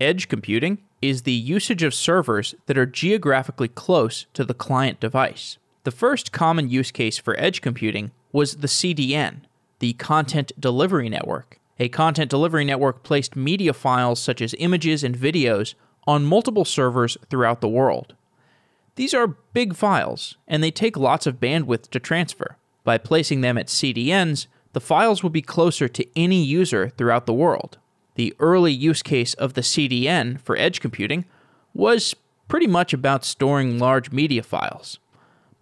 Edge 0.00 0.28
computing 0.28 0.78
is 1.00 1.22
the 1.22 1.32
usage 1.32 1.84
of 1.84 1.94
servers 1.94 2.56
that 2.66 2.76
are 2.76 2.86
geographically 2.86 3.68
close 3.68 4.26
to 4.34 4.44
the 4.44 4.54
client 4.54 4.98
device. 4.98 5.58
The 5.84 5.92
first 5.92 6.32
common 6.32 6.68
use 6.68 6.90
case 6.90 7.16
for 7.16 7.38
edge 7.38 7.60
computing 7.60 8.10
was 8.32 8.56
the 8.56 8.66
CDN, 8.66 9.42
the 9.78 9.92
Content 9.92 10.50
Delivery 10.58 11.08
Network. 11.08 11.60
A 11.78 11.88
content 11.88 12.28
delivery 12.30 12.64
network 12.64 13.04
placed 13.04 13.36
media 13.36 13.72
files 13.72 14.20
such 14.20 14.40
as 14.40 14.54
images 14.58 15.04
and 15.04 15.16
videos 15.16 15.74
on 16.06 16.24
multiple 16.24 16.64
servers 16.64 17.16
throughout 17.30 17.60
the 17.60 17.68
world. 17.68 18.14
These 18.96 19.14
are 19.14 19.36
big 19.52 19.76
files, 19.76 20.36
and 20.48 20.62
they 20.62 20.70
take 20.70 20.96
lots 20.96 21.26
of 21.26 21.40
bandwidth 21.40 21.90
to 21.90 22.00
transfer. 22.00 22.56
By 22.82 22.98
placing 22.98 23.42
them 23.42 23.58
at 23.58 23.66
CDNs, 23.66 24.46
the 24.72 24.80
files 24.80 25.22
will 25.22 25.30
be 25.30 25.42
closer 25.42 25.86
to 25.88 26.06
any 26.16 26.42
user 26.42 26.88
throughout 26.88 27.26
the 27.26 27.32
world. 27.32 27.78
The 28.14 28.34
early 28.38 28.72
use 28.72 29.02
case 29.02 29.34
of 29.34 29.54
the 29.54 29.60
CDN 29.60 30.40
for 30.40 30.56
edge 30.56 30.80
computing 30.80 31.24
was 31.72 32.14
pretty 32.48 32.66
much 32.66 32.92
about 32.92 33.24
storing 33.24 33.78
large 33.78 34.12
media 34.12 34.42
files. 34.42 34.98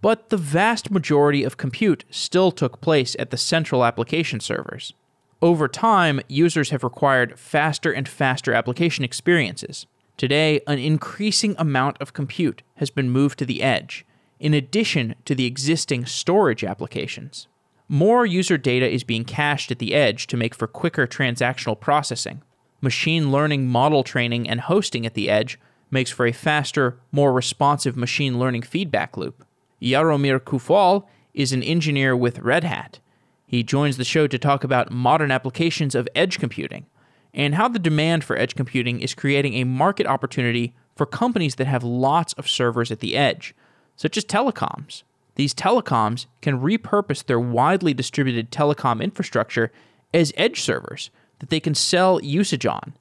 But 0.01 0.31
the 0.31 0.37
vast 0.37 0.91
majority 0.91 1.45
of 1.45 1.57
compute 1.57 2.05
still 2.11 2.51
took 2.51 2.81
place 2.81 3.15
at 3.19 3.31
the 3.31 3.37
central 3.37 3.85
application 3.85 4.41
servers. 4.41 4.93
Over 5.41 5.69
time, 5.69 6.21
users 6.29 6.71
have 6.71 6.85
required 6.85 7.39
faster 7.39 7.93
and 7.93 8.09
faster 8.09 8.53
application 8.53 9.05
experiences. 9.05 9.87
Today, 10.17 10.61
an 10.67 10.79
increasing 10.79 11.55
amount 11.59 12.01
of 12.01 12.13
compute 12.13 12.63
has 12.77 12.91
been 12.91 13.11
moved 13.11 13.39
to 13.39 13.47
the 13.47 13.63
edge, 13.63 14.05
in 14.39 14.55
addition 14.55 15.15
to 15.25 15.35
the 15.35 15.47
existing 15.47 16.05
storage 16.07 16.63
applications. 16.63 17.49
More 17.89 18.25
user 18.25 18.57
data 18.57 18.89
is 18.89 19.05
being 19.05 19.25
cached 19.25 19.71
at 19.71 19.79
the 19.79 19.95
edge 19.95 20.27
to 20.29 20.37
make 20.37 20.55
for 20.55 20.67
quicker 20.67 21.07
transactional 21.07 21.79
processing. 21.79 22.43
Machine 22.85 23.31
learning 23.31 23.69
model 23.69 24.03
training 24.03 24.51
and 24.51 24.61
hosting 24.61 25.07
at 25.07 25.15
the 25.15 25.31
edge 25.31 25.59
makes 25.93 26.11
for 26.11 26.27
a 26.27 26.33
faster, 26.33 26.99
more 27.13 27.33
responsive 27.33 27.97
machine 27.97 28.41
learning 28.41 28.63
feedback 28.63 29.17
loop. 29.17 29.47
Jaromir 29.81 30.41
Coufal 30.41 31.07
is 31.33 31.53
an 31.53 31.63
engineer 31.63 32.17
with 32.17 32.41
Red 32.41 32.65
Hat. 32.65 32.99
He 33.47 33.63
joins 33.63 33.99
the 33.99 34.05
show 34.05 34.27
to 34.27 34.37
talk 34.37 34.65
about 34.65 34.91
modern 34.91 35.31
applications 35.31 35.95
of 35.95 36.09
edge 36.17 36.41
computing 36.41 36.87
and 37.33 37.55
how 37.55 37.69
the 37.69 37.79
demand 37.79 38.25
for 38.25 38.37
edge 38.37 38.57
computing 38.57 39.01
is 39.01 39.15
creating 39.15 39.55
a 39.55 39.65
market 39.65 40.07
opportunity 40.09 40.75
for 40.97 41.07
companies 41.07 41.55
that 41.55 41.69
have 41.69 41.85
lots 41.85 42.33
of 42.33 42.51
servers 42.51 42.91
at 42.91 42.99
the 42.99 43.17
edge, 43.17 43.55
such 43.95 44.17
as 44.17 44.25
telecoms. 44.25 45.05
These 45.37 45.55
telecoms 45.55 46.27
can 46.41 46.61
repurpose 46.61 47.25
their 47.25 47.41
widely 47.41 47.95
distributed 47.95 48.51
telecom 48.51 49.01
infrastructure 49.01 49.71
as 50.13 50.33
edge 50.37 50.61
servers 50.61 51.11
that 51.43 51.51
they 51.51 51.59
can 51.59 51.75
sell 51.75 52.23
usage 52.23 52.65
on. 52.65 52.95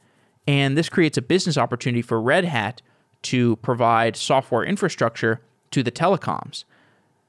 And 0.47 0.75
this 0.75 0.89
creates 0.89 1.15
a 1.15 1.21
business 1.21 1.59
opportunity 1.59 2.01
for 2.01 2.19
Red 2.19 2.43
Hat 2.43 2.81
to 3.21 3.57
provide 3.57 4.15
software 4.15 4.63
infrastructure 4.63 5.41
to 5.69 5.83
the 5.83 5.91
telecoms. 5.91 6.63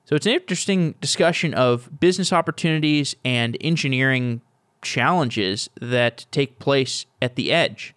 So 0.07 0.17
it's 0.17 0.25
an 0.25 0.33
interesting 0.33 0.95
discussion 1.03 1.53
of 1.53 2.01
business 2.01 2.33
opportunities 2.33 3.15
and 3.27 3.59
engineering 3.61 4.41
challenges 4.81 5.69
that 5.83 6.25
take 6.31 6.59
place 6.59 7.05
at 7.21 7.37
the 7.37 7.53
edge. 7.53 7.95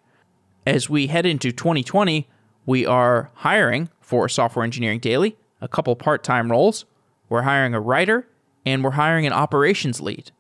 As 0.67 0.89
we 0.89 1.07
head 1.07 1.25
into 1.25 1.53
2020, 1.53 2.27
we 2.65 2.85
are 2.85 3.31
hiring 3.35 3.89
for 4.01 4.27
Software 4.27 4.65
Engineering 4.65 4.99
Daily 4.99 5.37
a 5.61 5.69
couple 5.69 5.95
part 5.95 6.21
time 6.21 6.51
roles. 6.51 6.83
We're 7.29 7.43
hiring 7.43 7.73
a 7.73 7.79
writer 7.79 8.27
and 8.65 8.83
we're 8.83 8.91
hiring 8.91 9.25
an 9.25 9.31
operations 9.31 10.01
lead. 10.01 10.31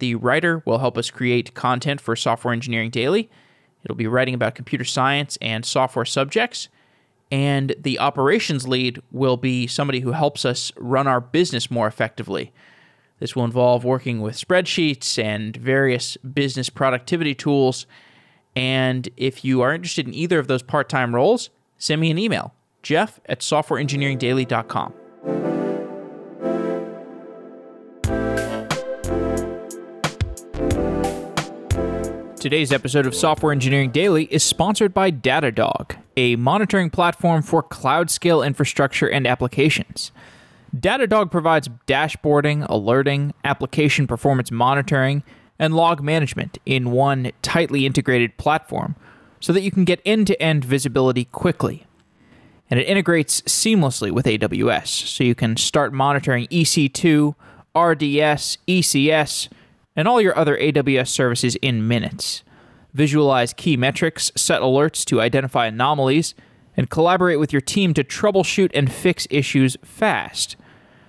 The 0.00 0.16
writer 0.16 0.62
will 0.66 0.78
help 0.78 0.98
us 0.98 1.10
create 1.10 1.54
content 1.54 2.00
for 2.00 2.16
Software 2.16 2.52
Engineering 2.52 2.90
Daily. 2.90 3.30
It'll 3.84 3.96
be 3.96 4.06
writing 4.06 4.34
about 4.34 4.54
computer 4.54 4.84
science 4.84 5.38
and 5.40 5.64
software 5.64 6.04
subjects. 6.04 6.68
And 7.30 7.74
the 7.78 8.00
operations 8.00 8.66
lead 8.66 9.00
will 9.12 9.36
be 9.36 9.66
somebody 9.66 10.00
who 10.00 10.12
helps 10.12 10.44
us 10.44 10.72
run 10.76 11.06
our 11.06 11.20
business 11.20 11.70
more 11.70 11.86
effectively. 11.86 12.52
This 13.20 13.36
will 13.36 13.44
involve 13.44 13.84
working 13.84 14.20
with 14.20 14.36
spreadsheets 14.36 15.22
and 15.22 15.56
various 15.56 16.16
business 16.16 16.70
productivity 16.70 17.34
tools. 17.34 17.86
And 18.56 19.08
if 19.16 19.44
you 19.44 19.60
are 19.60 19.72
interested 19.72 20.08
in 20.08 20.14
either 20.14 20.38
of 20.38 20.48
those 20.48 20.62
part 20.62 20.88
time 20.88 21.14
roles, 21.14 21.50
send 21.78 22.00
me 22.00 22.10
an 22.10 22.18
email 22.18 22.54
jeff 22.82 23.20
at 23.26 23.40
softwareengineeringdaily.com. 23.40 25.59
Today's 32.40 32.72
episode 32.72 33.04
of 33.04 33.14
Software 33.14 33.52
Engineering 33.52 33.90
Daily 33.90 34.24
is 34.30 34.42
sponsored 34.42 34.94
by 34.94 35.10
Datadog, 35.10 35.94
a 36.16 36.36
monitoring 36.36 36.88
platform 36.88 37.42
for 37.42 37.62
cloud 37.62 38.10
scale 38.10 38.42
infrastructure 38.42 39.06
and 39.06 39.26
applications. 39.26 40.10
Datadog 40.74 41.30
provides 41.30 41.68
dashboarding, 41.86 42.64
alerting, 42.66 43.34
application 43.44 44.06
performance 44.06 44.50
monitoring, 44.50 45.22
and 45.58 45.74
log 45.74 46.02
management 46.02 46.56
in 46.64 46.92
one 46.92 47.30
tightly 47.42 47.84
integrated 47.84 48.38
platform 48.38 48.96
so 49.38 49.52
that 49.52 49.60
you 49.60 49.70
can 49.70 49.84
get 49.84 50.00
end 50.06 50.26
to 50.28 50.42
end 50.42 50.64
visibility 50.64 51.26
quickly. 51.26 51.86
And 52.70 52.80
it 52.80 52.88
integrates 52.88 53.42
seamlessly 53.42 54.10
with 54.10 54.24
AWS, 54.24 54.86
so 54.86 55.24
you 55.24 55.34
can 55.34 55.58
start 55.58 55.92
monitoring 55.92 56.46
EC2, 56.46 57.34
RDS, 57.76 58.56
ECS, 58.66 59.48
and 59.96 60.06
all 60.06 60.20
your 60.20 60.36
other 60.36 60.56
AWS 60.56 61.08
services 61.08 61.56
in 61.56 61.86
minutes. 61.86 62.42
Visualize 62.92 63.52
key 63.52 63.76
metrics, 63.76 64.32
set 64.36 64.62
alerts 64.62 65.04
to 65.06 65.20
identify 65.20 65.66
anomalies, 65.66 66.34
and 66.76 66.90
collaborate 66.90 67.38
with 67.38 67.52
your 67.52 67.60
team 67.60 67.94
to 67.94 68.04
troubleshoot 68.04 68.70
and 68.74 68.92
fix 68.92 69.26
issues 69.30 69.76
fast. 69.84 70.56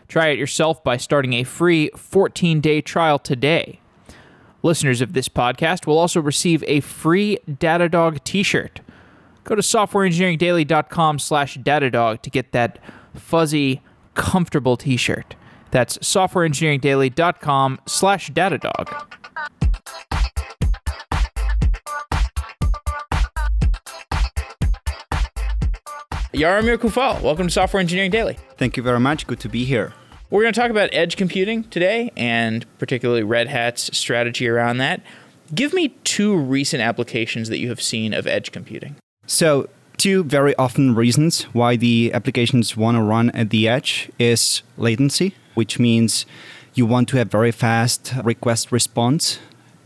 Try 0.08 0.28
it 0.28 0.40
yourself 0.40 0.84
by 0.84 0.97
starting 0.97 1.34
a 1.34 1.44
free 1.44 1.90
14 1.96 2.59
day 2.59 2.81
trial 2.81 3.18
today. 3.18 3.80
Listeners 4.64 5.02
of 5.02 5.13
this 5.13 5.30
podcast 5.30 5.88
will 5.88 5.98
also 5.98 6.22
receive 6.22 6.63
a 6.68 6.81
free 6.81 7.38
Datadog 7.50 8.24
t 8.24 8.44
shirt. 8.44 8.81
Go 9.44 9.56
to 9.56 9.62
softwareengineeringdaily.com 9.62 11.18
slash 11.18 11.58
Datadog 11.58 12.22
to 12.22 12.30
get 12.30 12.52
that 12.52 12.78
fuzzy, 13.16 13.81
comfortable 14.13 14.78
t 14.78 14.98
shirt. 14.98 15.36
That's 15.71 15.97
softwareengineeringdaily.com 15.99 17.79
slash 17.87 18.31
Datadog. 18.31 19.07
Jaromir 26.33 26.77
Coufal, 26.77 27.21
welcome 27.21 27.47
to 27.47 27.53
Software 27.53 27.81
Engineering 27.81 28.09
Daily. 28.09 28.37
Thank 28.57 28.77
you 28.77 28.83
very 28.83 28.99
much. 28.99 29.27
Good 29.27 29.39
to 29.41 29.49
be 29.49 29.65
here. 29.65 29.93
We're 30.29 30.43
going 30.43 30.53
to 30.53 30.59
talk 30.59 30.71
about 30.71 30.89
edge 30.93 31.17
computing 31.17 31.65
today 31.65 32.09
and 32.15 32.65
particularly 32.79 33.21
Red 33.21 33.49
Hat's 33.49 33.95
strategy 33.97 34.47
around 34.47 34.77
that. 34.77 35.01
Give 35.53 35.73
me 35.73 35.89
two 36.05 36.38
recent 36.38 36.81
applications 36.81 37.49
that 37.49 37.59
you 37.59 37.67
have 37.67 37.81
seen 37.81 38.13
of 38.13 38.25
edge 38.25 38.53
computing. 38.53 38.95
So, 39.27 39.67
two 39.97 40.23
very 40.23 40.55
often 40.55 40.95
reasons 40.95 41.43
why 41.51 41.75
the 41.75 42.13
applications 42.13 42.77
want 42.77 42.95
to 42.95 43.01
run 43.03 43.29
at 43.31 43.49
the 43.49 43.67
edge 43.67 44.09
is 44.17 44.63
latency, 44.77 45.35
which 45.53 45.79
means 45.79 46.25
you 46.73 46.85
want 46.85 47.09
to 47.09 47.17
have 47.17 47.29
very 47.29 47.51
fast 47.51 48.13
request 48.23 48.72
response. 48.72 49.39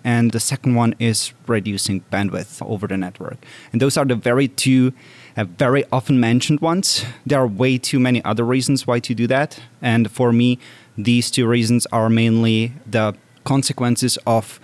And 0.03 0.31
the 0.31 0.39
second 0.39 0.75
one 0.75 0.93
is 0.99 1.33
reducing 1.47 2.01
bandwidth 2.11 2.63
over 2.63 2.85
the 2.85 2.95
network. 2.95 3.37
And 3.73 3.81
those 3.81 3.97
are 3.97 4.05
the 4.05 4.15
very 4.15 4.47
two 4.47 4.93
uh, 5.35 5.45
very 5.45 5.83
often 5.91 6.19
mentioned 6.19 6.61
ones. 6.61 7.03
There 7.25 7.39
are 7.39 7.47
way 7.47 7.77
too 7.77 7.99
many 7.99 8.23
other 8.23 8.45
reasons 8.45 8.85
why 8.85 8.99
to 8.99 9.15
do 9.15 9.27
that. 9.27 9.59
And 9.81 10.11
for 10.11 10.31
me, 10.31 10.59
these 10.97 11.31
two 11.31 11.47
reasons 11.47 11.87
are 11.91 12.09
mainly 12.09 12.73
the 12.85 13.15
consequences 13.43 14.17
of 14.25 14.59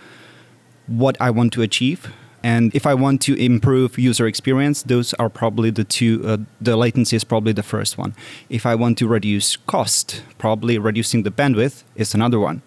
what 0.88 1.18
I 1.20 1.30
want 1.32 1.54
to 1.54 1.62
achieve. 1.62 2.14
And 2.44 2.74
if 2.76 2.86
I 2.86 2.94
want 2.94 3.22
to 3.24 3.36
improve 3.36 4.00
user 4.00 4.26
experience, 4.26 4.84
those 4.84 5.14
are 5.16 5.30
probably 5.30 5.70
the 5.70 5.84
two. 5.84 6.22
Uh, 6.26 6.38
the 6.60 6.76
latency 6.76 7.16
is 7.16 7.24
probably 7.24 7.54
the 7.54 7.64
first 7.64 7.98
one. 7.98 8.16
If 8.50 8.66
I 8.66 8.76
want 8.76 8.98
to 9.00 9.08
reduce 9.08 9.58
cost, 9.58 10.24
probably 10.38 10.78
reducing 10.80 11.24
the 11.24 11.32
bandwidth 11.32 11.84
is 11.96 12.16
another 12.16 12.40
one. 12.40 12.62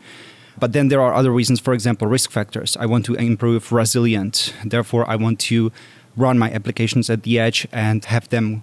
But 0.58 0.72
then 0.72 0.88
there 0.88 1.00
are 1.00 1.12
other 1.12 1.32
reasons, 1.32 1.58
for 1.58 1.74
example, 1.74 2.06
risk 2.06 2.30
factors. 2.30 2.76
I 2.78 2.86
want 2.86 3.04
to 3.06 3.14
improve 3.14 3.72
resilience. 3.72 4.52
Therefore, 4.64 5.08
I 5.10 5.16
want 5.16 5.40
to 5.40 5.72
run 6.16 6.38
my 6.38 6.52
applications 6.52 7.10
at 7.10 7.24
the 7.24 7.40
edge 7.40 7.66
and 7.72 8.04
have 8.04 8.28
them 8.28 8.62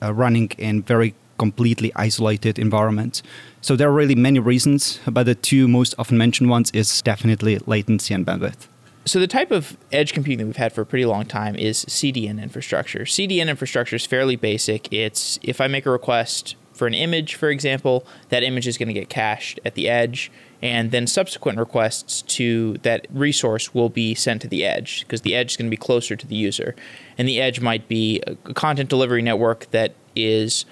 uh, 0.00 0.14
running 0.14 0.52
in 0.58 0.82
very 0.82 1.14
completely 1.38 1.90
isolated 1.96 2.58
environments. 2.58 3.22
So 3.60 3.74
there 3.74 3.88
are 3.88 3.92
really 3.92 4.14
many 4.14 4.38
reasons, 4.38 5.00
but 5.10 5.24
the 5.24 5.34
two 5.34 5.66
most 5.66 5.94
often 5.98 6.16
mentioned 6.16 6.50
ones 6.50 6.70
is 6.72 7.02
definitely 7.02 7.58
latency 7.66 8.14
and 8.14 8.24
bandwidth. 8.24 8.68
So 9.04 9.18
the 9.18 9.26
type 9.26 9.50
of 9.50 9.76
edge 9.90 10.12
computing 10.12 10.38
that 10.38 10.46
we've 10.46 10.56
had 10.56 10.72
for 10.72 10.82
a 10.82 10.86
pretty 10.86 11.06
long 11.06 11.24
time 11.24 11.56
is 11.56 11.84
CDN 11.86 12.40
infrastructure. 12.40 13.00
CDN 13.00 13.48
infrastructure 13.48 13.96
is 13.96 14.06
fairly 14.06 14.36
basic. 14.36 14.92
It's 14.92 15.40
if 15.42 15.60
I 15.60 15.66
make 15.66 15.86
a 15.86 15.90
request 15.90 16.54
for 16.72 16.86
an 16.86 16.94
image, 16.94 17.34
for 17.34 17.50
example, 17.50 18.06
that 18.28 18.42
image 18.42 18.66
is 18.66 18.78
going 18.78 18.88
to 18.88 18.94
get 18.94 19.08
cached 19.08 19.60
at 19.64 19.74
the 19.74 19.88
edge, 19.88 20.30
and 20.62 20.90
then 20.92 21.06
subsequent 21.06 21.58
requests 21.58 22.22
to 22.22 22.74
that 22.82 23.06
resource 23.10 23.74
will 23.74 23.88
be 23.88 24.14
sent 24.14 24.40
to 24.42 24.48
the 24.48 24.64
edge 24.64 25.00
because 25.00 25.22
the 25.22 25.34
edge 25.34 25.52
is 25.52 25.56
going 25.56 25.66
to 25.66 25.70
be 25.70 25.76
closer 25.76 26.14
to 26.14 26.26
the 26.26 26.36
user. 26.36 26.74
And 27.18 27.28
the 27.28 27.40
edge 27.40 27.60
might 27.60 27.88
be 27.88 28.22
a 28.26 28.54
content 28.54 28.88
delivery 28.88 29.22
network 29.22 29.70
that 29.72 29.94
is 30.14 30.64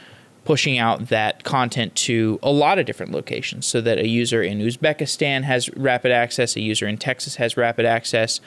pushing 0.44 0.78
out 0.78 1.08
that 1.08 1.44
content 1.44 1.94
to 1.94 2.38
a 2.42 2.50
lot 2.50 2.78
of 2.78 2.87
different 2.87 3.12
locations 3.12 3.66
so 3.66 3.81
that 3.81 3.98
a 3.98 4.08
user 4.08 4.42
in 4.42 4.58
Uzbekistan 4.58 5.42
has 5.42 5.69
rapid 5.76 6.12
access, 6.12 6.56
a 6.56 6.60
user 6.60 6.88
in 6.88 6.96
Texas 6.96 7.37
has 7.37 7.56
rapid 7.56 7.84
access 7.84 8.40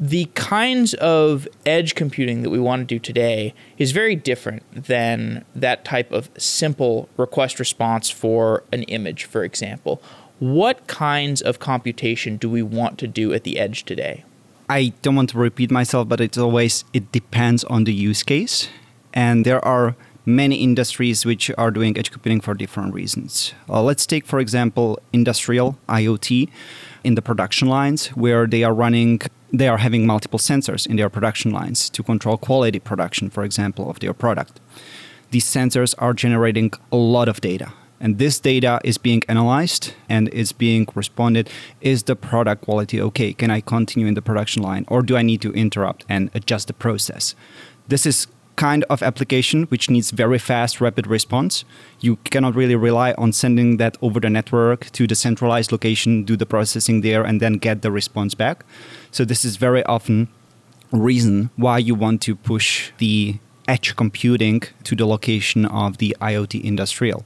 the 0.00 0.24
kinds 0.34 0.94
of 0.94 1.46
edge 1.66 1.94
computing 1.94 2.40
that 2.40 2.48
we 2.48 2.58
want 2.58 2.80
to 2.80 2.86
do 2.86 2.98
today 2.98 3.52
is 3.76 3.92
very 3.92 4.16
different 4.16 4.62
than 4.72 5.44
that 5.54 5.84
type 5.84 6.10
of 6.10 6.30
simple 6.38 7.10
request 7.18 7.60
response 7.60 8.08
for 8.08 8.64
an 8.72 8.82
image, 8.84 9.24
for 9.24 9.44
example. 9.44 10.00
What 10.38 10.86
kinds 10.86 11.42
of 11.42 11.58
computation 11.58 12.38
do 12.38 12.48
we 12.48 12.62
want 12.62 12.98
to 13.00 13.06
do 13.06 13.34
at 13.34 13.44
the 13.44 13.58
edge 13.58 13.84
today? 13.84 14.24
I 14.70 14.94
don't 15.02 15.16
want 15.16 15.28
to 15.30 15.38
repeat 15.38 15.70
myself, 15.70 16.08
but 16.08 16.18
it's 16.18 16.38
always 16.38 16.84
it 16.94 17.12
depends 17.12 17.62
on 17.64 17.84
the 17.84 17.92
use 17.92 18.22
case, 18.22 18.70
and 19.12 19.44
there 19.44 19.62
are 19.62 19.96
many 20.26 20.56
industries 20.56 21.24
which 21.24 21.50
are 21.56 21.70
doing 21.70 21.96
edge 21.96 22.10
computing 22.10 22.40
for 22.40 22.54
different 22.54 22.94
reasons. 22.94 23.54
Uh, 23.68 23.82
let's 23.82 24.06
take, 24.06 24.26
for 24.26 24.38
example, 24.38 24.98
industrial 25.12 25.78
IoT 25.88 26.48
in 27.04 27.14
the 27.14 27.22
production 27.22 27.68
lines 27.68 28.08
where 28.08 28.46
they 28.46 28.62
are 28.64 28.74
running 28.74 29.20
they 29.52 29.66
are 29.66 29.78
having 29.78 30.06
multiple 30.06 30.38
sensors 30.38 30.86
in 30.86 30.94
their 30.94 31.10
production 31.10 31.50
lines 31.50 31.90
to 31.90 32.04
control 32.04 32.36
quality 32.36 32.78
production, 32.78 33.28
for 33.30 33.42
example, 33.42 33.90
of 33.90 33.98
their 33.98 34.14
product. 34.14 34.60
These 35.32 35.44
sensors 35.44 35.92
are 35.98 36.12
generating 36.12 36.72
a 36.92 36.96
lot 36.96 37.28
of 37.28 37.40
data. 37.40 37.72
And 37.98 38.18
this 38.18 38.40
data 38.40 38.80
is 38.82 38.96
being 38.96 39.22
analyzed 39.28 39.92
and 40.08 40.28
is 40.30 40.52
being 40.52 40.88
responded. 40.94 41.50
Is 41.80 42.04
the 42.04 42.16
product 42.16 42.62
quality 42.62 43.00
okay? 43.00 43.34
Can 43.34 43.50
I 43.50 43.60
continue 43.60 44.06
in 44.06 44.14
the 44.14 44.22
production 44.22 44.62
line 44.62 44.86
or 44.88 45.02
do 45.02 45.16
I 45.16 45.22
need 45.22 45.42
to 45.42 45.52
interrupt 45.52 46.06
and 46.08 46.30
adjust 46.32 46.68
the 46.68 46.72
process? 46.72 47.34
This 47.88 48.06
is 48.06 48.26
kind 48.60 48.84
of 48.90 49.02
application 49.02 49.62
which 49.72 49.88
needs 49.88 50.10
very 50.10 50.38
fast, 50.38 50.82
rapid 50.82 51.06
response. 51.06 51.64
You 52.00 52.16
cannot 52.30 52.54
really 52.54 52.76
rely 52.76 53.14
on 53.16 53.32
sending 53.32 53.78
that 53.78 53.96
over 54.02 54.20
the 54.20 54.28
network 54.28 54.90
to 54.90 55.06
the 55.06 55.14
centralized 55.14 55.72
location, 55.72 56.24
do 56.24 56.36
the 56.36 56.44
processing 56.44 57.00
there, 57.00 57.22
and 57.24 57.40
then 57.40 57.54
get 57.54 57.80
the 57.80 57.90
response 57.90 58.34
back. 58.34 58.66
So 59.10 59.24
this 59.24 59.46
is 59.46 59.56
very 59.56 59.82
often 59.84 60.28
reason 60.92 61.48
why 61.56 61.78
you 61.78 61.94
want 61.94 62.20
to 62.22 62.36
push 62.36 62.92
the 62.98 63.38
edge 63.66 63.96
computing 63.96 64.60
to 64.84 64.94
the 64.94 65.06
location 65.06 65.64
of 65.64 65.96
the 65.96 66.14
IoT 66.20 66.62
industrial. 66.62 67.24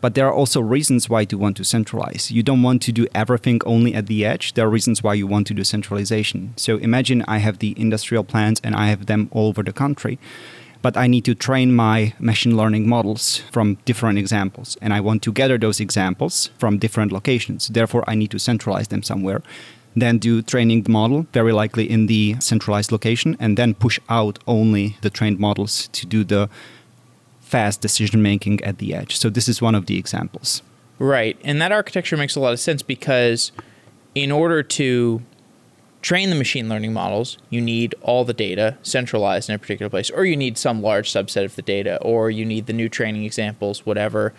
But 0.00 0.14
there 0.14 0.26
are 0.26 0.32
also 0.32 0.60
reasons 0.60 1.08
why 1.08 1.26
you 1.28 1.38
want 1.38 1.56
to 1.56 1.64
centralize. 1.64 2.30
You 2.30 2.42
don't 2.42 2.62
want 2.62 2.82
to 2.82 2.92
do 2.92 3.06
everything 3.14 3.60
only 3.64 3.94
at 3.94 4.06
the 4.06 4.24
edge. 4.24 4.54
There 4.54 4.66
are 4.66 4.70
reasons 4.70 5.02
why 5.02 5.14
you 5.14 5.26
want 5.26 5.46
to 5.48 5.54
do 5.54 5.64
centralization. 5.64 6.52
So 6.56 6.76
imagine 6.76 7.24
I 7.26 7.38
have 7.38 7.58
the 7.58 7.74
industrial 7.76 8.24
plants 8.24 8.60
and 8.62 8.74
I 8.74 8.88
have 8.88 9.06
them 9.06 9.28
all 9.32 9.48
over 9.48 9.62
the 9.62 9.72
country, 9.72 10.18
but 10.82 10.96
I 10.96 11.06
need 11.06 11.24
to 11.24 11.34
train 11.34 11.74
my 11.74 12.12
machine 12.18 12.56
learning 12.56 12.88
models 12.88 13.38
from 13.50 13.78
different 13.84 14.18
examples. 14.18 14.76
And 14.82 14.92
I 14.92 15.00
want 15.00 15.22
to 15.22 15.32
gather 15.32 15.58
those 15.58 15.80
examples 15.80 16.50
from 16.58 16.78
different 16.78 17.10
locations. 17.10 17.68
Therefore, 17.68 18.04
I 18.06 18.14
need 18.14 18.30
to 18.32 18.38
centralize 18.38 18.88
them 18.88 19.02
somewhere 19.02 19.42
then 19.96 20.18
do 20.18 20.42
training 20.42 20.82
the 20.82 20.90
model, 20.90 21.26
very 21.32 21.52
likely 21.52 21.90
in 21.90 22.06
the 22.06 22.36
centralized 22.38 22.92
location, 22.92 23.36
and 23.40 23.56
then 23.56 23.74
push 23.74 23.98
out 24.08 24.38
only 24.46 24.98
the 25.00 25.10
trained 25.10 25.38
models 25.38 25.88
to 25.88 26.06
do 26.06 26.22
the 26.22 26.48
fast 27.46 27.80
decision 27.80 28.20
making 28.22 28.62
at 28.64 28.78
the 28.78 28.92
edge. 28.92 29.16
So 29.16 29.30
this 29.30 29.48
is 29.48 29.62
one 29.62 29.76
of 29.76 29.86
the 29.86 29.96
examples. 29.96 30.62
Right. 30.98 31.38
And 31.44 31.62
that 31.62 31.70
architecture 31.70 32.16
makes 32.16 32.34
a 32.34 32.40
lot 32.40 32.52
of 32.52 32.58
sense 32.58 32.82
because 32.82 33.52
in 34.16 34.32
order 34.32 34.64
to 34.64 35.22
train 36.02 36.30
the 36.30 36.36
machine 36.36 36.68
learning 36.68 36.92
models, 36.92 37.38
you 37.48 37.60
need 37.60 37.94
all 38.02 38.24
the 38.24 38.34
data 38.34 38.76
centralized 38.82 39.48
in 39.48 39.54
a 39.54 39.58
particular 39.58 39.88
place, 39.88 40.10
or 40.10 40.24
you 40.24 40.36
need 40.36 40.58
some 40.58 40.82
large 40.82 41.10
subset 41.12 41.44
of 41.44 41.54
the 41.54 41.62
data, 41.62 42.00
or 42.02 42.30
you 42.30 42.44
need 42.44 42.66
the 42.66 42.72
new 42.72 42.88
training 42.88 43.24
examples, 43.24 43.86
whatever. 43.86 44.34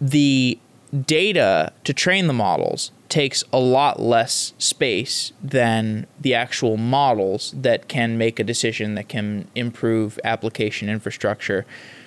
The 0.00 0.58
data 1.04 1.72
to 1.84 1.92
train 1.92 2.28
the 2.28 2.32
models 2.32 2.92
takes 3.08 3.42
a 3.52 3.58
lot 3.58 4.00
less 4.00 4.52
space 4.58 5.32
than 5.42 6.06
the 6.20 6.34
actual 6.34 6.76
models 6.76 7.52
that 7.56 7.88
can 7.88 8.18
make 8.18 8.38
a 8.38 8.44
decision 8.44 8.94
that 8.94 9.08
can 9.08 9.48
improve 9.54 10.18
application 10.22 10.88
infrastructure. 10.88 11.66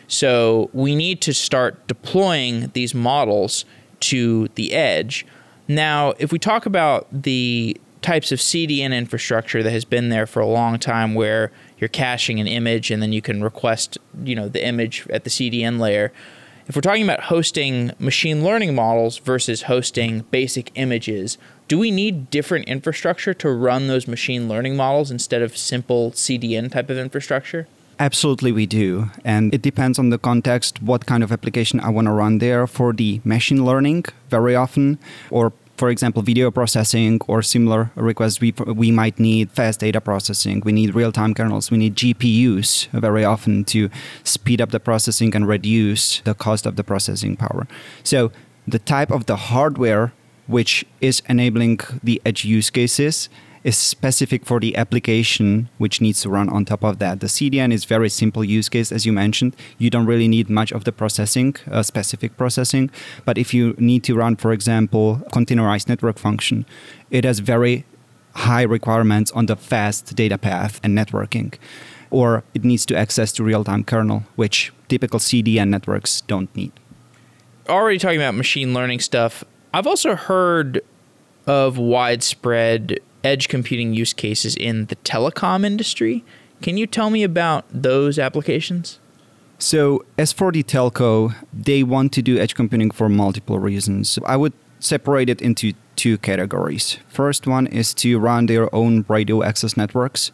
So 0.09 0.71
we 0.73 0.95
need 0.95 1.21
to 1.21 1.33
start 1.33 1.87
deploying 1.87 2.71
these 2.73 2.93
models 2.95 3.63
to 4.01 4.49
the 4.55 4.73
edge. 4.73 5.25
Now, 5.67 6.13
if 6.17 6.31
we 6.31 6.39
talk 6.39 6.65
about 6.65 7.07
the 7.11 7.79
types 8.01 8.31
of 8.31 8.39
CDN 8.39 8.91
infrastructure 8.91 9.61
that 9.61 9.69
has 9.69 9.85
been 9.85 10.09
there 10.09 10.25
for 10.25 10.39
a 10.39 10.47
long 10.47 10.79
time 10.79 11.13
where 11.13 11.51
you're 11.77 11.89
caching 11.89 12.39
an 12.39 12.47
image 12.47 12.89
and 12.89 13.03
then 13.03 13.13
you 13.13 13.21
can 13.21 13.43
request, 13.43 13.99
you 14.23 14.35
know, 14.35 14.49
the 14.49 14.65
image 14.65 15.07
at 15.11 15.25
the 15.25 15.29
CDN 15.29 15.79
layer. 15.79 16.11
If 16.65 16.75
we're 16.75 16.81
talking 16.81 17.03
about 17.03 17.25
hosting 17.25 17.91
machine 17.99 18.43
learning 18.43 18.73
models 18.73 19.19
versus 19.19 19.63
hosting 19.63 20.21
basic 20.31 20.71
images, 20.73 21.37
do 21.67 21.77
we 21.77 21.91
need 21.91 22.31
different 22.31 22.67
infrastructure 22.67 23.35
to 23.35 23.51
run 23.51 23.87
those 23.87 24.07
machine 24.07 24.47
learning 24.47 24.75
models 24.75 25.11
instead 25.11 25.43
of 25.43 25.55
simple 25.55 26.11
CDN 26.11 26.71
type 26.71 26.89
of 26.89 26.97
infrastructure? 26.97 27.67
Absolutely, 27.99 28.53
we 28.53 28.65
do. 28.65 29.11
And 29.25 29.53
it 29.53 29.61
depends 29.61 29.99
on 29.99 30.09
the 30.09 30.17
context, 30.17 30.81
what 30.81 31.05
kind 31.05 31.21
of 31.21 31.33
application 31.33 31.81
I 31.81 31.89
want 31.89 32.05
to 32.05 32.11
run 32.11 32.37
there 32.37 32.65
for 32.65 32.93
the 32.93 33.19
machine 33.25 33.65
learning 33.65 34.05
very 34.29 34.55
often, 34.55 34.97
or 35.29 35.51
for 35.75 35.89
example, 35.89 36.21
video 36.21 36.49
processing 36.49 37.19
or 37.27 37.41
similar 37.41 37.91
requests, 37.95 38.39
we, 38.39 38.51
we 38.51 38.91
might 38.91 39.19
need 39.19 39.51
fast 39.51 39.81
data 39.81 39.99
processing. 39.99 40.61
We 40.63 40.71
need 40.71 40.95
real 40.95 41.11
time 41.11 41.33
kernels. 41.33 41.71
We 41.71 41.77
need 41.77 41.95
GPUs 41.95 42.87
very 42.91 43.25
often 43.25 43.65
to 43.65 43.89
speed 44.23 44.61
up 44.61 44.71
the 44.71 44.79
processing 44.79 45.35
and 45.35 45.47
reduce 45.47 46.21
the 46.21 46.33
cost 46.33 46.65
of 46.65 46.77
the 46.77 46.83
processing 46.83 47.35
power. 47.35 47.67
So, 48.03 48.31
the 48.67 48.79
type 48.79 49.09
of 49.09 49.25
the 49.25 49.35
hardware 49.35 50.13
which 50.47 50.85
is 50.99 51.21
enabling 51.29 51.79
the 52.03 52.21
edge 52.25 52.43
use 52.43 52.69
cases 52.69 53.29
is 53.63 53.77
specific 53.77 54.45
for 54.45 54.59
the 54.59 54.75
application 54.75 55.69
which 55.77 56.01
needs 56.01 56.21
to 56.21 56.29
run 56.29 56.49
on 56.49 56.65
top 56.65 56.83
of 56.83 56.99
that. 56.99 57.19
The 57.19 57.27
CDN 57.27 57.73
is 57.73 57.85
very 57.85 58.09
simple 58.09 58.43
use 58.43 58.69
case, 58.69 58.91
as 58.91 59.05
you 59.05 59.11
mentioned. 59.13 59.55
You 59.77 59.89
don't 59.89 60.05
really 60.05 60.27
need 60.27 60.49
much 60.49 60.71
of 60.71 60.83
the 60.83 60.91
processing, 60.91 61.55
uh, 61.69 61.83
specific 61.83 62.37
processing. 62.37 62.89
But 63.25 63.37
if 63.37 63.53
you 63.53 63.75
need 63.77 64.03
to 64.05 64.15
run, 64.15 64.35
for 64.35 64.51
example, 64.53 65.21
containerized 65.31 65.89
network 65.89 66.17
function, 66.17 66.65
it 67.11 67.25
has 67.25 67.39
very 67.39 67.85
high 68.33 68.61
requirements 68.61 69.31
on 69.31 69.47
the 69.47 69.55
fast 69.55 70.15
data 70.15 70.37
path 70.37 70.79
and 70.83 70.97
networking. 70.97 71.53
Or 72.11 72.43
it 72.53 72.63
needs 72.63 72.85
to 72.87 72.97
access 72.97 73.31
to 73.33 73.43
real-time 73.43 73.83
kernel, 73.83 74.23
which 74.35 74.71
typical 74.87 75.19
CDN 75.19 75.69
networks 75.69 76.21
don't 76.21 76.53
need. 76.55 76.71
Already 77.67 77.99
talking 77.99 78.17
about 78.17 78.33
machine 78.33 78.73
learning 78.73 78.99
stuff, 79.01 79.43
I've 79.73 79.85
also 79.85 80.15
heard 80.15 80.81
of 81.45 81.77
widespread 81.77 82.99
edge 83.23 83.47
computing 83.47 83.93
use 83.93 84.13
cases 84.13 84.55
in 84.55 84.85
the 84.85 84.95
telecom 84.97 85.65
industry. 85.65 86.23
Can 86.61 86.77
you 86.77 86.87
tell 86.87 87.09
me 87.09 87.23
about 87.23 87.65
those 87.71 88.19
applications? 88.19 88.99
So, 89.57 90.05
as 90.17 90.31
for 90.31 90.51
the 90.51 90.63
telco, 90.63 91.35
they 91.53 91.83
want 91.83 92.13
to 92.13 92.21
do 92.21 92.39
edge 92.39 92.55
computing 92.55 92.91
for 92.91 93.09
multiple 93.09 93.59
reasons. 93.59 94.17
I 94.25 94.37
would 94.37 94.53
separate 94.79 95.29
it 95.29 95.41
into 95.41 95.73
two 95.97 96.17
categories. 96.17 96.97
First 97.09 97.45
one 97.45 97.67
is 97.67 97.93
to 97.95 98.19
run 98.19 98.45
their 98.45 98.73
own 98.73 99.03
radio 99.09 99.43
access 99.43 99.75
networks. 99.75 100.31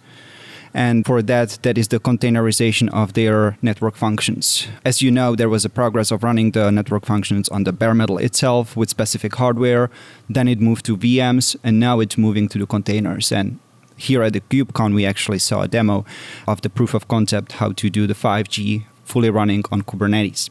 And 0.76 1.06
for 1.06 1.22
that, 1.22 1.58
that 1.62 1.78
is 1.78 1.88
the 1.88 2.02
containerization 2.02 2.90
of 2.90 3.14
their 3.14 3.58
network 3.62 3.96
functions. 3.96 4.68
As 4.84 5.02
you 5.02 5.10
know, 5.10 5.34
there 5.34 5.48
was 5.48 5.64
a 5.64 5.70
progress 5.70 6.12
of 6.12 6.22
running 6.22 6.52
the 6.52 6.70
network 6.70 7.06
functions 7.06 7.48
on 7.48 7.64
the 7.64 7.72
bare 7.72 7.94
metal 7.94 8.18
itself 8.18 8.76
with 8.76 8.90
specific 8.90 9.36
hardware. 9.36 9.90
Then 10.30 10.50
it 10.50 10.60
moved 10.60 10.86
to 10.88 10.98
VMs, 10.98 11.56
and 11.64 11.80
now 11.80 12.02
it's 12.02 12.18
moving 12.18 12.50
to 12.50 12.60
the 12.60 12.66
containers. 12.66 13.32
And 13.32 13.60
here 13.96 14.22
at 14.22 14.34
the 14.34 14.42
KubeCon, 14.42 14.94
we 14.94 15.06
actually 15.06 15.40
saw 15.40 15.62
a 15.62 15.70
demo 15.70 16.04
of 16.46 16.60
the 16.60 16.70
proof 16.70 16.94
of 16.94 17.08
concept 17.08 17.54
how 17.54 17.72
to 17.72 17.90
do 17.90 18.06
the 18.06 18.14
5G 18.14 18.84
fully 19.06 19.30
running 19.30 19.64
on 19.72 19.82
Kubernetes. 19.84 20.50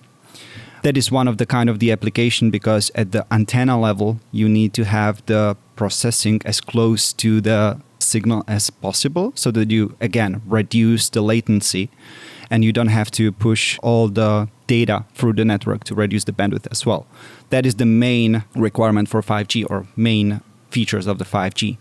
That 0.85 0.97
is 0.97 1.12
one 1.12 1.28
of 1.28 1.37
the 1.37 1.45
kind 1.45 1.69
of 1.69 1.81
the 1.81 1.93
application 1.93 2.50
because 2.50 2.90
at 2.95 3.12
the 3.12 3.26
antenna 3.31 3.78
level, 3.78 4.21
you 4.33 4.49
need 4.49 4.73
to 4.73 4.85
have 4.85 5.25
the 5.26 5.59
processing 5.76 6.40
as 6.47 6.62
close 6.62 7.12
to 7.14 7.43
the 7.43 7.78
signal 8.14 8.40
as 8.47 8.71
possible 8.87 9.26
so 9.35 9.49
that 9.56 9.71
you, 9.76 9.83
again, 10.09 10.33
reduce 10.59 11.04
the 11.11 11.23
latency 11.33 11.85
and 12.50 12.59
you 12.66 12.73
don't 12.78 12.94
have 13.00 13.11
to 13.18 13.25
push 13.33 13.78
all 13.83 14.04
the 14.21 14.49
data 14.66 14.97
through 15.16 15.35
the 15.40 15.44
network 15.52 15.80
to 15.85 15.94
reduce 15.94 16.25
the 16.25 16.33
bandwidth 16.33 16.66
as 16.71 16.80
well. 16.87 17.02
That 17.50 17.66
is 17.66 17.75
the 17.83 17.90
main 18.06 18.44
requirement 18.68 19.09
for 19.09 19.21
5G 19.23 19.54
or 19.71 19.87
main 19.97 20.40
features 20.71 21.06
of 21.06 21.18
the 21.18 21.25
5G. 21.25 21.78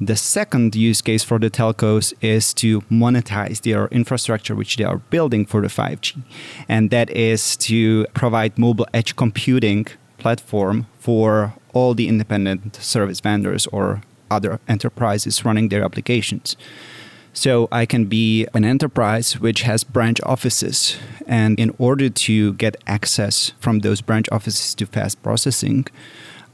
The 0.00 0.16
second 0.16 0.76
use 0.76 1.00
case 1.00 1.24
for 1.24 1.38
the 1.38 1.50
telcos 1.58 2.12
is 2.20 2.52
to 2.62 2.82
monetize 3.02 3.58
their 3.62 3.88
infrastructure, 4.00 4.54
which 4.54 4.76
they 4.76 4.84
are 4.84 4.98
building 5.14 5.46
for 5.46 5.60
the 5.62 5.68
5G. 5.68 6.22
And 6.68 6.90
that 6.90 7.08
is 7.10 7.56
to 7.68 8.06
provide 8.12 8.58
mobile 8.58 8.88
edge 8.92 9.16
computing 9.16 9.86
platform 10.18 10.86
for 10.98 11.54
all 11.72 11.94
the 11.94 12.08
independent 12.08 12.76
service 12.76 13.20
vendors 13.20 13.66
or 13.68 14.02
other 14.30 14.60
enterprises 14.68 15.44
running 15.44 15.68
their 15.68 15.84
applications. 15.84 16.56
So 17.32 17.68
I 17.70 17.84
can 17.84 18.06
be 18.06 18.46
an 18.54 18.64
enterprise 18.64 19.38
which 19.38 19.62
has 19.62 19.84
branch 19.84 20.20
offices. 20.24 20.96
And 21.26 21.60
in 21.60 21.74
order 21.78 22.08
to 22.08 22.54
get 22.54 22.76
access 22.86 23.52
from 23.60 23.80
those 23.80 24.00
branch 24.00 24.26
offices 24.32 24.74
to 24.76 24.86
fast 24.86 25.22
processing, 25.22 25.86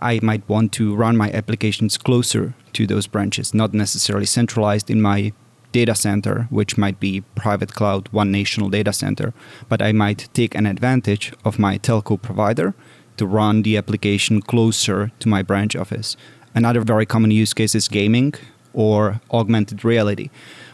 I 0.01 0.19
might 0.23 0.49
want 0.49 0.73
to 0.73 0.97
run 0.97 1.17
my 1.17 1.31
applications 1.31 1.97
closer 1.97 2.55
to 2.73 2.87
those 2.89 3.07
branches, 3.07 3.55
not 3.55 3.73
necessarily 3.73 4.27
centralized 4.27 4.91
in 4.91 5.01
my 5.01 5.33
data 5.71 5.95
center, 5.95 6.49
which 6.51 6.77
might 6.77 6.99
be 6.99 7.23
private 7.37 7.75
cloud, 7.75 8.09
one 8.09 8.33
national 8.33 8.69
data 8.69 8.93
center, 8.93 9.33
but 9.69 9.81
I 9.81 9.93
might 9.93 10.29
take 10.35 10.57
an 10.57 10.67
advantage 10.67 11.33
of 11.45 11.61
my 11.61 11.79
telco 11.79 12.21
provider 12.21 12.75
to 13.17 13.27
run 13.27 13.63
the 13.63 13.77
application 13.77 14.43
closer 14.43 15.13
to 15.21 15.29
my 15.29 15.43
branch 15.43 15.77
office. 15.77 16.17
Another 16.55 16.81
very 16.81 17.07
common 17.07 17.31
use 17.31 17.55
case 17.55 17.75
is 17.75 17.89
gaming 17.89 18.35
or 18.75 19.21
augmented 19.31 19.85
reality, 19.85 20.31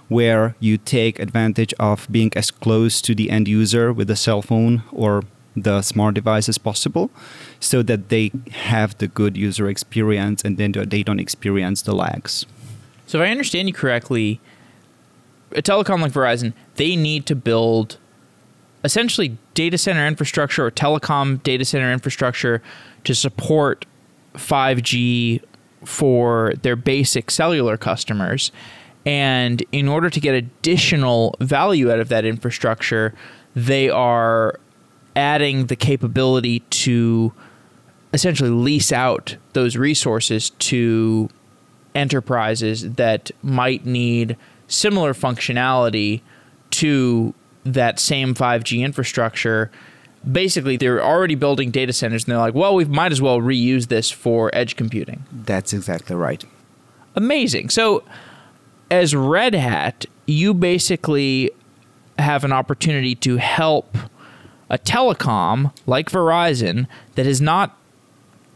where 0.09 0.55
you 0.61 0.79
take 0.79 1.19
advantage 1.19 1.75
of 1.79 2.07
being 2.11 2.33
as 2.35 2.51
close 2.51 3.01
to 3.03 3.15
the 3.15 3.31
end 3.31 3.49
user 3.49 3.93
with 3.93 4.11
a 4.11 4.17
cell 4.17 4.43
phone 4.43 4.83
or 4.93 5.23
the 5.57 5.83
smart 5.83 6.15
device 6.15 6.49
as 6.49 6.59
possible 6.59 7.11
so 7.61 7.83
that 7.83 8.09
they 8.09 8.31
have 8.51 8.97
the 8.99 9.09
good 9.09 9.37
user 9.37 9.69
experience 9.69 10.43
and 10.43 10.57
then 10.57 10.73
they 10.73 11.03
don't 11.03 11.21
experience 11.21 11.83
the 11.83 11.95
lags. 11.95 12.47
So, 13.07 13.21
if 13.21 13.27
I 13.27 13.31
understand 13.31 13.69
you 13.69 13.75
correctly, 13.75 14.41
a 15.53 15.63
telecom 15.63 16.01
like 16.01 16.13
Verizon, 16.13 16.53
they 16.77 16.95
need 16.95 17.27
to 17.27 17.35
build 17.35 17.99
essentially 18.85 19.37
data 19.55 19.79
center 19.79 20.07
infrastructure 20.07 20.67
or 20.67 20.71
telecom 20.71 21.43
data 21.43 21.65
center 21.65 21.93
infrastructure 21.93 22.63
to 23.05 23.15
support 23.15 23.87
5G 24.35 25.43
for 25.85 26.55
their 26.63 26.77
basic 26.77 27.31
cellular 27.31 27.77
customers. 27.77 28.53
And 29.07 29.65
in 29.73 29.89
order 29.89 30.11
to 30.11 30.21
get 30.21 30.35
additional 30.35 31.35
value 31.41 31.91
out 31.91 32.01
of 32.01 32.09
that 32.09 32.25
infrastructure, 32.25 33.15
they 33.55 33.89
are 33.89 34.59
adding 35.17 35.67
the 35.67 35.77
capability 35.77 36.61
to 36.71 37.33
essentially 38.13 38.51
lease 38.51 38.93
out 38.93 39.37
those 39.53 39.77
resources 39.77 40.51
to 40.51 41.29
enterprises 41.95 42.95
that 42.95 43.31
might 43.43 43.85
need 43.85 44.37
similar 44.67 45.13
functionality 45.13 46.21
to 46.71 47.35
that 47.65 47.99
same 47.99 48.35
5G 48.35 48.81
infrastructure. 48.81 49.71
Basically, 50.31 50.77
they're 50.77 51.03
already 51.03 51.35
building 51.35 51.71
data 51.71 51.93
centers 51.93 52.25
and 52.25 52.33
they're 52.33 52.39
like, 52.39 52.55
well, 52.55 52.75
we 52.75 52.85
might 52.85 53.13
as 53.13 53.23
well 53.23 53.41
reuse 53.41 53.89
this 53.89 54.11
for 54.11 54.51
edge 54.53 54.77
computing. 54.77 55.25
That's 55.33 55.73
exactly 55.73 56.17
right. 56.17 56.45
Amazing. 57.15 57.71
So, 57.71 58.05
as 58.91 59.15
Red 59.15 59.55
Hat, 59.55 60.07
you 60.27 60.55
basically 60.55 61.51
have 62.19 62.45
an 62.45 62.53
opportunity 62.53 63.15
to 63.17 63.37
help 63.37 63.97
a 64.71 64.79
telecom 64.79 65.73
like 65.87 66.11
Verizon 66.11 66.87
that 67.15 67.27
has 67.27 67.41
not 67.41 67.77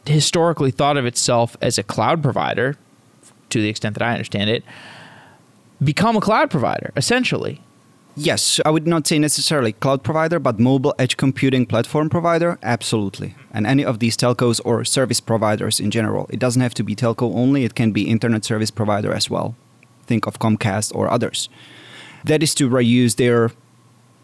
historically 0.07 0.71
thought 0.71 0.97
of 0.97 1.07
itself 1.07 1.57
as 1.61 1.78
a 1.78 1.83
cloud 1.83 2.23
provider, 2.23 2.76
to 3.50 3.61
the 3.61 3.69
extent 3.69 3.95
that 3.95 4.02
I 4.02 4.12
understand 4.12 4.50
it, 4.50 4.64
become 5.83 6.16
a 6.16 6.21
cloud 6.21 6.50
provider, 6.50 6.92
essentially. 6.97 7.61
Yes, 8.14 8.61
I 8.66 8.71
would 8.71 8.87
not 8.87 9.07
say 9.07 9.19
necessarily 9.19 9.73
cloud 9.73 10.02
provider, 10.02 10.38
but 10.38 10.61
mobile 10.61 10.95
edge 10.99 11.16
computing 11.16 11.64
platform 11.64 12.11
provider, 12.11 12.59
absolutely. 12.62 13.35
And 13.52 13.66
any 13.66 13.85
of 13.85 14.00
these 14.00 14.19
telcos 14.19 14.61
or 14.66 14.85
service 14.85 15.21
providers 15.21 15.81
in 15.81 15.90
general. 15.90 16.26
It 16.28 16.38
doesn't 16.38 16.61
have 16.61 16.75
to 16.75 16.83
be 16.83 16.95
telco 16.95 17.35
only, 17.35 17.64
it 17.64 17.75
can 17.75 17.90
be 17.90 18.02
internet 18.02 18.45
service 18.45 18.71
provider 18.71 19.14
as 19.14 19.31
well. 19.31 19.57
Think 20.04 20.26
of 20.26 20.38
Comcast 20.38 20.95
or 20.95 21.11
others. 21.11 21.49
That 22.25 22.42
is 22.42 22.54
to 22.57 22.69
reuse 22.69 23.16
their 23.16 23.50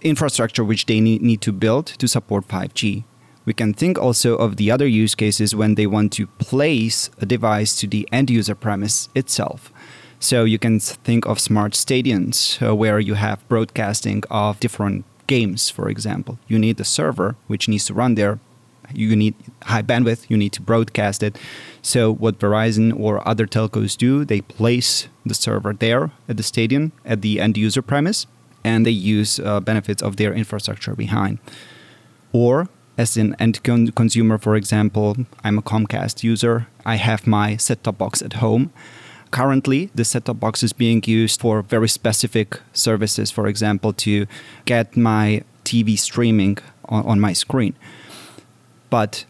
infrastructure 0.03 0.65
which 0.65 0.85
they 0.85 1.01
need, 1.01 1.41
to 1.41 1.53
build 1.53 1.87
to 1.87 2.07
support 2.07 2.47
5G. 2.47 3.05
We 3.47 3.55
can 3.55 3.73
think 3.73 3.99
also 3.99 4.37
of 4.37 4.57
the 4.57 4.71
other 4.71 4.87
use 4.87 5.15
cases 5.15 5.55
when 5.55 5.77
they 5.77 5.87
want 5.87 6.13
to 6.13 6.27
place 6.27 7.09
a 7.19 7.25
device 7.25 7.75
to 7.77 7.87
the 7.87 8.07
end 8.13 8.29
user 8.29 8.55
premise 8.55 9.09
itself. 9.15 9.73
So 10.21 10.45
you 10.45 10.59
can 10.59 10.81
think 10.81 11.27
of 11.27 11.39
smart 11.39 11.73
stadiums 11.73 12.61
uh, 12.61 12.75
where 12.75 12.99
you 12.99 13.15
have 13.15 13.47
broadcasting 13.49 14.23
of 14.31 14.59
different 14.59 15.05
games, 15.27 15.71
for 15.71 15.89
example. 15.89 16.39
You 16.49 16.59
need 16.59 16.81
a 16.81 16.85
server 16.85 17.37
which 17.47 17.69
needs 17.69 17.85
to 17.87 17.95
run 17.95 18.17
there. 18.17 18.41
You 18.93 19.15
need 19.15 19.35
high 19.65 19.83
bandwidth, 19.83 20.29
you 20.31 20.37
need 20.37 20.53
to 20.55 20.63
broadcast 20.63 21.23
it. 21.23 21.37
So, 21.83 22.11
what 22.11 22.39
Verizon 22.39 22.99
or 22.99 23.27
other 23.29 23.47
telcos 23.47 23.97
do, 23.97 24.25
they 24.25 24.41
place 24.41 25.09
the 25.27 25.35
server 25.35 25.75
there 25.75 26.11
at 26.27 26.39
the 26.39 26.43
stadium, 26.43 26.93
at 27.05 27.21
the 27.21 27.39
end 27.39 27.59
user 27.59 27.83
premise, 27.83 28.27
and 28.65 28.87
they 28.87 28.91
use 28.91 29.39
uh, 29.39 29.61
benefits 29.61 30.03
of 30.03 30.17
their 30.17 30.33
infrastructure 30.33 30.95
behind. 30.95 31.39
Or 32.33 32.69
as 32.97 33.17
an 33.17 33.37
end 33.39 33.63
con- 33.63 33.89
consumer, 33.89 34.39
for 34.39 34.57
example, 34.57 35.17
I'm 35.45 35.59
a 35.59 35.63
Comcast 35.63 36.23
user. 36.23 36.67
I 36.85 36.97
have 36.97 37.27
my 37.27 37.57
set 37.57 37.85
top 37.85 37.99
box 37.99 38.23
at 38.23 38.35
home. 38.35 38.73
Currently, 39.31 39.91
the 39.95 40.05
set 40.05 40.25
top 40.25 40.41
box 40.41 40.63
is 40.63 40.73
being 40.73 41.03
used 41.05 41.41
for 41.41 41.63
very 41.63 41.89
specific 41.89 42.61
services, 42.73 43.31
for 43.31 43.47
example, 43.47 43.93
to 43.95 44.27
get 44.65 44.97
my 44.97 45.43
TV 45.65 45.99
streaming 45.99 46.59
on, 46.87 47.05
on 47.05 47.21
my 47.21 47.35
screen. 47.35 47.75
But 48.91 49.27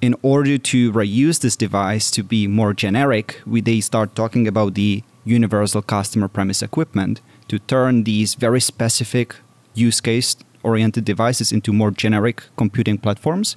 in 0.00 0.14
order 0.22 0.58
to 0.58 0.92
reuse 0.92 1.40
this 1.40 1.56
device 1.56 2.10
to 2.12 2.22
be 2.22 2.46
more 2.46 2.72
generic, 2.74 3.40
we, 3.46 3.60
they 3.60 3.80
start 3.80 4.14
talking 4.14 4.46
about 4.46 4.74
the 4.74 5.02
universal 5.24 5.82
customer 5.82 6.28
premise 6.28 6.62
equipment 6.62 7.20
to 7.48 7.58
turn 7.58 8.04
these 8.04 8.34
very 8.34 8.60
specific 8.60 9.36
use 9.74 10.00
case 10.00 10.36
oriented 10.62 11.04
devices 11.04 11.52
into 11.52 11.72
more 11.72 11.90
generic 11.90 12.42
computing 12.56 12.98
platforms 12.98 13.56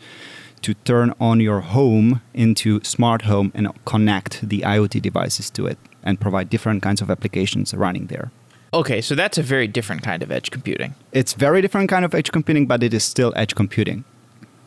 to 0.66 0.74
turn 0.74 1.14
on 1.20 1.40
your 1.40 1.60
home 1.60 2.22
into 2.34 2.84
smart 2.84 3.22
home 3.22 3.52
and 3.54 3.68
connect 3.86 4.50
the 4.50 4.62
IoT 4.62 5.00
devices 5.00 5.52
to 5.52 5.68
it 5.68 5.78
and 6.02 6.20
provide 6.20 6.50
different 6.50 6.82
kinds 6.82 7.02
of 7.04 7.12
applications 7.12 7.72
running 7.76 8.08
there. 8.08 8.32
Okay, 8.74 9.00
so 9.00 9.14
that's 9.14 9.38
a 9.38 9.44
very 9.44 9.68
different 9.68 10.02
kind 10.02 10.24
of 10.24 10.32
edge 10.32 10.50
computing. 10.50 10.96
It's 11.12 11.34
very 11.34 11.62
different 11.62 11.88
kind 11.88 12.04
of 12.04 12.16
edge 12.16 12.32
computing, 12.32 12.66
but 12.66 12.82
it 12.82 12.96
is 12.96 13.04
still 13.04 13.32
edge 13.36 13.54
computing. 13.54 14.06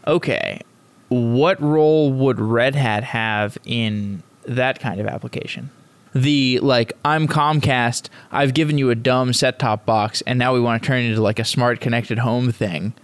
Okay. 0.06 0.60
What 1.08 1.60
role 1.60 2.12
would 2.12 2.38
Red 2.38 2.76
Hat 2.76 3.02
have 3.02 3.58
in 3.64 4.22
that 4.46 4.78
kind 4.78 5.00
of 5.00 5.08
application? 5.08 5.70
the 6.14 6.58
like 6.60 6.92
I'm 7.04 7.28
Comcast, 7.28 8.08
I've 8.32 8.54
given 8.54 8.78
you 8.78 8.90
a 8.90 8.94
dumb 8.94 9.32
set 9.32 9.58
top 9.58 9.84
box 9.84 10.22
and 10.22 10.38
now 10.38 10.54
we 10.54 10.60
want 10.60 10.82
to 10.82 10.86
turn 10.86 11.02
it 11.02 11.10
into 11.10 11.20
like 11.20 11.38
a 11.38 11.44
smart 11.44 11.80
connected 11.80 12.18
home 12.18 12.50
thing. 12.50 12.94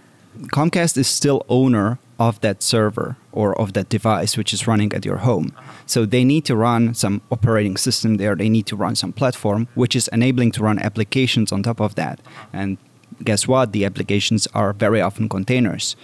Comcast 0.47 0.97
is 0.97 1.07
still 1.07 1.45
owner 1.47 1.99
of 2.19 2.39
that 2.41 2.63
server 2.63 3.17
or 3.31 3.59
of 3.59 3.73
that 3.73 3.89
device 3.89 4.37
which 4.37 4.53
is 4.53 4.67
running 4.67 4.93
at 4.93 5.05
your 5.05 5.17
home. 5.17 5.51
So 5.85 6.05
they 6.05 6.23
need 6.23 6.45
to 6.45 6.55
run 6.55 6.93
some 6.93 7.21
operating 7.31 7.77
system 7.77 8.15
there, 8.15 8.35
they 8.35 8.49
need 8.49 8.65
to 8.67 8.75
run 8.75 8.95
some 8.95 9.13
platform 9.13 9.67
which 9.75 9.95
is 9.95 10.07
enabling 10.09 10.51
to 10.53 10.63
run 10.63 10.79
applications 10.79 11.51
on 11.51 11.63
top 11.63 11.79
of 11.79 11.95
that. 11.95 12.19
And 12.53 12.77
guess 13.23 13.47
what? 13.47 13.71
The 13.71 13.85
applications 13.85 14.47
are 14.53 14.73
very 14.73 15.01
often 15.01 15.29
containers. 15.29 15.95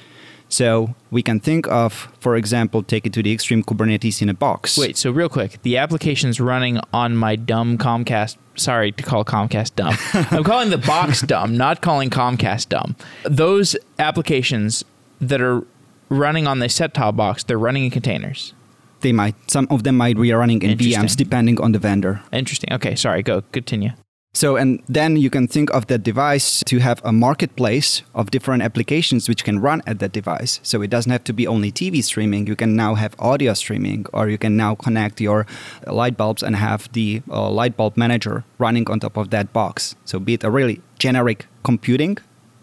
So 0.52 0.96
we 1.12 1.24
can 1.24 1.40
think 1.40 1.66
of, 1.70 2.10
for 2.20 2.36
example, 2.36 2.84
take 2.84 3.06
it 3.06 3.14
to 3.14 3.24
the 3.24 3.32
extreme 3.32 3.64
Kubernetes 3.64 4.22
in 4.22 4.28
a 4.28 4.34
box. 4.34 4.78
Wait, 4.78 4.98
so 4.98 5.10
real 5.10 5.30
quick, 5.30 5.62
the 5.62 5.78
application's 5.78 6.42
running 6.42 6.78
on 6.92 7.16
my 7.16 7.38
dumb 7.38 7.78
Comcast. 7.78 8.36
Sorry 8.56 8.92
to 8.92 9.02
call 9.02 9.24
Comcast 9.24 9.76
dumb. 9.76 9.96
I'm 10.30 10.44
calling 10.44 10.70
the 10.70 10.78
box 10.78 11.22
dumb, 11.22 11.56
not 11.56 11.82
calling 11.82 12.10
Comcast 12.10 12.68
dumb. 12.68 12.98
Those 13.24 13.78
applications 13.98 14.84
that 15.22 15.40
are 15.40 15.64
running 16.12 16.46
on 16.46 16.60
the 16.60 16.70
set-top 16.70 17.16
box, 17.16 17.44
they're 17.44 17.58
running 17.58 17.86
in 17.86 17.92
containers. 17.92 18.54
They 19.00 19.14
might. 19.14 19.36
Some 19.50 19.68
of 19.72 19.84
them 19.84 19.98
might 19.98 20.16
be 20.16 20.32
running 20.32 20.62
in 20.62 20.78
VMs, 20.78 21.16
depending 21.16 21.60
on 21.60 21.72
the 21.72 21.80
vendor. 21.80 22.22
Interesting. 22.32 22.72
Okay, 22.72 22.96
sorry. 22.96 23.24
Go. 23.24 23.42
Continue. 23.52 23.92
So, 24.34 24.56
and 24.56 24.82
then 24.88 25.18
you 25.18 25.30
can 25.30 25.48
think 25.48 25.70
of 25.72 25.88
that 25.88 26.04
device 26.04 26.64
to 26.68 26.80
have 26.80 27.02
a 27.04 27.12
marketplace 27.12 28.04
of 28.16 28.32
different 28.32 28.64
applications 28.64 29.28
which 29.28 29.44
can 29.44 29.60
run 29.60 29.82
at 29.86 30.00
that 30.00 30.14
device. 30.14 30.62
So, 30.64 30.82
it 30.82 30.90
doesn't 30.90 31.12
have 31.12 31.24
to 31.26 31.34
be 31.34 31.48
only 31.48 31.72
TV 31.72 32.02
streaming. 32.04 32.48
You 32.48 32.56
can 32.56 32.76
now 32.76 32.96
have 32.96 33.14
audio 33.20 33.54
streaming, 33.56 34.06
or 34.14 34.30
you 34.30 34.38
can 34.38 34.56
now 34.56 34.76
connect 34.76 35.20
your 35.20 35.48
light 35.86 36.16
bulbs 36.16 36.44
and 36.44 36.56
have 36.56 36.90
the 36.94 37.24
uh, 37.30 37.50
light 37.50 37.76
bulb 37.76 37.98
manager 37.98 38.46
running 38.58 38.90
on 38.90 39.00
top 39.00 39.18
of 39.18 39.32
that 39.32 39.52
box. 39.52 39.96
So, 40.06 40.20
be 40.20 40.36
it 40.36 40.44
a 40.44 40.52
really 40.52 40.82
generic 41.00 41.48
computing 41.64 42.18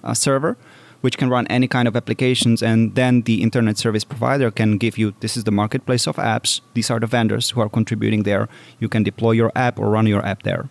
uh, 0.04 0.14
server 0.14 0.56
which 1.00 1.16
can 1.16 1.30
run 1.30 1.46
any 1.48 1.68
kind 1.68 1.86
of 1.86 1.96
applications. 1.96 2.62
And 2.62 2.94
then 2.94 3.22
the 3.22 3.42
internet 3.42 3.78
service 3.78 4.04
provider 4.04 4.50
can 4.50 4.78
give 4.78 4.98
you 4.98 5.14
this 5.20 5.36
is 5.36 5.44
the 5.44 5.52
marketplace 5.52 6.06
of 6.06 6.16
apps, 6.16 6.60
these 6.74 6.90
are 6.90 7.00
the 7.00 7.06
vendors 7.06 7.50
who 7.50 7.60
are 7.60 7.68
contributing 7.68 8.24
there. 8.24 8.48
You 8.78 8.88
can 8.88 9.02
deploy 9.02 9.32
your 9.32 9.52
app 9.54 9.78
or 9.78 9.90
run 9.90 10.06
your 10.06 10.24
app 10.24 10.42
there. 10.42 10.68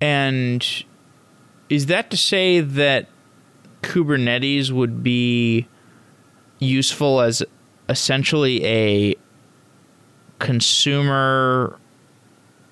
And 0.00 0.66
is 1.68 1.86
that 1.86 2.10
to 2.10 2.16
say 2.16 2.60
that 2.60 3.08
Kubernetes 3.82 4.70
would 4.70 5.02
be 5.02 5.68
useful 6.58 7.20
as 7.20 7.42
essentially 7.88 8.64
a 8.64 9.14
consumer 10.38 11.78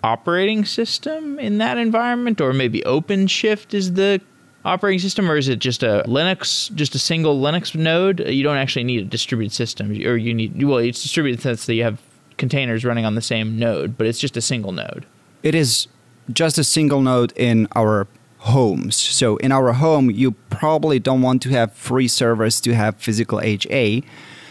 operating 0.03 0.65
system 0.65 1.39
in 1.39 1.59
that 1.59 1.77
environment 1.77 2.41
or 2.41 2.53
maybe 2.53 2.81
OpenShift 2.83 3.75
is 3.75 3.95
the 3.95 4.21
operating 4.65 4.99
system 4.99 5.31
or 5.31 5.37
is 5.37 5.49
it 5.49 5.59
just 5.59 5.83
a 5.83 6.03
Linux 6.07 6.75
just 6.75 6.95
a 6.95 6.99
single 6.99 7.41
Linux 7.41 7.75
node? 7.75 8.21
You 8.21 8.43
don't 8.43 8.57
actually 8.57 8.85
need 8.85 9.01
a 9.01 9.05
distributed 9.05 9.55
system 9.55 9.91
or 9.91 10.17
you 10.17 10.35
need 10.35 10.63
well 10.63 10.79
it's 10.79 11.03
distributed 11.03 11.41
since 11.41 11.67
that 11.67 11.75
you 11.75 11.85
have 11.85 12.01
containers 12.37 12.85
running 12.85 13.05
on 13.05 13.15
the 13.15 13.23
same 13.23 13.59
node 13.59 13.97
but 13.97 14.07
it's 14.07 14.19
just 14.19 14.37
a 14.37 14.41
single 14.41 14.73
node. 14.73 15.07
It 15.43 15.55
is 15.55 15.89
just 16.33 16.59
a 16.59 16.65
single 16.65 17.01
node 17.01 17.33
in 17.37 17.69
our 17.75 18.07
homes. 18.39 18.97
So 18.97 19.37
in 19.39 19.53
our 19.53 19.73
home 19.73 20.11
you 20.11 20.33
probably 20.51 20.99
don't 20.99 21.23
want 21.23 21.43
to 21.43 21.51
have 21.51 21.73
three 21.73 22.09
servers 22.09 22.61
to 22.63 22.75
have 22.75 22.97
physical 22.97 23.41
HA 23.41 24.03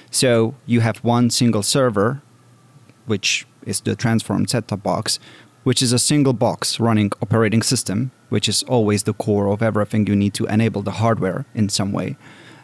so 0.10 0.56
you 0.66 0.80
have 0.80 0.98
one 0.98 1.30
single 1.30 1.64
server 1.64 2.22
which 3.06 3.48
is 3.68 3.82
the 3.82 3.96
transformed 3.96 4.50
set-top 4.50 4.82
box, 4.82 5.20
which 5.68 5.82
is 5.82 5.92
a 5.92 6.00
single 6.00 6.32
box 6.32 6.80
running 6.80 7.12
operating 7.22 7.62
system, 7.62 8.10
which 8.30 8.48
is 8.48 8.64
always 8.70 9.04
the 9.04 9.14
core 9.14 9.50
of 9.52 9.62
everything 9.62 10.08
you 10.08 10.16
need 10.16 10.34
to 10.34 10.46
enable 10.46 10.82
the 10.82 10.92
hardware 11.02 11.46
in 11.54 11.68
some 11.68 11.92
way. 11.92 12.16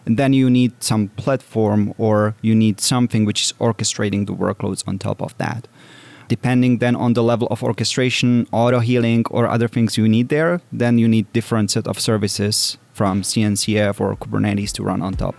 And 0.06 0.16
then 0.16 0.32
you 0.32 0.50
need 0.50 0.72
some 0.82 1.10
platform 1.24 1.94
or 1.98 2.34
you 2.42 2.56
need 2.56 2.80
something 2.80 3.26
which 3.26 3.42
is 3.44 3.54
orchestrating 3.60 4.26
the 4.26 4.34
workloads 4.34 4.88
on 4.88 5.00
top 5.00 5.22
of 5.22 5.38
that. 5.38 5.68
Depending 6.30 6.78
then 6.78 6.96
on 6.96 7.12
the 7.12 7.24
level 7.24 7.50
of 7.52 7.62
orchestration, 7.62 8.48
auto 8.54 8.80
healing, 8.80 9.26
or 9.30 9.50
other 9.50 9.68
things 9.68 9.98
you 9.98 10.08
need 10.08 10.30
there, 10.30 10.62
then 10.72 10.98
you 10.98 11.10
need 11.10 11.26
different 11.34 11.72
set 11.72 11.88
of 11.88 12.00
services 12.00 12.78
from 12.94 13.22
CNCF 13.22 14.00
or 14.00 14.16
Kubernetes 14.16 14.72
to 14.76 14.82
run 14.82 15.02
on 15.02 15.16
top. 15.16 15.36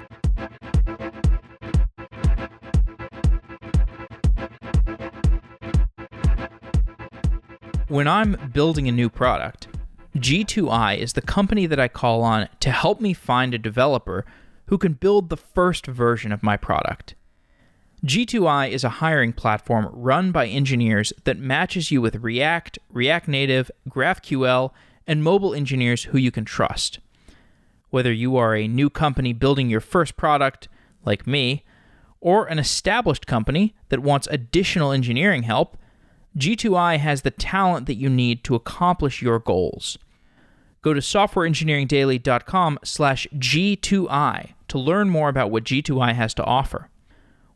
When 7.95 8.09
I'm 8.09 8.51
building 8.53 8.89
a 8.89 8.91
new 8.91 9.09
product, 9.09 9.69
G2I 10.17 10.99
is 10.99 11.13
the 11.13 11.23
company 11.23 11.67
that 11.67 11.79
I 11.79 11.87
call 11.87 12.25
on 12.25 12.49
to 12.59 12.73
help 12.73 13.01
me 13.01 13.15
find 13.15 13.55
a 13.55 13.57
developer 13.57 14.25
who 14.67 14.79
can 14.79 14.95
build 14.95 15.29
the 15.29 15.37
first 15.37 15.87
version 15.87 16.33
of 16.33 16.43
my 16.43 16.57
product. 16.57 17.15
G2I 18.05 18.71
is 18.71 18.83
a 18.83 18.99
hiring 18.99 19.33
platform 19.33 19.91
run 19.93 20.33
by 20.33 20.49
engineers 20.49 21.13
that 21.23 21.39
matches 21.39 21.93
you 21.93 22.03
with 22.03 22.17
React, 22.17 22.81
React 22.91 23.29
Native, 23.29 23.71
GraphQL, 23.89 24.73
and 25.07 25.23
mobile 25.23 25.55
engineers 25.55 26.03
who 26.03 26.19
you 26.19 26.33
can 26.33 26.45
trust. 26.45 26.99
Whether 27.91 28.13
you 28.13 28.37
are 28.37 28.57
a 28.57 28.67
new 28.67 28.91
company 28.91 29.33
building 29.33 29.71
your 29.71 29.81
first 29.81 30.17
product, 30.17 30.67
like 31.05 31.29
me, 31.29 31.63
or 32.21 32.47
an 32.47 32.59
established 32.59 33.29
company 33.29 33.77
that 33.91 34.01
wants 34.01 34.27
additional 34.33 34.91
engineering 34.91 35.45
help, 35.45 35.77
G2I 36.39 36.99
has 36.99 37.23
the 37.23 37.31
talent 37.31 37.87
that 37.87 37.95
you 37.95 38.09
need 38.09 38.43
to 38.45 38.55
accomplish 38.55 39.23
your 39.23 39.39
goals. 39.39 39.99
Go 40.83 40.93
to 40.93 41.01
softwareengineeringdaily.com 41.01 42.79
slash 42.85 43.27
G2I 43.35 44.55
to 44.69 44.79
learn 44.79 45.09
more 45.09 45.29
about 45.29 45.51
what 45.51 45.65
G2I 45.65 46.15
has 46.15 46.35
to 46.35 46.45
offer. 46.45 46.91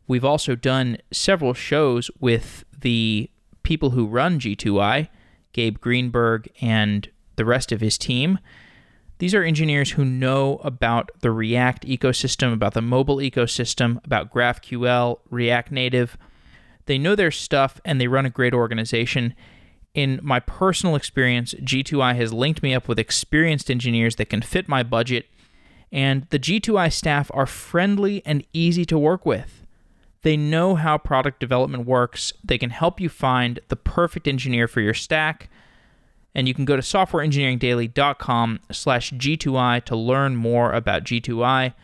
We've 0.06 0.24
also 0.24 0.54
done 0.54 0.98
several 1.12 1.52
shows 1.52 2.10
with 2.20 2.64
the 2.80 3.30
people 3.62 3.90
who 3.90 4.06
run 4.06 4.40
G2I, 4.40 5.08
Gabe 5.52 5.78
Greenberg 5.80 6.48
and 6.60 7.10
the 7.36 7.44
rest 7.44 7.72
of 7.72 7.80
his 7.80 7.98
team. 7.98 8.38
These 9.18 9.34
are 9.34 9.42
engineers 9.42 9.90
who 9.90 10.04
know 10.04 10.58
about 10.64 11.10
the 11.20 11.30
React 11.30 11.86
ecosystem, 11.86 12.52
about 12.52 12.74
the 12.74 12.80
mobile 12.80 13.16
ecosystem, 13.16 14.02
about 14.04 14.32
GraphQL, 14.32 15.18
React 15.28 15.72
Native, 15.72 16.16
they 16.88 16.98
know 16.98 17.14
their 17.14 17.30
stuff 17.30 17.80
and 17.84 18.00
they 18.00 18.08
run 18.08 18.26
a 18.26 18.30
great 18.30 18.54
organization. 18.54 19.34
In 19.94 20.18
my 20.22 20.40
personal 20.40 20.96
experience, 20.96 21.54
G2I 21.54 22.16
has 22.16 22.32
linked 22.32 22.62
me 22.62 22.74
up 22.74 22.88
with 22.88 22.98
experienced 22.98 23.70
engineers 23.70 24.16
that 24.16 24.30
can 24.30 24.42
fit 24.42 24.68
my 24.68 24.82
budget, 24.82 25.26
and 25.92 26.26
the 26.30 26.38
G2I 26.38 26.92
staff 26.92 27.30
are 27.32 27.46
friendly 27.46 28.22
and 28.26 28.44
easy 28.52 28.84
to 28.86 28.98
work 28.98 29.24
with. 29.24 29.64
They 30.22 30.36
know 30.36 30.74
how 30.74 30.98
product 30.98 31.40
development 31.40 31.86
works. 31.86 32.32
They 32.44 32.58
can 32.58 32.70
help 32.70 33.00
you 33.00 33.08
find 33.08 33.60
the 33.68 33.76
perfect 33.76 34.26
engineer 34.26 34.66
for 34.66 34.80
your 34.80 34.94
stack. 34.94 35.48
And 36.34 36.46
you 36.46 36.54
can 36.54 36.64
go 36.64 36.76
to 36.76 36.82
softwareengineeringdaily.com 36.82 38.60
slash 38.70 39.12
G2I 39.12 39.84
to 39.84 39.96
learn 39.96 40.36
more 40.36 40.72
about 40.72 41.04
G2I. 41.04 41.74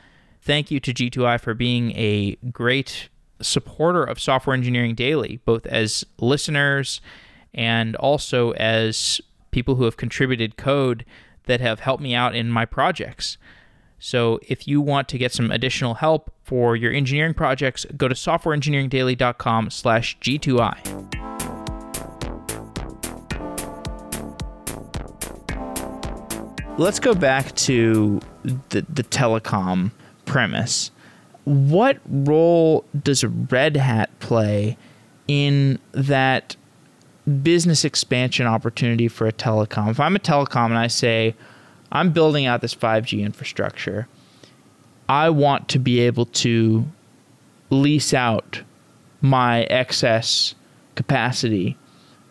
Thank 0.42 0.70
you 0.70 0.80
to 0.80 0.92
G2I 0.92 1.40
for 1.40 1.54
being 1.54 1.92
a 1.92 2.36
great 2.52 3.08
supporter 3.40 4.04
of 4.04 4.20
Software 4.20 4.54
Engineering 4.54 4.94
Daily, 4.94 5.40
both 5.44 5.66
as 5.66 6.04
listeners 6.18 7.00
and 7.52 7.96
also 7.96 8.52
as 8.52 9.20
people 9.50 9.76
who 9.76 9.84
have 9.84 9.96
contributed 9.96 10.56
code 10.56 11.04
that 11.44 11.60
have 11.60 11.80
helped 11.80 12.02
me 12.02 12.14
out 12.14 12.34
in 12.34 12.50
my 12.50 12.64
projects. 12.64 13.38
So 13.98 14.40
if 14.48 14.66
you 14.66 14.80
want 14.80 15.08
to 15.08 15.18
get 15.18 15.32
some 15.32 15.50
additional 15.50 15.94
help 15.94 16.32
for 16.42 16.76
your 16.76 16.92
engineering 16.92 17.34
projects, 17.34 17.86
go 17.96 18.08
to 18.08 18.14
softwareengineeringdaily.com 18.14 19.70
slash 19.70 20.18
G2I. 20.18 21.24
Let's 26.76 26.98
go 26.98 27.14
back 27.14 27.54
to 27.54 28.20
the, 28.42 28.84
the 28.88 29.04
telecom 29.04 29.92
premise 30.26 30.90
what 31.44 31.98
role 32.06 32.84
does 33.02 33.24
Red 33.24 33.76
Hat 33.76 34.10
play 34.18 34.76
in 35.28 35.78
that 35.92 36.56
business 37.42 37.84
expansion 37.84 38.46
opportunity 38.46 39.08
for 39.08 39.26
a 39.26 39.32
telecom? 39.32 39.90
If 39.90 40.00
I'm 40.00 40.16
a 40.16 40.20
telecom 40.20 40.66
and 40.66 40.78
I 40.78 40.86
say, 40.86 41.34
I'm 41.92 42.12
building 42.12 42.46
out 42.46 42.60
this 42.60 42.74
5G 42.74 43.22
infrastructure, 43.22 44.08
I 45.08 45.30
want 45.30 45.68
to 45.68 45.78
be 45.78 46.00
able 46.00 46.26
to 46.26 46.86
lease 47.70 48.14
out 48.14 48.62
my 49.20 49.62
excess 49.64 50.54
capacity 50.94 51.76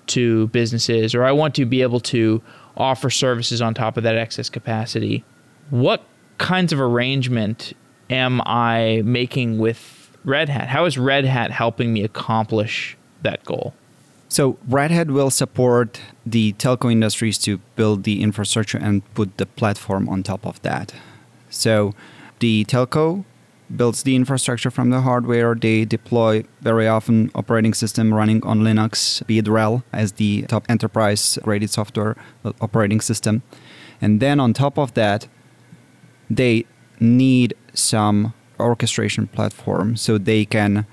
to 0.08 0.48
businesses, 0.48 1.16
or 1.16 1.24
I 1.24 1.32
want 1.32 1.56
to 1.56 1.66
be 1.66 1.82
able 1.82 2.00
to 2.02 2.42
offer 2.76 3.10
services 3.10 3.62
on 3.62 3.74
top 3.74 3.98
of 3.98 4.04
that 4.04 4.18
excess 4.18 4.50
capacity. 4.50 5.24
What 5.70 6.04
kinds 6.40 6.74
of 6.74 6.80
arrangement 6.80 7.74
am 8.14 8.42
I 8.46 9.02
making 9.04 9.58
with 9.58 10.16
Red 10.24 10.48
Hat? 10.50 10.70
How 10.70 10.86
is 10.86 10.98
Red 10.98 11.26
Hat 11.26 11.52
helping 11.52 11.92
me 11.92 12.04
accomplish 12.04 12.96
that 13.24 13.44
goal? 13.44 13.74
So 14.30 14.58
Red 14.68 14.92
Hat 14.92 15.12
will 15.12 15.30
support 15.30 16.00
the 16.26 16.54
telco 16.54 16.92
industries 16.92 17.38
to 17.40 17.60
build 17.76 18.04
the 18.04 18.22
infrastructure 18.22 18.78
and 18.78 19.02
put 19.14 19.38
the 19.38 19.46
platform 19.46 20.08
on 20.08 20.24
top 20.24 20.46
of 20.46 20.62
that. 20.62 20.94
So 21.50 21.94
the 22.40 22.66
telco 22.66 23.26
builds 23.76 24.04
the 24.04 24.16
infrastructure 24.16 24.72
from 24.72 24.90
the 24.90 25.02
hardware. 25.02 25.56
They 25.56 25.86
deploy 25.86 26.44
very 26.62 26.88
often 26.88 27.32
operating 27.36 27.74
system 27.74 28.14
running 28.14 28.44
on 28.46 28.62
Linux, 28.62 29.26
be 29.26 29.38
it 29.38 29.46
RHEL 29.46 29.84
as 29.92 30.14
the 30.14 30.44
top 30.44 30.66
enterprise 30.70 31.40
graded 31.44 31.70
software 31.70 32.16
operating 32.62 33.02
system. 33.02 33.42
And 34.02 34.20
then 34.20 34.40
on 34.40 34.54
top 34.54 34.78
of 34.78 34.94
that, 34.96 35.28
they 36.30 36.66
need 37.04 37.54
some 37.74 38.34
orchestration 38.60 39.28
platform 39.28 39.96
so 39.96 40.18
they 40.18 40.46
can 40.46 40.88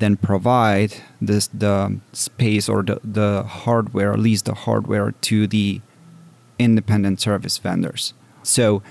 then 0.00 0.16
provide 0.16 0.94
this 1.20 1.46
the 1.46 2.00
space 2.12 2.68
or 2.68 2.82
the, 2.82 3.00
the 3.04 3.44
hardware, 3.44 4.12
at 4.12 4.18
least 4.18 4.44
the 4.46 4.54
hardware 4.54 5.12
to 5.12 5.46
the 5.46 5.80
independent 6.58 7.20
service 7.20 7.58
vendors. 7.58 8.12
So 8.42 8.82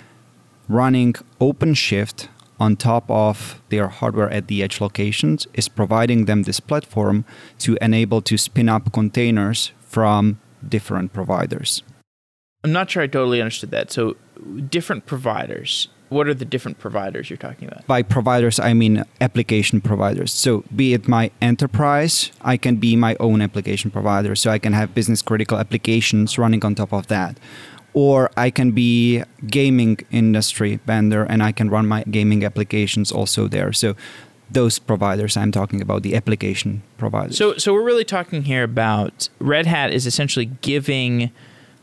running 0.69 1.13
OpenShift 1.39 2.29
on 2.59 2.77
top 2.77 3.09
of 3.09 3.61
their 3.69 3.89
hardware 3.89 4.29
at 4.29 4.47
the 4.47 4.63
edge 4.63 4.79
locations 4.79 5.45
is 5.53 5.67
providing 5.67 6.25
them 6.25 6.43
this 6.43 6.59
platform 6.59 7.25
to 7.59 7.77
enable 7.81 8.21
to 8.21 8.37
spin 8.37 8.69
up 8.69 8.93
containers 8.93 9.71
from 9.81 10.39
different 10.67 11.11
providers. 11.11 11.83
I'm 12.63 12.71
not 12.71 12.89
sure 12.89 13.03
I 13.03 13.07
totally 13.07 13.41
understood 13.41 13.71
that. 13.71 13.91
So 13.91 14.15
different 14.69 15.05
providers 15.05 15.89
what 16.13 16.27
are 16.27 16.33
the 16.33 16.45
different 16.45 16.77
providers 16.79 17.29
you're 17.29 17.37
talking 17.37 17.67
about? 17.67 17.85
By 17.87 18.01
providers, 18.03 18.59
I 18.59 18.73
mean 18.73 19.03
application 19.19 19.81
providers. 19.81 20.31
So, 20.31 20.63
be 20.75 20.93
it 20.93 21.07
my 21.07 21.31
enterprise, 21.41 22.31
I 22.41 22.55
can 22.57 22.75
be 22.77 22.95
my 22.95 23.15
own 23.19 23.41
application 23.41 23.91
provider. 23.91 24.35
So, 24.35 24.51
I 24.51 24.59
can 24.59 24.73
have 24.73 24.93
business 24.93 25.21
critical 25.21 25.57
applications 25.57 26.37
running 26.37 26.63
on 26.63 26.75
top 26.75 26.93
of 26.93 27.07
that. 27.07 27.37
or 27.93 28.31
I 28.35 28.49
can 28.49 28.71
be 28.71 29.23
gaming 29.47 29.99
industry 30.11 30.79
vendor 30.85 31.23
and 31.23 31.43
I 31.43 31.51
can 31.51 31.69
run 31.69 31.87
my 31.87 32.03
gaming 32.03 32.43
applications 32.43 33.11
also 33.11 33.47
there. 33.47 33.71
So 33.71 33.95
those 34.49 34.79
providers 34.79 35.37
I'm 35.37 35.51
talking 35.51 35.81
about, 35.81 36.03
the 36.03 36.15
application 36.15 36.81
providers. 36.97 37.37
So 37.37 37.57
so 37.57 37.73
we're 37.73 37.83
really 37.83 38.05
talking 38.05 38.43
here 38.43 38.63
about 38.63 39.29
Red 39.39 39.65
Hat 39.67 39.91
is 39.93 40.05
essentially 40.05 40.45
giving 40.61 41.31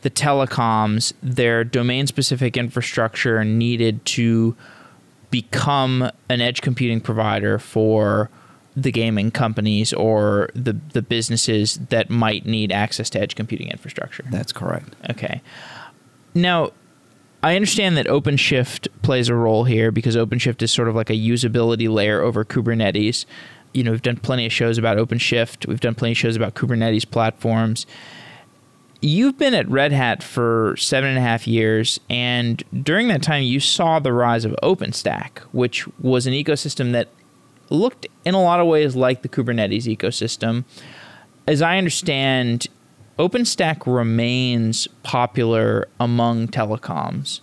the 0.01 0.09
telecoms 0.09 1.13
their 1.21 1.63
domain 1.63 2.07
specific 2.07 2.57
infrastructure 2.57 3.43
needed 3.43 4.03
to 4.05 4.55
become 5.29 6.11
an 6.29 6.41
edge 6.41 6.61
computing 6.61 6.99
provider 6.99 7.57
for 7.57 8.29
the 8.75 8.91
gaming 8.91 9.31
companies 9.31 9.91
or 9.93 10.49
the 10.53 10.73
the 10.93 11.01
businesses 11.01 11.79
that 11.89 12.09
might 12.09 12.45
need 12.45 12.71
access 12.71 13.09
to 13.09 13.19
edge 13.19 13.35
computing 13.35 13.69
infrastructure. 13.69 14.23
That's 14.29 14.53
correct. 14.53 14.95
Okay. 15.09 15.41
Now, 16.33 16.71
I 17.43 17.55
understand 17.55 17.97
that 17.97 18.05
OpenShift 18.05 18.87
plays 19.01 19.27
a 19.27 19.35
role 19.35 19.63
here 19.63 19.91
because 19.91 20.15
OpenShift 20.15 20.61
is 20.61 20.71
sort 20.71 20.87
of 20.87 20.95
like 20.95 21.09
a 21.09 21.15
usability 21.15 21.91
layer 21.91 22.21
over 22.21 22.45
Kubernetes. 22.45 23.25
You 23.73 23.83
know, 23.83 23.91
we've 23.91 24.01
done 24.01 24.17
plenty 24.17 24.45
of 24.45 24.53
shows 24.53 24.77
about 24.77 24.97
OpenShift. 24.97 25.67
We've 25.67 25.79
done 25.79 25.95
plenty 25.95 26.11
of 26.11 26.17
shows 26.17 26.35
about 26.35 26.53
Kubernetes 26.55 27.09
platforms. 27.09 27.85
You've 29.03 29.39
been 29.39 29.55
at 29.55 29.67
Red 29.67 29.91
Hat 29.91 30.21
for 30.21 30.75
seven 30.77 31.09
and 31.09 31.17
a 31.17 31.21
half 31.21 31.47
years, 31.47 31.99
and 32.07 32.63
during 32.83 33.07
that 33.07 33.23
time, 33.23 33.41
you 33.41 33.59
saw 33.59 33.97
the 33.97 34.13
rise 34.13 34.45
of 34.45 34.55
OpenStack, 34.61 35.39
which 35.51 35.87
was 35.99 36.27
an 36.27 36.33
ecosystem 36.33 36.91
that 36.91 37.07
looked 37.71 38.05
in 38.25 38.35
a 38.35 38.41
lot 38.41 38.59
of 38.59 38.67
ways 38.67 38.95
like 38.95 39.23
the 39.23 39.29
Kubernetes 39.29 39.85
ecosystem. 39.85 40.65
As 41.47 41.63
I 41.63 41.79
understand, 41.79 42.67
OpenStack 43.17 43.91
remains 43.91 44.87
popular 45.01 45.87
among 45.99 46.49
telecoms. 46.49 47.39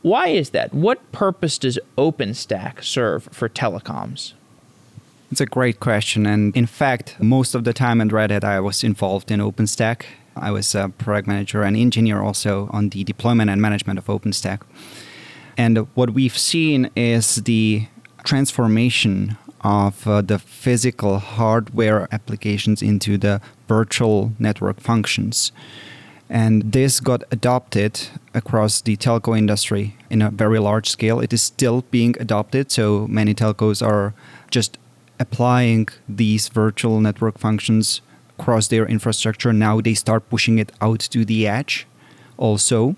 Why 0.00 0.28
is 0.28 0.50
that? 0.50 0.72
What 0.72 1.12
purpose 1.12 1.58
does 1.58 1.78
OpenStack 1.98 2.82
serve 2.82 3.24
for 3.32 3.50
telecoms? 3.50 4.32
It's 5.30 5.42
a 5.42 5.46
great 5.46 5.78
question. 5.78 6.24
And 6.24 6.56
in 6.56 6.66
fact, 6.66 7.16
most 7.20 7.54
of 7.54 7.64
the 7.64 7.74
time 7.74 8.00
at 8.00 8.12
Red 8.12 8.30
Hat, 8.30 8.44
I 8.44 8.60
was 8.60 8.82
involved 8.82 9.30
in 9.30 9.40
OpenStack. 9.40 10.04
I 10.36 10.50
was 10.50 10.74
a 10.74 10.88
product 10.98 11.26
manager 11.26 11.62
and 11.62 11.76
engineer 11.76 12.20
also 12.22 12.68
on 12.72 12.90
the 12.90 13.04
deployment 13.04 13.50
and 13.50 13.60
management 13.60 13.98
of 13.98 14.06
OpenStack. 14.06 14.60
And 15.56 15.78
what 15.94 16.10
we've 16.10 16.36
seen 16.36 16.90
is 16.94 17.36
the 17.36 17.88
transformation 18.24 19.38
of 19.62 20.06
uh, 20.06 20.20
the 20.20 20.38
physical 20.38 21.18
hardware 21.18 22.06
applications 22.12 22.82
into 22.82 23.16
the 23.18 23.40
virtual 23.68 24.32
network 24.38 24.80
functions. 24.80 25.52
And 26.28 26.72
this 26.72 27.00
got 27.00 27.22
adopted 27.30 28.00
across 28.34 28.80
the 28.80 28.96
telco 28.96 29.36
industry 29.36 29.96
in 30.10 30.22
a 30.22 30.30
very 30.30 30.58
large 30.58 30.90
scale. 30.90 31.20
It 31.20 31.32
is 31.32 31.42
still 31.42 31.84
being 31.90 32.16
adopted, 32.20 32.70
so 32.70 33.06
many 33.06 33.34
telcos 33.34 33.84
are 33.84 34.12
just 34.50 34.78
applying 35.18 35.88
these 36.08 36.48
virtual 36.48 37.00
network 37.00 37.38
functions 37.38 38.02
across 38.38 38.68
their 38.68 38.86
infrastructure. 38.86 39.52
Now 39.52 39.80
they 39.80 39.94
start 39.94 40.28
pushing 40.28 40.58
it 40.58 40.72
out 40.80 41.00
to 41.00 41.24
the 41.24 41.46
edge 41.46 41.86
also. 42.36 42.96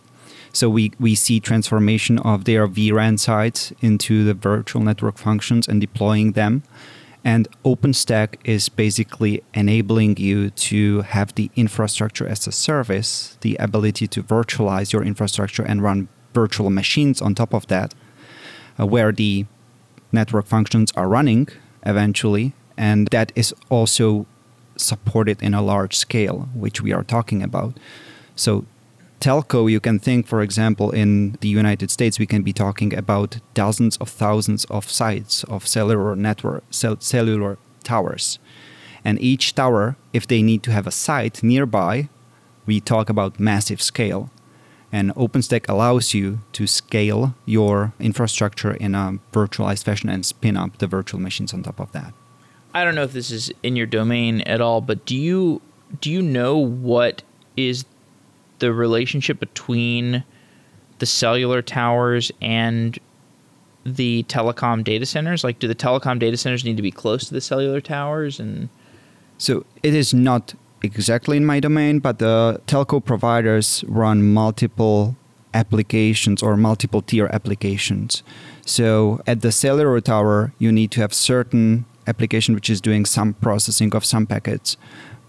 So 0.53 0.69
we, 0.69 0.93
we 0.99 1.15
see 1.15 1.41
transformation 1.41 2.19
of 2.19 2.45
their 2.45 2.67
vRAN 2.67 3.19
sites 3.19 3.73
into 3.81 4.25
the 4.25 4.35
virtual 4.35 4.83
network 4.83 5.19
functions 5.19 5.69
and 5.69 5.81
deploying 5.81 6.33
them. 6.33 6.63
And 7.25 7.49
OpenStack 7.65 8.37
is 8.45 8.69
basically 8.69 9.43
enabling 9.53 10.17
you 10.17 10.51
to 10.51 11.03
have 11.03 11.35
the 11.35 11.51
infrastructure 11.57 12.27
as 12.27 12.47
a 12.47 12.53
service, 12.53 13.37
the 13.43 13.57
ability 13.57 14.07
to 14.09 14.23
virtualize 14.23 14.93
your 14.93 15.03
infrastructure 15.03 15.63
and 15.63 15.83
run 15.83 16.09
virtual 16.33 16.71
machines 16.71 17.21
on 17.21 17.35
top 17.35 17.53
of 17.53 17.67
that, 17.67 17.95
uh, 18.81 18.87
where 18.87 19.13
the 19.13 19.47
network 20.13 20.47
functions 20.47 20.93
are 20.97 21.09
running 21.09 21.49
eventually. 21.85 22.55
And 22.77 23.09
that 23.09 23.33
is 23.35 23.53
also 23.69 24.27
supported 24.81 25.43
in 25.43 25.55
a 25.55 25.63
large 25.63 25.97
scale, 25.97 26.49
which 26.55 26.81
we 26.81 26.93
are 26.93 27.05
talking 27.05 27.43
about. 27.43 27.77
So 28.37 28.65
telco, 29.21 29.71
you 29.71 29.81
can 29.81 29.99
think, 29.99 30.27
for 30.27 30.43
example, 30.43 30.91
in 30.91 31.37
the 31.41 31.49
United 31.49 31.91
States, 31.91 32.19
we 32.19 32.27
can 32.27 32.43
be 32.43 32.53
talking 32.53 32.95
about 32.95 33.39
dozens 33.55 33.97
of 33.99 34.09
thousands 34.09 34.65
of 34.67 34.91
sites 34.91 35.45
of 35.45 35.67
cellular 35.67 36.15
network, 36.17 36.65
cell, 36.71 36.97
cellular 37.01 37.59
towers. 37.83 38.39
And 39.05 39.21
each 39.21 39.55
tower, 39.55 39.97
if 40.13 40.27
they 40.27 40.43
need 40.43 40.63
to 40.65 40.73
have 40.73 40.87
a 40.87 40.93
site 40.93 41.43
nearby, 41.43 42.09
we 42.67 42.81
talk 42.81 43.09
about 43.09 43.41
massive 43.41 43.81
scale. 43.81 44.31
And 44.91 45.15
OpenStack 45.15 45.69
allows 45.69 46.15
you 46.15 46.41
to 46.53 46.67
scale 46.67 47.35
your 47.45 47.93
infrastructure 48.01 48.73
in 48.73 48.95
a 48.95 49.19
virtualized 49.33 49.85
fashion 49.85 50.09
and 50.09 50.25
spin 50.25 50.57
up 50.57 50.79
the 50.79 50.87
virtual 50.87 51.21
machines 51.21 51.53
on 51.53 51.63
top 51.63 51.81
of 51.81 51.93
that. 51.93 52.15
I 52.75 52.85
don't 52.85 52.95
know 52.95 53.03
if 53.03 53.13
this 53.13 53.31
is 53.31 53.53
in 53.63 53.77
your 53.77 53.87
domain 53.87 54.43
at 54.43 54.61
all, 54.61 54.81
but 54.81 55.05
do 55.07 55.17
you 55.17 55.61
do 56.01 56.11
you 56.11 56.21
know 56.21 56.57
what 56.59 57.23
is 57.57 57.85
the 58.59 58.73
relationship 58.73 59.41
between 59.41 60.25
the 60.99 61.07
cellular 61.07 61.63
towers 61.63 62.31
and 62.41 62.99
the 63.85 64.25
telecom 64.25 64.85
data 64.85 65.07
centers? 65.07 65.45
Like, 65.45 65.59
do 65.59 65.69
the 65.69 65.75
telecom 65.75 66.19
data 66.19 66.37
centers 66.37 66.65
need 66.65 66.77
to 66.77 66.83
be 66.83 66.91
close 66.91 67.27
to 67.29 67.35
the 67.35 67.41
cellular 67.41 67.81
towers? 67.81 68.39
And 68.39 68.69
so 69.39 69.65
it 69.83 69.95
is 69.95 70.13
not 70.13 70.55
exactly 70.83 71.37
in 71.37 71.47
my 71.47 71.61
domain, 71.61 72.01
but 72.01 72.19
the 72.19 72.61
telco 72.67 73.05
providers 73.05 73.85
run 73.89 74.33
multiple 74.33 75.17
applications 75.55 76.43
or 76.43 76.57
multiple 76.57 77.03
tier 77.03 77.27
applications. 77.33 78.23
So 78.67 79.21
at 79.27 79.41
the 79.41 79.51
cellular 79.51 80.01
tower, 80.01 80.53
you 80.59 80.71
need 80.71 80.91
to 80.93 81.01
have 81.01 81.15
certain 81.15 81.87
application 82.09 82.55
which 82.55 82.71
is 82.71 82.81
doing 82.81 83.05
some 83.05 83.35
processing 83.35 83.95
of 83.95 84.05
some 84.05 84.27
packets 84.27 84.77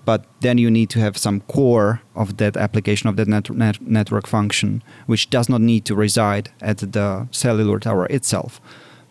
but 0.09 0.25
then 0.41 0.57
you 0.57 0.71
need 0.71 0.89
to 0.89 0.99
have 0.99 1.17
some 1.17 1.41
core 1.41 2.01
of 2.15 2.37
that 2.37 2.57
application 2.57 3.09
of 3.09 3.15
that 3.17 3.27
net, 3.27 3.47
net, 3.51 3.79
network 3.79 4.25
function 4.25 4.81
which 5.05 5.29
does 5.29 5.47
not 5.47 5.61
need 5.61 5.85
to 5.85 5.93
reside 5.93 6.49
at 6.61 6.79
the 6.79 7.27
cellular 7.29 7.77
tower 7.79 8.07
itself. 8.07 8.59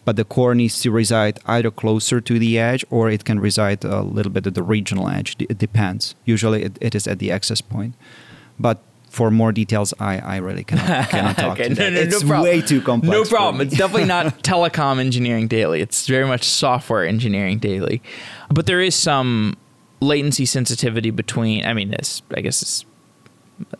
But 0.05 0.17
the 0.17 0.25
core 0.25 0.57
needs 0.57 0.81
to 0.81 0.91
reside 0.91 1.39
either 1.47 1.71
closer 1.71 2.21
to 2.21 2.39
the 2.41 2.59
edge 2.59 2.85
or 2.91 3.11
it 3.11 3.25
can 3.25 3.39
reside 3.39 3.85
a 3.85 4.03
little 4.03 4.33
bit 4.33 4.49
at 4.49 4.55
the 4.57 4.63
regional 4.65 5.09
edge. 5.09 5.37
It 5.39 5.59
depends. 5.59 6.17
Usually 6.25 6.65
it, 6.65 6.79
it 6.81 6.97
is 6.97 7.07
at 7.07 7.21
the 7.21 7.31
access 7.31 7.61
point. 7.61 7.95
But 8.59 8.83
for 9.19 9.33
more 9.33 9.51
details, 9.51 9.93
I, 9.99 10.21
I 10.21 10.37
really 10.37 10.63
cannot, 10.63 11.09
cannot 11.11 11.37
talk 11.37 11.59
okay, 11.59 11.71
no. 11.71 11.91
No, 11.91 12.01
it's 12.01 12.23
no 12.23 12.41
way 12.41 12.61
too 12.61 12.81
complex. 12.81 13.11
No 13.11 13.37
problem. 13.37 13.67
It's 13.67 13.77
definitely 13.77 14.07
not 14.07 14.27
telecom 14.45 15.01
engineering 15.01 15.49
daily. 15.49 15.81
It's 15.81 16.07
very 16.07 16.25
much 16.25 16.45
software 16.45 17.05
engineering 17.05 17.59
daily. 17.59 18.01
But 18.49 18.67
there 18.67 18.81
is 18.81 18.95
some 18.95 19.57
latency 20.01 20.47
sensitivity 20.47 21.11
between. 21.11 21.67
I 21.67 21.75
mean, 21.75 21.91
this 21.91 22.23
I 22.33 22.43
guess 22.43 22.63
it's, 22.63 22.85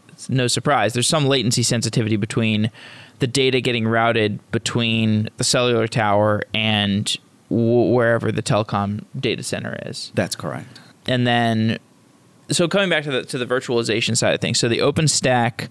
it's 0.09 0.29
no 0.29 0.49
surprise. 0.49 0.93
There's 0.93 1.07
some 1.07 1.27
latency 1.27 1.63
sensitivity 1.63 2.17
between 2.17 2.73
the 3.21 3.29
data 3.29 3.61
getting 3.61 3.87
routed 3.87 4.41
between 4.51 5.29
the 5.37 5.45
cellular 5.45 5.87
tower 5.87 6.43
and 6.53 7.17
w- 7.49 7.95
wherever 7.95 8.33
the 8.33 8.43
telecom 8.43 9.05
data 9.17 9.45
center 9.45 9.79
is. 9.87 10.11
That's 10.17 10.35
correct. 10.35 10.81
And 11.07 11.29
then, 11.29 11.79
so 12.51 12.69
coming 12.69 12.89
back 12.89 13.05
to 13.05 13.11
the 13.11 13.25
to 13.25 13.39
the 13.39 13.47
virtualization 13.47 14.17
side 14.17 14.35
of 14.35 14.41
things, 14.41 14.59
so 14.59 14.69
the 14.69 14.79
OpenStack, 14.79 15.69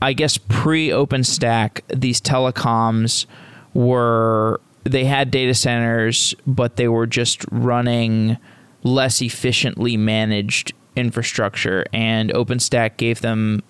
I 0.00 0.12
guess 0.12 0.38
pre 0.38 0.88
OpenStack, 0.88 1.80
these 1.88 2.20
telecoms 2.20 3.26
were 3.74 4.60
they 4.84 5.04
had 5.04 5.30
data 5.30 5.54
centers, 5.54 6.34
but 6.46 6.76
they 6.76 6.88
were 6.88 7.06
just 7.06 7.44
running 7.50 8.36
less 8.82 9.22
efficiently 9.22 9.96
managed 9.96 10.72
infrastructure, 10.96 11.84
and 11.92 12.30
OpenStack 12.30 12.96
gave 12.96 13.20
them 13.20 13.62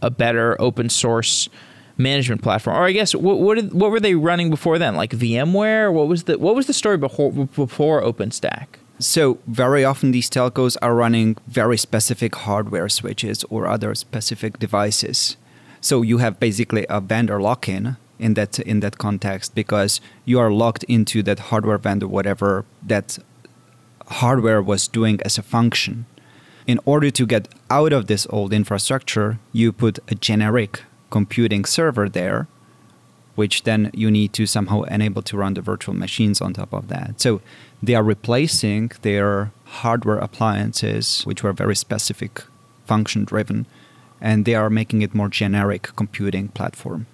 a 0.00 0.10
better 0.10 0.60
open 0.60 0.88
source 0.88 1.48
management 1.96 2.42
platform. 2.42 2.76
Or 2.76 2.84
I 2.84 2.92
guess 2.92 3.14
what 3.14 3.38
what, 3.38 3.56
did, 3.56 3.72
what 3.72 3.90
were 3.90 4.00
they 4.00 4.14
running 4.14 4.50
before 4.50 4.78
then? 4.78 4.94
Like 4.94 5.10
VMware? 5.10 5.92
What 5.92 6.08
was 6.08 6.24
the 6.24 6.38
what 6.38 6.54
was 6.54 6.66
the 6.66 6.72
story 6.72 6.98
before 6.98 7.32
before 7.32 8.02
OpenStack? 8.02 8.66
So 9.04 9.38
very 9.46 9.84
often 9.84 10.12
these 10.12 10.30
telcos 10.30 10.78
are 10.80 10.94
running 10.94 11.36
very 11.46 11.76
specific 11.76 12.34
hardware 12.34 12.88
switches 12.88 13.44
or 13.50 13.66
other 13.66 13.94
specific 13.94 14.58
devices. 14.58 15.36
So 15.82 16.00
you 16.00 16.18
have 16.18 16.40
basically 16.40 16.86
a 16.88 17.02
vendor 17.02 17.38
lock-in 17.38 17.98
in 18.18 18.34
that 18.34 18.58
in 18.60 18.80
that 18.80 18.96
context 18.96 19.54
because 19.54 20.00
you 20.24 20.38
are 20.38 20.50
locked 20.50 20.84
into 20.84 21.22
that 21.24 21.38
hardware 21.50 21.76
vendor 21.76 22.08
whatever 22.08 22.64
that 22.82 23.18
hardware 24.06 24.62
was 24.62 24.88
doing 24.88 25.20
as 25.22 25.36
a 25.36 25.42
function. 25.42 26.06
In 26.66 26.80
order 26.86 27.10
to 27.10 27.26
get 27.26 27.48
out 27.68 27.92
of 27.92 28.06
this 28.06 28.26
old 28.30 28.54
infrastructure, 28.54 29.38
you 29.52 29.70
put 29.70 29.98
a 30.08 30.14
generic 30.14 30.82
computing 31.10 31.66
server 31.66 32.08
there, 32.08 32.48
which 33.34 33.64
then 33.64 33.90
you 33.92 34.10
need 34.10 34.32
to 34.32 34.46
somehow 34.46 34.82
enable 34.82 35.20
to 35.22 35.36
run 35.36 35.54
the 35.54 35.60
virtual 35.60 35.94
machines 35.94 36.40
on 36.40 36.54
top 36.54 36.72
of 36.72 36.88
that. 36.88 37.20
So 37.20 37.42
they 37.86 37.94
are 37.94 38.02
replacing 38.02 38.92
their 39.02 39.52
hardware 39.64 40.18
appliances, 40.18 41.22
which 41.22 41.42
were 41.42 41.52
very 41.52 41.76
specific 41.76 42.42
function 42.86 43.24
driven, 43.24 43.66
and 44.20 44.44
they 44.44 44.54
are 44.54 44.70
making 44.70 45.02
it 45.02 45.14
more 45.14 45.28
generic 45.28 45.90
computing 45.96 46.48
platform. 46.48 47.06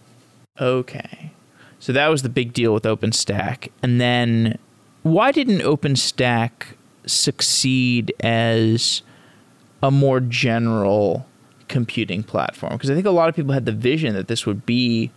Okay. 0.60 1.32
So 1.78 1.92
that 1.92 2.08
was 2.08 2.22
the 2.22 2.28
big 2.28 2.52
deal 2.52 2.74
with 2.74 2.84
OpenStack. 2.84 3.68
And 3.82 4.00
then 4.00 4.58
why 5.02 5.32
didn't 5.32 5.60
OpenStack 5.60 6.50
succeed 7.06 8.12
as 8.20 9.02
a 9.82 9.90
more 9.90 10.20
general 10.20 11.26
computing 11.68 12.22
platform? 12.22 12.74
Because 12.74 12.90
I 12.90 12.94
think 12.94 13.06
a 13.06 13.10
lot 13.10 13.28
of 13.28 13.34
people 13.34 13.54
had 13.54 13.64
the 13.64 13.72
vision 13.72 14.14
that 14.14 14.28
this 14.28 14.44
would 14.44 14.66
be 14.66 15.10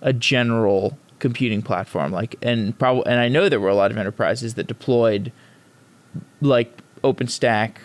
a 0.00 0.12
general 0.12 0.98
computing 1.18 1.62
platform 1.62 2.12
like 2.12 2.36
and 2.42 2.78
probably 2.78 3.04
and 3.06 3.20
I 3.20 3.28
know 3.28 3.48
there 3.48 3.60
were 3.60 3.68
a 3.68 3.74
lot 3.74 3.90
of 3.90 3.98
enterprises 3.98 4.54
that 4.54 4.66
deployed 4.66 5.32
like 6.40 6.72
OpenStack 7.02 7.76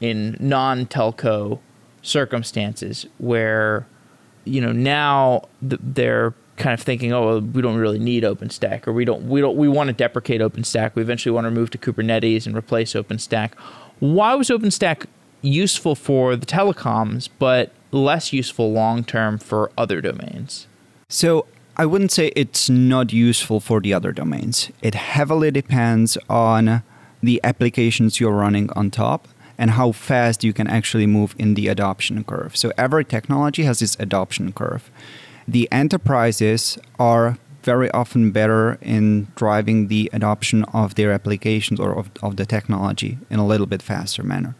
in 0.00 0.36
non-telco 0.40 1.58
circumstances 2.02 3.06
where 3.18 3.86
you 4.44 4.60
know 4.60 4.72
now 4.72 5.42
they're 5.62 6.34
kind 6.56 6.72
of 6.72 6.80
thinking 6.80 7.12
oh 7.12 7.26
well, 7.26 7.40
we 7.40 7.62
don't 7.62 7.76
really 7.76 7.98
need 7.98 8.22
OpenStack 8.22 8.86
or 8.86 8.92
we 8.92 9.04
don't 9.04 9.28
we 9.28 9.40
don't 9.40 9.56
we 9.56 9.68
want 9.68 9.88
to 9.88 9.92
deprecate 9.92 10.40
OpenStack. 10.40 10.94
We 10.94 11.02
eventually 11.02 11.32
want 11.32 11.46
to 11.46 11.50
move 11.50 11.70
to 11.70 11.78
Kubernetes 11.78 12.46
and 12.46 12.56
replace 12.56 12.92
OpenStack. 12.92 13.52
Why 13.98 14.34
was 14.34 14.48
OpenStack 14.48 15.06
useful 15.42 15.94
for 15.94 16.36
the 16.36 16.46
telecoms 16.46 17.28
but 17.38 17.72
less 17.92 18.32
useful 18.32 18.72
long 18.72 19.04
term 19.04 19.38
for 19.38 19.70
other 19.76 20.00
domains? 20.00 20.66
So 21.08 21.46
I 21.78 21.84
wouldn't 21.84 22.10
say 22.10 22.32
it's 22.34 22.70
not 22.70 23.12
useful 23.12 23.60
for 23.60 23.82
the 23.82 23.92
other 23.92 24.10
domains. 24.10 24.70
It 24.80 24.94
heavily 24.94 25.50
depends 25.50 26.16
on 26.30 26.82
the 27.22 27.38
applications 27.44 28.18
you're 28.18 28.32
running 28.32 28.70
on 28.72 28.90
top 28.90 29.28
and 29.58 29.72
how 29.72 29.92
fast 29.92 30.42
you 30.42 30.54
can 30.54 30.68
actually 30.68 31.06
move 31.06 31.34
in 31.38 31.52
the 31.52 31.68
adoption 31.68 32.24
curve. 32.24 32.56
So 32.56 32.72
every 32.78 33.04
technology 33.04 33.64
has 33.64 33.82
its 33.82 33.94
adoption 34.00 34.52
curve. 34.52 34.90
The 35.46 35.68
enterprises 35.70 36.78
are 36.98 37.36
very 37.62 37.90
often 37.90 38.30
better 38.30 38.78
in 38.80 39.28
driving 39.34 39.88
the 39.88 40.08
adoption 40.14 40.64
of 40.72 40.94
their 40.94 41.12
applications 41.12 41.78
or 41.78 41.98
of, 41.98 42.10
of 42.22 42.36
the 42.36 42.46
technology 42.46 43.18
in 43.28 43.38
a 43.38 43.46
little 43.46 43.66
bit 43.66 43.82
faster 43.82 44.22
manner. 44.22 44.54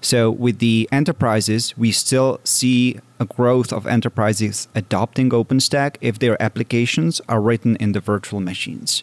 So 0.00 0.30
with 0.30 0.58
the 0.58 0.88
enterprises, 0.92 1.76
we 1.76 1.92
still 1.92 2.40
see 2.44 3.00
a 3.18 3.24
growth 3.24 3.72
of 3.72 3.86
enterprises 3.86 4.68
adopting 4.74 5.30
OpenStack 5.30 5.96
if 6.00 6.18
their 6.18 6.40
applications 6.42 7.20
are 7.28 7.40
written 7.40 7.76
in 7.76 7.92
the 7.92 8.00
virtual 8.00 8.40
machines. 8.40 9.02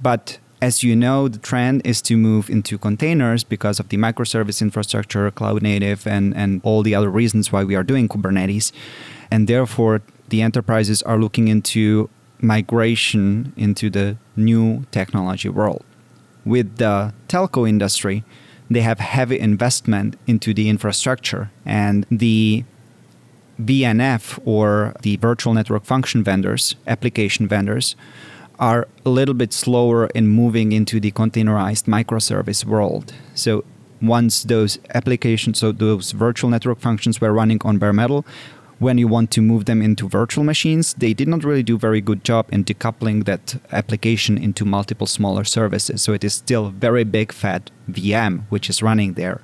But 0.00 0.38
as 0.60 0.82
you 0.82 0.96
know, 0.96 1.28
the 1.28 1.38
trend 1.38 1.82
is 1.84 2.00
to 2.02 2.16
move 2.16 2.48
into 2.48 2.78
containers 2.78 3.44
because 3.44 3.78
of 3.78 3.90
the 3.90 3.98
microservice 3.98 4.62
infrastructure, 4.62 5.30
cloud 5.30 5.62
native, 5.62 6.06
and, 6.06 6.34
and 6.34 6.60
all 6.64 6.82
the 6.82 6.94
other 6.94 7.10
reasons 7.10 7.52
why 7.52 7.64
we 7.64 7.74
are 7.74 7.82
doing 7.82 8.08
Kubernetes. 8.08 8.72
And 9.30 9.46
therefore, 9.46 10.00
the 10.30 10.40
enterprises 10.40 11.02
are 11.02 11.18
looking 11.18 11.48
into 11.48 12.08
migration 12.40 13.52
into 13.56 13.90
the 13.90 14.16
new 14.36 14.84
technology 14.90 15.48
world. 15.48 15.84
With 16.44 16.76
the 16.76 17.12
telco 17.28 17.68
industry, 17.68 18.24
they 18.74 18.82
have 18.82 18.98
heavy 18.98 19.38
investment 19.38 20.16
into 20.26 20.52
the 20.54 20.68
infrastructure 20.68 21.50
and 21.64 22.06
the 22.10 22.64
VNF 23.60 24.40
or 24.44 24.94
the 25.02 25.16
virtual 25.16 25.54
network 25.54 25.84
function 25.84 26.24
vendors, 26.24 26.74
application 26.86 27.46
vendors, 27.46 27.96
are 28.58 28.86
a 29.04 29.10
little 29.10 29.34
bit 29.34 29.52
slower 29.52 30.06
in 30.08 30.28
moving 30.28 30.72
into 30.72 31.00
the 31.00 31.10
containerized 31.12 31.84
microservice 31.84 32.64
world. 32.64 33.12
So 33.34 33.64
once 34.00 34.44
those 34.44 34.78
applications, 34.94 35.58
so 35.58 35.72
those 35.72 36.12
virtual 36.12 36.50
network 36.50 36.80
functions 36.80 37.20
were 37.20 37.32
running 37.32 37.60
on 37.64 37.78
bare 37.78 37.92
metal, 37.92 38.24
when 38.84 38.98
you 38.98 39.08
want 39.08 39.30
to 39.30 39.40
move 39.40 39.64
them 39.64 39.80
into 39.80 40.06
virtual 40.06 40.44
machines, 40.44 40.92
they 40.94 41.14
did 41.14 41.26
not 41.26 41.42
really 41.42 41.62
do 41.62 41.76
a 41.76 41.78
very 41.78 42.02
good 42.02 42.22
job 42.22 42.46
in 42.52 42.62
decoupling 42.62 43.24
that 43.24 43.56
application 43.72 44.36
into 44.36 44.62
multiple 44.66 45.06
smaller 45.06 45.42
services. 45.42 46.02
So 46.02 46.12
it 46.12 46.22
is 46.22 46.34
still 46.34 46.68
very 46.68 47.04
big 47.04 47.32
fat 47.32 47.70
VM 47.90 48.42
which 48.50 48.68
is 48.68 48.82
running 48.82 49.14
there. 49.14 49.40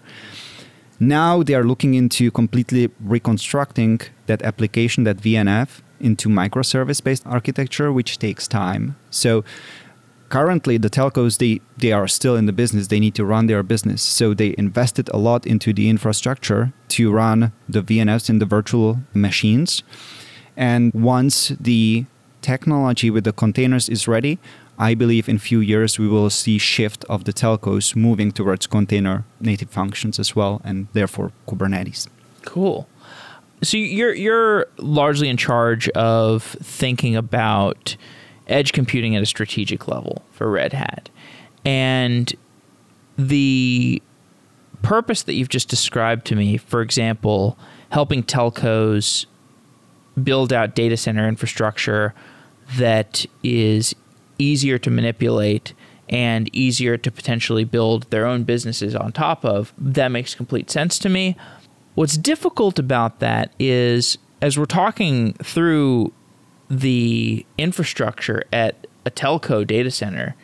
Now 1.01 1.43
they 1.43 1.55
are 1.55 1.65
looking 1.65 1.95
into 1.95 2.31
completely 2.31 2.91
reconstructing 3.01 4.03
that 4.27 4.43
application, 4.43 5.05
that 5.05 5.17
VNF, 5.17 5.81
into 6.01 6.29
microservice 6.29 7.03
based 7.03 7.27
architecture, 7.27 7.91
which 7.91 8.19
takes 8.19 8.47
time. 8.47 8.97
So 9.11 9.43
currently 10.31 10.79
the 10.79 10.89
telcos 10.89 11.39
they 11.39 11.61
they 11.77 11.93
are 11.93 12.09
still 12.09 12.37
in 12.37 12.47
the 12.47 12.53
business. 12.53 12.87
They 12.87 13.01
need 13.01 13.15
to 13.17 13.25
run 13.25 13.47
their 13.47 13.63
business. 13.63 14.01
So 14.03 14.33
they 14.33 14.55
invested 14.57 15.11
a 15.13 15.19
lot 15.19 15.47
into 15.47 15.73
the 15.73 15.91
infrastructure 15.91 16.73
to 16.97 17.13
run 17.13 17.53
the 17.69 17.83
vnfs 17.83 18.31
in 18.31 18.39
the 18.39 18.47
virtual 18.47 19.01
machines. 19.13 19.83
And 20.57 20.93
once 20.95 21.49
the 21.61 22.07
technology 22.41 23.11
with 23.11 23.25
the 23.25 23.35
containers 23.35 23.87
is 23.91 24.09
ready 24.09 24.39
i 24.79 24.95
believe 24.95 25.29
in 25.29 25.39
few 25.39 25.61
years 25.61 25.99
we 25.99 26.09
will 26.09 26.31
see 26.31 26.57
shift 26.57 27.05
of 27.05 27.25
the 27.25 27.35
telcos 27.35 27.95
moving 27.95 28.33
towards 28.33 28.67
container 28.67 29.25
native 29.41 29.69
functions 29.69 30.19
as 30.19 30.35
well 30.35 30.63
and 30.65 30.89
therefore 30.95 31.33
kubernetes. 31.47 32.09
Cool. 32.47 32.89
So 33.63 33.77
you're 33.77 34.15
you're 34.15 34.67
largely 34.79 35.29
in 35.29 35.37
charge 35.37 35.89
of 35.91 36.43
thinking 36.63 37.15
about 37.15 37.97
edge 38.51 38.73
computing 38.73 39.17
at 39.17 39.23
a 39.23 39.27
strategic 39.27 39.89
level 39.89 40.23
for 40.33 40.51
Red 40.51 40.73
Hat. 40.73 41.09
And 41.65 42.33
the 43.17 44.03
purpose 44.83 45.23
that 45.25 45.35
you've 45.35 45.49
just 45.49 45.69
described 45.69 46.27
to 46.27 46.37
me, 46.37 46.57
for 46.57 46.81
example, 46.81 47.59
helping 47.91 48.23
telcos 48.23 49.27
build 50.23 50.53
out 50.53 50.75
data 50.75 50.97
center 50.97 51.29
infrastructure 51.29 52.15
that 52.77 53.27
is 53.43 53.95
easier 54.39 54.79
to 54.79 54.91
manipulate 54.91 55.75
and 56.09 56.55
easier 56.55 56.97
to 56.97 57.11
potentially 57.11 57.65
build 57.65 58.11
their 58.11 58.27
own 58.27 58.43
businesses 58.43 58.97
on 58.97 59.13
top 59.13 59.45
of, 59.45 59.73
that 59.79 60.09
makes 60.09 60.35
complete 60.35 60.71
sense 60.71 60.99
to 60.99 61.09
me. 61.09 61.37
What's 61.95 62.17
difficult 62.17 62.79
about 62.79 63.21
that 63.21 63.53
is 63.59 64.19
as 64.43 64.59
we're 64.59 64.65
talking 64.65 65.35
through 65.35 66.13
the 66.71 67.45
infrastructure 67.59 68.45
at 68.53 68.87
a 69.05 69.11
telco 69.11 69.67
data 69.67 69.91
center, 69.91 70.37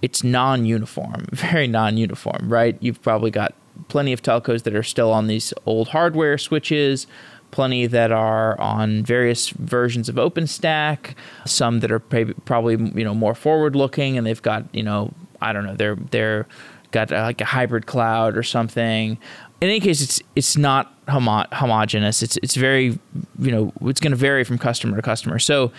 it's 0.00 0.22
non 0.22 0.64
uniform, 0.64 1.26
very 1.32 1.66
non 1.66 1.96
uniform, 1.96 2.48
right? 2.48 2.76
You've 2.80 3.02
probably 3.02 3.30
got 3.30 3.54
plenty 3.88 4.12
of 4.12 4.22
telcos 4.22 4.62
that 4.62 4.74
are 4.74 4.82
still 4.82 5.12
on 5.12 5.26
these 5.26 5.52
old 5.66 5.88
hardware 5.88 6.38
switches, 6.38 7.06
plenty 7.50 7.86
that 7.86 8.12
are 8.12 8.58
on 8.60 9.02
various 9.02 9.50
versions 9.50 10.08
of 10.08 10.14
OpenStack, 10.14 11.14
some 11.44 11.80
that 11.80 11.90
are 11.90 11.98
probably 11.98 12.76
you 12.98 13.04
know 13.04 13.14
more 13.14 13.34
forward 13.34 13.74
looking 13.74 14.16
and 14.16 14.26
they've 14.26 14.42
got, 14.42 14.64
you 14.72 14.82
know, 14.82 15.12
I 15.42 15.52
don't 15.52 15.64
know, 15.64 15.74
they're 15.74 15.96
they're 15.96 16.46
got 16.92 17.12
uh, 17.12 17.22
like 17.22 17.40
a 17.40 17.44
hybrid 17.44 17.86
cloud 17.86 18.36
or 18.36 18.42
something 18.42 19.18
in 19.60 19.68
any 19.68 19.80
case, 19.80 20.00
it's 20.00 20.22
it's 20.34 20.56
not 20.56 20.94
homo- 21.10 21.46
homogenous. 21.52 22.22
It's 22.22 22.36
it's 22.38 22.56
very 22.56 22.98
you 23.38 23.50
know 23.50 23.72
it's 23.82 24.00
going 24.00 24.12
to 24.12 24.16
vary 24.16 24.44
from 24.44 24.58
customer 24.58 24.96
to 24.96 25.02
customer. 25.02 25.38
So, 25.38 25.72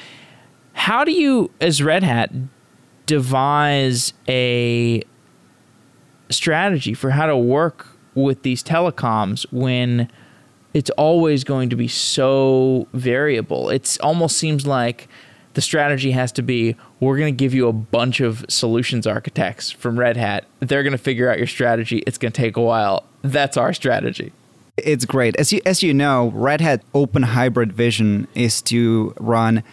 how 0.73 1.03
do 1.03 1.11
you, 1.11 1.51
as 1.59 1.81
Red 1.81 2.03
Hat, 2.03 2.31
devise 3.05 4.13
a 4.27 5.01
strategy 6.29 6.93
for 6.93 7.09
how 7.11 7.25
to 7.25 7.37
work 7.37 7.87
with 8.15 8.43
these 8.43 8.63
telecoms 8.63 9.45
when 9.51 10.09
it's 10.73 10.89
always 10.91 11.43
going 11.43 11.69
to 11.69 11.75
be 11.75 11.87
so 11.87 12.87
variable? 12.93 13.69
It 13.69 13.97
almost 14.01 14.37
seems 14.37 14.65
like 14.65 15.07
the 15.53 15.61
strategy 15.61 16.11
has 16.11 16.31
to 16.33 16.41
be 16.41 16.75
we're 16.99 17.17
going 17.17 17.33
to 17.33 17.37
give 17.37 17.53
you 17.53 17.67
a 17.67 17.73
bunch 17.73 18.21
of 18.21 18.45
solutions 18.47 19.05
architects 19.05 19.71
from 19.71 19.99
Red 19.99 20.17
Hat. 20.17 20.45
They're 20.59 20.83
going 20.83 20.91
to 20.91 20.97
figure 20.97 21.29
out 21.29 21.37
your 21.37 21.47
strategy. 21.47 22.03
It's 22.07 22.17
going 22.17 22.31
to 22.31 22.41
take 22.41 22.57
a 22.57 22.61
while. 22.61 23.05
That's 23.21 23.57
our 23.57 23.73
strategy. 23.73 24.31
It's 24.77 25.05
great. 25.05 25.35
As 25.35 25.51
you 25.51 25.61
as 25.65 25.83
you 25.83 25.93
know, 25.93 26.31
Red 26.33 26.61
Hat 26.61 26.81
Open 26.93 27.23
Hybrid 27.23 27.73
Vision 27.73 28.27
is 28.33 28.61
to 28.63 29.13
run 29.19 29.63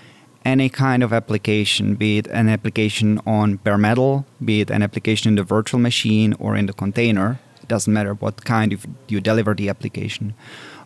any 0.45 0.69
kind 0.69 1.03
of 1.03 1.13
application, 1.13 1.95
be 1.95 2.19
it 2.19 2.27
an 2.29 2.49
application 2.49 3.21
on 3.27 3.57
bare 3.57 3.79
metal, 3.79 4.27
be 4.45 4.61
it 4.61 4.71
an 4.71 4.83
application 4.83 5.29
in 5.29 5.35
the 5.37 5.45
virtual 5.45 5.79
machine 5.79 6.35
or 6.35 6.57
in 6.57 6.67
the 6.67 6.73
container. 6.73 7.39
It 7.63 7.69
doesn't 7.69 7.93
matter 7.93 8.15
what 8.15 8.45
kind 8.45 8.73
of 8.73 8.87
you 9.09 9.21
deliver 9.21 9.55
the 9.55 9.69
application 9.69 10.35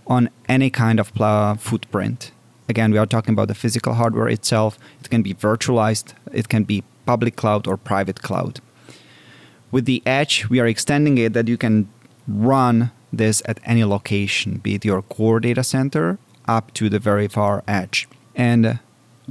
on 0.06 0.28
any 0.48 0.68
kind 0.68 1.00
of 1.00 1.08
footprint. 1.60 2.32
Again, 2.68 2.92
we 2.92 2.98
are 2.98 3.06
talking 3.06 3.32
about 3.34 3.48
the 3.48 3.54
physical 3.54 3.94
hardware 3.94 4.28
itself. 4.28 4.78
It 5.00 5.10
can 5.10 5.22
be 5.22 5.32
virtualized, 5.32 6.14
it 6.32 6.48
can 6.48 6.64
be 6.64 6.84
public 7.06 7.36
cloud 7.36 7.66
or 7.66 7.76
private 7.76 8.20
cloud. 8.22 8.60
With 9.70 9.86
the 9.86 10.02
edge, 10.04 10.48
we 10.48 10.60
are 10.60 10.66
extending 10.66 11.18
it 11.18 11.32
that 11.32 11.48
you 11.48 11.56
can 11.56 11.88
run 12.28 12.90
this 13.12 13.42
at 13.46 13.60
any 13.64 13.84
location, 13.84 14.58
be 14.58 14.74
it 14.74 14.84
your 14.84 15.02
core 15.02 15.40
data 15.40 15.62
center 15.62 16.18
up 16.46 16.72
to 16.74 16.88
the 16.88 16.98
very 16.98 17.28
far 17.28 17.62
edge. 17.68 18.08
And 18.34 18.66
uh, 18.66 18.74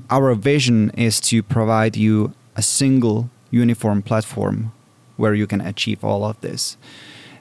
our 0.10 0.34
vision 0.36 0.92
is 0.92 1.20
to 1.22 1.44
provide 1.44 1.98
you 1.98 2.34
a 2.56 2.62
single 2.62 3.30
uniform 3.50 4.02
platform 4.02 4.72
where 5.18 5.34
you 5.34 5.48
can 5.48 5.62
achieve 5.62 6.04
all 6.04 6.24
of 6.24 6.40
this. 6.42 6.78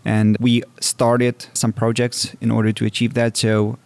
And 0.05 0.37
we 0.40 0.62
started 0.81 1.46
some 1.53 1.72
projects 1.72 2.35
in 2.40 2.50
order 2.50 2.72
to 2.72 2.85
achieve 2.85 3.14
that. 3.14 3.37
So 3.37 3.79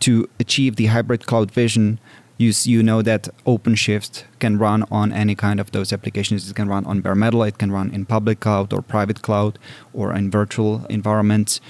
to 0.00 0.28
achieve 0.38 0.76
the 0.76 0.86
hybrid 0.86 1.26
cloud 1.26 1.50
vision, 1.50 2.00
you, 2.38 2.52
you 2.64 2.82
know 2.82 3.02
that 3.02 3.28
OpenShift 3.46 4.24
can 4.38 4.58
run 4.58 4.84
on 4.90 5.12
any 5.12 5.34
kind 5.34 5.60
of 5.60 5.72
those 5.72 5.92
applications. 5.92 6.50
It 6.50 6.56
can 6.56 6.68
run 6.68 6.86
on 6.86 7.02
bare 7.02 7.14
metal, 7.14 7.42
it 7.42 7.58
can 7.58 7.70
run 7.70 7.90
in 7.90 8.06
public 8.06 8.40
cloud 8.40 8.72
or 8.72 8.82
private 8.82 9.22
cloud 9.22 9.58
or 9.92 10.14
in 10.14 10.30
virtual 10.30 10.86
environments. 10.86 11.60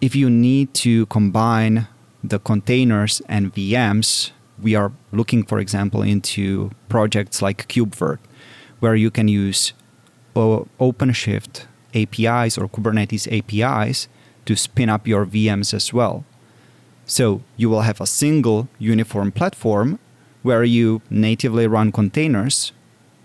If 0.00 0.14
you 0.14 0.30
need 0.30 0.74
to 0.74 1.06
combine 1.06 1.88
the 2.22 2.38
containers 2.38 3.20
and 3.28 3.52
VMs, 3.52 4.30
we 4.62 4.76
are 4.76 4.92
looking, 5.10 5.42
for 5.42 5.58
example, 5.58 6.02
into 6.02 6.70
projects 6.88 7.42
like 7.42 7.66
KubeVirt, 7.66 8.18
where 8.78 8.94
you 8.94 9.10
can 9.10 9.26
use 9.26 9.72
OpenShift 10.36 11.66
APIs 11.94 12.56
or 12.56 12.68
Kubernetes 12.68 13.26
APIs 13.26 14.06
to 14.44 14.54
spin 14.54 14.88
up 14.88 15.08
your 15.08 15.26
VMs 15.26 15.74
as 15.74 15.92
well. 15.92 16.24
So 17.04 17.42
you 17.56 17.68
will 17.68 17.82
have 17.82 18.00
a 18.00 18.06
single 18.06 18.68
uniform 18.78 19.32
platform 19.32 19.98
where 20.42 20.62
you 20.62 21.02
natively 21.10 21.66
run 21.66 21.90
containers. 21.90 22.70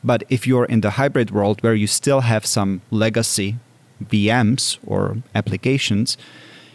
But 0.04 0.24
if 0.28 0.48
you're 0.48 0.66
in 0.66 0.82
the 0.82 0.92
hybrid 0.92 1.30
world 1.30 1.62
where 1.62 1.76
you 1.76 1.86
still 1.86 2.22
have 2.22 2.48
some 2.48 2.82
legacy 2.90 3.58
VMs 4.04 4.80
or 4.88 5.18
applications, 5.36 6.18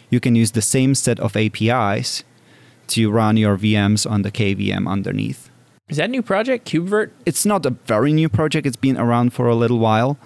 you 0.09 0.19
can 0.19 0.35
use 0.35 0.51
the 0.51 0.61
same 0.61 0.95
set 0.95 1.19
of 1.19 1.35
APIs 1.35 2.23
to 2.87 3.11
run 3.11 3.37
your 3.37 3.57
VMs 3.57 4.09
on 4.09 4.23
the 4.23 4.31
KVM 4.31 4.89
underneath. 4.89 5.49
Is 5.87 5.97
that 5.97 6.05
a 6.05 6.07
new 6.07 6.21
project, 6.21 6.67
KubeVirt? 6.67 7.11
It's 7.25 7.45
not 7.45 7.65
a 7.65 7.71
very 7.71 8.13
new 8.13 8.29
project. 8.29 8.67
It's 8.67 8.75
been 8.75 8.97
around 8.97 9.33
for 9.33 9.47
a 9.47 9.55
little 9.55 9.79
while, 9.79 10.17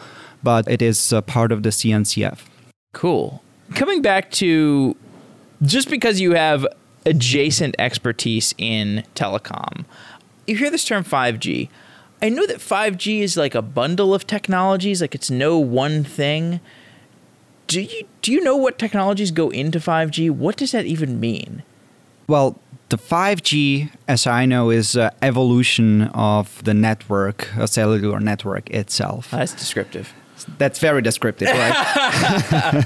but 0.42 0.68
it 0.68 0.82
is 0.82 1.14
part 1.28 1.52
of 1.52 1.64
the 1.64 1.70
CNCF. 1.70 2.40
Cool. 2.94 3.42
Coming 3.76 4.02
back 4.02 4.30
to 4.32 4.96
just 5.62 5.90
because 5.90 6.20
you 6.20 6.34
have 6.34 6.68
adjacent 7.06 7.76
expertise 7.80 8.54
in 8.58 9.04
telecom, 9.16 9.86
you 10.48 10.58
hear 10.58 10.70
this 10.70 10.86
term 10.86 11.04
5G. 11.04 11.70
I 12.22 12.30
know 12.30 12.46
that 12.46 12.58
5G 12.58 13.22
is 13.22 13.36
like 13.36 13.56
a 13.56 13.62
bundle 13.62 14.14
of 14.14 14.28
technologies, 14.28 15.02
like 15.02 15.16
it's 15.16 15.32
no 15.32 15.58
one 15.58 16.04
thing. 16.04 16.60
Do 17.68 17.82
you 17.82 18.06
do 18.22 18.32
you 18.32 18.42
know 18.42 18.56
what 18.56 18.78
technologies 18.78 19.32
go 19.32 19.50
into 19.50 19.80
5G? 19.80 20.32
What 20.32 20.58
does 20.58 20.72
that 20.72 20.86
even 20.86 21.20
mean? 21.20 21.64
Well, 22.28 22.60
the 22.90 22.98
5G, 22.98 23.90
as 24.08 24.28
I 24.28 24.46
know, 24.46 24.70
is 24.70 24.96
an 24.96 25.12
evolution 25.22 26.04
of 26.14 26.64
the 26.64 26.74
network, 26.74 27.50
a 27.58 27.68
cellular 27.68 28.20
network 28.20 28.70
itself. 28.70 29.30
Ah, 29.34 29.38
that's 29.38 29.54
descriptive. 29.54 30.14
That's 30.58 30.80
very 30.80 31.02
descriptive, 31.02 31.48
right? 31.50 32.86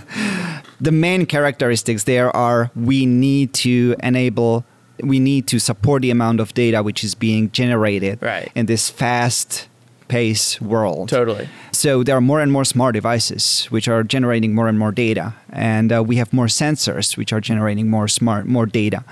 the 0.82 0.92
main 0.92 1.26
characteristics 1.26 2.04
there 2.04 2.36
are 2.36 2.72
we 2.76 3.06
need 3.06 3.54
to 3.54 3.96
enable 4.04 4.64
we 5.02 5.20
need 5.20 5.48
to 5.48 5.60
support 5.60 6.02
the 6.02 6.12
amount 6.12 6.40
of 6.40 6.54
data 6.54 6.82
which 6.82 7.04
is 7.04 7.14
being 7.16 7.52
generated 7.52 8.20
right. 8.22 8.52
in 8.56 8.66
this 8.66 8.90
fast 8.90 9.68
pace 10.08 10.60
world. 10.62 11.10
Totally. 11.10 11.50
So 11.72 12.04
there 12.04 12.16
are 12.16 12.22
more 12.22 12.42
and 12.42 12.52
more 12.52 12.66
smart 12.66 12.94
devices 12.94 13.66
which 13.66 13.88
are 13.88 14.04
generating 14.04 14.54
more 14.56 14.68
and 14.68 14.80
more 14.80 14.92
data, 14.92 15.34
and 15.52 15.92
uh, 15.92 16.04
we 16.04 16.18
have 16.18 16.34
more 16.34 16.48
sensors 16.48 17.18
which 17.18 17.34
are 17.34 17.42
generating 17.42 17.90
more 17.90 18.08
smart 18.08 18.46
more 18.46 18.66
data. 18.66 19.04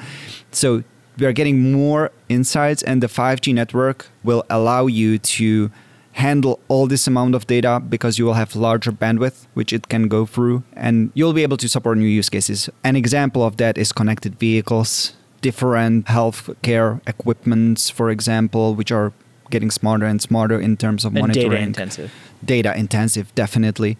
So 0.52 0.84
we 1.18 1.26
are 1.26 1.34
getting 1.34 1.72
more 1.72 2.12
insights, 2.30 2.84
and 2.84 3.02
the 3.02 3.08
5G 3.08 3.54
network 3.54 4.08
will 4.24 4.44
allow 4.50 4.88
you 4.88 5.18
to 5.18 5.72
handle 6.16 6.60
all 6.70 6.88
this 6.88 7.08
amount 7.08 7.36
of 7.36 7.46
data 7.46 7.82
because 7.90 8.18
you 8.18 8.24
will 8.24 8.36
have 8.36 8.56
larger 8.56 8.90
bandwidth 8.90 9.48
which 9.54 9.74
it 9.74 9.90
can 9.90 10.08
go 10.08 10.26
through 10.26 10.64
and 10.74 11.12
you'll 11.14 11.34
be 11.34 11.44
able 11.44 11.58
to 11.58 11.68
support 11.68 11.98
new 11.98 12.08
use 12.08 12.30
cases 12.30 12.70
an 12.86 12.96
example 12.96 13.44
of 13.44 13.58
that 13.58 13.78
is 13.78 13.92
connected 13.92 14.40
vehicles 14.40 15.12
different 15.42 16.06
healthcare 16.06 17.02
equipments 17.06 17.90
for 17.90 18.10
example 18.10 18.76
which 18.76 18.94
are 18.94 19.12
getting 19.56 19.72
smarter 19.72 20.08
and 20.13 20.20
smarter 20.30 20.58
in 20.68 20.74
terms 20.84 21.02
of 21.06 21.12
and 21.15 21.22
monitoring 21.24 21.52
data 21.52 21.63
intensive 21.72 22.10
data 22.54 22.72
intensive 22.86 23.26
definitely 23.44 23.94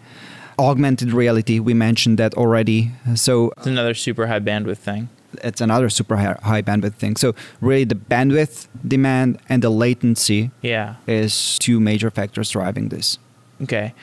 augmented 0.68 1.10
reality 1.22 1.56
we 1.68 1.74
mentioned 1.88 2.16
that 2.22 2.32
already 2.42 2.78
so 3.14 3.32
it's 3.58 3.66
another 3.76 3.94
super 4.06 4.24
high 4.32 4.42
bandwidth 4.50 4.82
thing 4.90 5.08
it's 5.42 5.60
another 5.60 5.88
super 5.88 6.16
high, 6.16 6.38
high 6.42 6.62
bandwidth 6.62 6.94
thing. 6.94 7.16
So 7.16 7.34
really, 7.60 7.84
the 7.84 7.94
bandwidth 7.94 8.68
demand 8.86 9.38
and 9.48 9.62
the 9.62 9.70
latency 9.70 10.50
yeah 10.62 10.96
is 11.06 11.58
two 11.58 11.80
major 11.80 12.10
factors 12.10 12.50
driving 12.50 12.88
this. 12.88 13.18
Okay, 13.62 13.94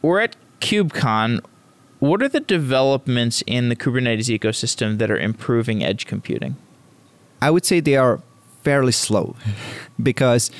we're 0.00 0.20
at 0.20 0.36
KubeCon. 0.60 1.40
What 1.98 2.22
are 2.22 2.28
the 2.28 2.40
developments 2.40 3.44
in 3.46 3.68
the 3.68 3.76
Kubernetes 3.76 4.26
ecosystem 4.26 4.98
that 4.98 5.10
are 5.10 5.18
improving 5.18 5.84
edge 5.84 6.06
computing? 6.06 6.56
I 7.40 7.50
would 7.50 7.64
say 7.64 7.80
they 7.80 7.96
are 7.96 8.20
fairly 8.62 8.92
slow 8.92 9.36
because 10.02 10.50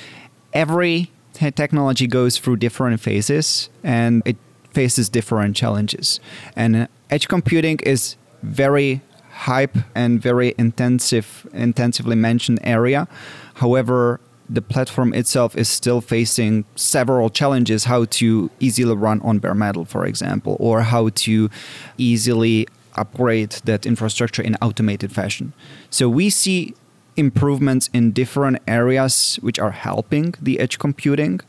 every 0.52 1.10
technology 1.32 2.06
goes 2.06 2.38
through 2.38 2.56
different 2.56 3.00
phases 3.00 3.68
and 3.82 4.22
it 4.24 4.36
faces 4.70 5.08
different 5.08 5.56
challenges. 5.56 6.20
And 6.56 6.76
uh, 6.76 6.86
edge 7.10 7.28
computing 7.28 7.78
is 7.80 8.16
very 8.42 9.02
hype 9.30 9.76
and 9.94 10.20
very 10.20 10.54
intensive, 10.58 11.46
intensively 11.52 12.16
mentioned 12.16 12.60
area. 12.62 13.08
However, 13.54 14.20
the 14.48 14.62
platform 14.62 15.14
itself 15.14 15.56
is 15.56 15.68
still 15.68 16.00
facing 16.00 16.64
several 16.76 17.30
challenges 17.30 17.84
how 17.84 18.04
to 18.04 18.50
easily 18.60 18.94
run 18.94 19.20
on 19.22 19.38
bare 19.38 19.54
metal, 19.54 19.84
for 19.84 20.04
example, 20.04 20.56
or 20.60 20.82
how 20.82 21.08
to 21.10 21.48
easily 21.96 22.68
upgrade 22.94 23.52
that 23.64 23.86
infrastructure 23.86 24.42
in 24.42 24.54
automated 24.56 25.10
fashion. 25.10 25.54
So 25.88 26.08
we 26.08 26.28
see 26.28 26.74
improvements 27.16 27.88
in 27.92 28.12
different 28.12 28.58
areas 28.66 29.38
which 29.42 29.58
are 29.58 29.72
helping 29.72 30.34
the 30.40 30.58
edge 30.60 30.78
computing, 30.78 31.40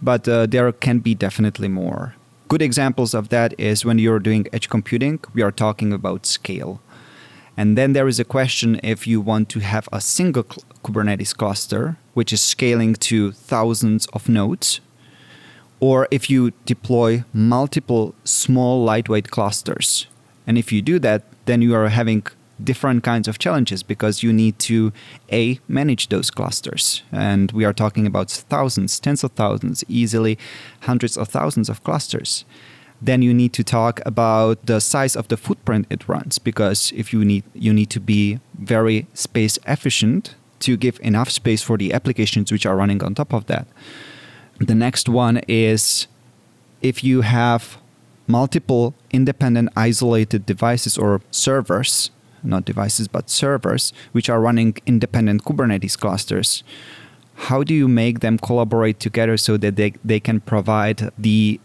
but 0.00 0.28
uh, 0.28 0.46
there 0.46 0.72
can 0.72 0.98
be 0.98 1.14
definitely 1.14 1.68
more. 1.68 2.14
Good 2.48 2.62
examples 2.62 3.14
of 3.14 3.28
that 3.28 3.54
is 3.58 3.84
when 3.84 3.98
you're 3.98 4.18
doing 4.18 4.46
edge 4.52 4.68
computing, 4.68 5.20
we 5.34 5.42
are 5.42 5.52
talking 5.52 5.92
about 5.92 6.26
scale. 6.26 6.80
And 7.56 7.76
then 7.76 7.92
there 7.92 8.08
is 8.08 8.18
a 8.18 8.24
question 8.24 8.80
if 8.82 9.06
you 9.06 9.20
want 9.20 9.48
to 9.50 9.60
have 9.60 9.88
a 9.92 10.00
single 10.00 10.44
Kubernetes 10.82 11.36
cluster, 11.36 11.98
which 12.14 12.32
is 12.32 12.40
scaling 12.40 12.94
to 12.94 13.32
thousands 13.32 14.06
of 14.14 14.28
nodes, 14.28 14.80
or 15.78 16.08
if 16.10 16.28
you 16.30 16.52
deploy 16.64 17.24
multiple 17.32 18.14
small 18.24 18.82
lightweight 18.82 19.30
clusters. 19.30 20.06
And 20.46 20.58
if 20.58 20.72
you 20.72 20.82
do 20.82 20.98
that, 21.00 21.24
then 21.44 21.62
you 21.62 21.74
are 21.74 21.88
having 21.88 22.26
different 22.64 23.02
kinds 23.02 23.28
of 23.28 23.38
challenges 23.38 23.82
because 23.82 24.22
you 24.22 24.32
need 24.32 24.58
to 24.60 24.92
a 25.32 25.58
manage 25.68 26.08
those 26.08 26.30
clusters. 26.30 27.02
And 27.12 27.52
we 27.52 27.64
are 27.64 27.72
talking 27.72 28.06
about 28.06 28.30
thousands 28.30 28.98
tens 29.00 29.24
of 29.24 29.32
thousands 29.32 29.84
easily 29.88 30.38
hundreds 30.82 31.16
of 31.16 31.28
thousands 31.28 31.68
of 31.68 31.82
clusters. 31.84 32.44
Then 33.02 33.22
you 33.22 33.32
need 33.32 33.52
to 33.54 33.64
talk 33.64 34.00
about 34.04 34.66
the 34.66 34.80
size 34.80 35.16
of 35.16 35.28
the 35.28 35.36
footprint 35.36 35.86
it 35.88 36.06
runs 36.08 36.38
because 36.38 36.92
if 36.94 37.12
you 37.12 37.24
need 37.24 37.44
you 37.54 37.72
need 37.72 37.90
to 37.90 38.00
be 38.00 38.40
very 38.58 39.06
space 39.14 39.58
efficient 39.66 40.34
to 40.60 40.76
give 40.76 41.00
enough 41.00 41.30
space 41.30 41.62
for 41.62 41.78
the 41.78 41.92
applications 41.92 42.52
which 42.52 42.66
are 42.66 42.76
running 42.76 43.02
on 43.02 43.14
top 43.14 43.32
of 43.32 43.46
that. 43.46 43.66
The 44.58 44.74
next 44.74 45.08
one 45.08 45.40
is 45.48 46.06
if 46.82 47.02
you 47.02 47.22
have 47.22 47.78
multiple 48.26 48.94
independent 49.10 49.70
isolated 49.74 50.46
devices 50.46 50.96
or 50.96 51.20
servers 51.30 52.10
not 52.42 52.64
devices 52.64 53.08
but 53.08 53.28
servers 53.30 53.92
which 54.12 54.28
are 54.28 54.40
running 54.40 54.76
independent 54.86 55.44
kubernetes 55.44 55.98
clusters 55.98 56.62
how 57.48 57.62
do 57.62 57.74
you 57.74 57.88
make 57.88 58.20
them 58.20 58.38
collaborate 58.38 59.00
together 59.00 59.36
so 59.36 59.56
that 59.56 59.76
they, 59.76 59.94
they 60.04 60.20
can 60.20 60.40
provide 60.40 61.10
the 61.18 61.58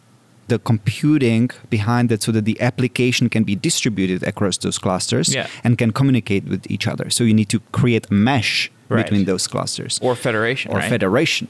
the 0.47 0.59
computing 0.59 1.49
behind 1.69 2.11
it 2.11 2.21
so 2.21 2.31
that 2.31 2.45
the 2.45 2.59
application 2.61 3.29
can 3.29 3.43
be 3.43 3.55
distributed 3.55 4.21
across 4.23 4.57
those 4.57 4.77
clusters 4.77 5.33
yeah. 5.33 5.47
and 5.63 5.77
can 5.77 5.91
communicate 5.91 6.45
with 6.45 6.69
each 6.69 6.87
other. 6.87 7.09
So 7.09 7.23
you 7.23 7.33
need 7.33 7.49
to 7.49 7.59
create 7.71 8.05
a 8.11 8.13
mesh 8.13 8.71
right. 8.89 9.03
between 9.03 9.25
those 9.25 9.47
clusters. 9.47 9.99
Or 10.03 10.15
federation. 10.15 10.71
Or 10.71 10.77
right? 10.77 10.89
federation. 10.89 11.47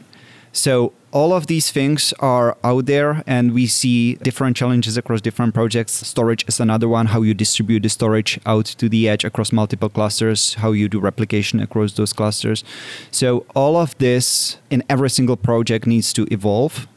So 0.56 0.94
all 1.12 1.34
of 1.34 1.48
these 1.48 1.70
things 1.70 2.14
are 2.22 2.58
out 2.64 2.86
there 2.86 3.24
and 3.28 3.54
we 3.54 3.68
see 3.68 4.16
different 4.16 4.56
challenges 4.56 4.96
across 4.96 5.20
different 5.20 5.54
projects. 5.54 5.92
Storage 6.08 6.48
is 6.48 6.62
another 6.62 6.88
one, 6.88 7.08
how 7.08 7.24
you 7.24 7.34
distribute 7.34 7.84
the 7.84 7.90
storage 7.90 8.40
out 8.46 8.66
to 8.66 8.88
the 8.88 9.10
edge 9.10 9.26
across 9.26 9.52
multiple 9.52 9.90
clusters, 9.90 10.54
how 10.56 10.72
you 10.72 10.88
do 10.88 11.00
replication 11.00 11.60
across 11.60 11.92
those 11.94 12.14
clusters. 12.14 12.64
So 13.12 13.46
all 13.54 13.76
of 13.76 13.98
this 13.98 14.58
in 14.70 14.82
every 14.90 15.10
single 15.10 15.36
project 15.36 15.86
needs 15.86 16.14
to 16.14 16.26
evolve 16.32 16.88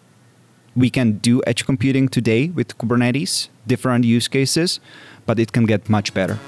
we 0.76 0.90
can 0.90 1.18
do 1.18 1.42
edge 1.44 1.64
computing 1.66 2.08
today 2.08 2.50
with 2.50 2.78
Kubernetes, 2.78 3.48
different 3.66 4.04
use 4.04 4.28
cases, 4.28 4.78
but 5.26 5.40
it 5.40 5.50
can 5.50 5.66
get 5.66 5.88
much 5.88 6.14
better. 6.14 6.38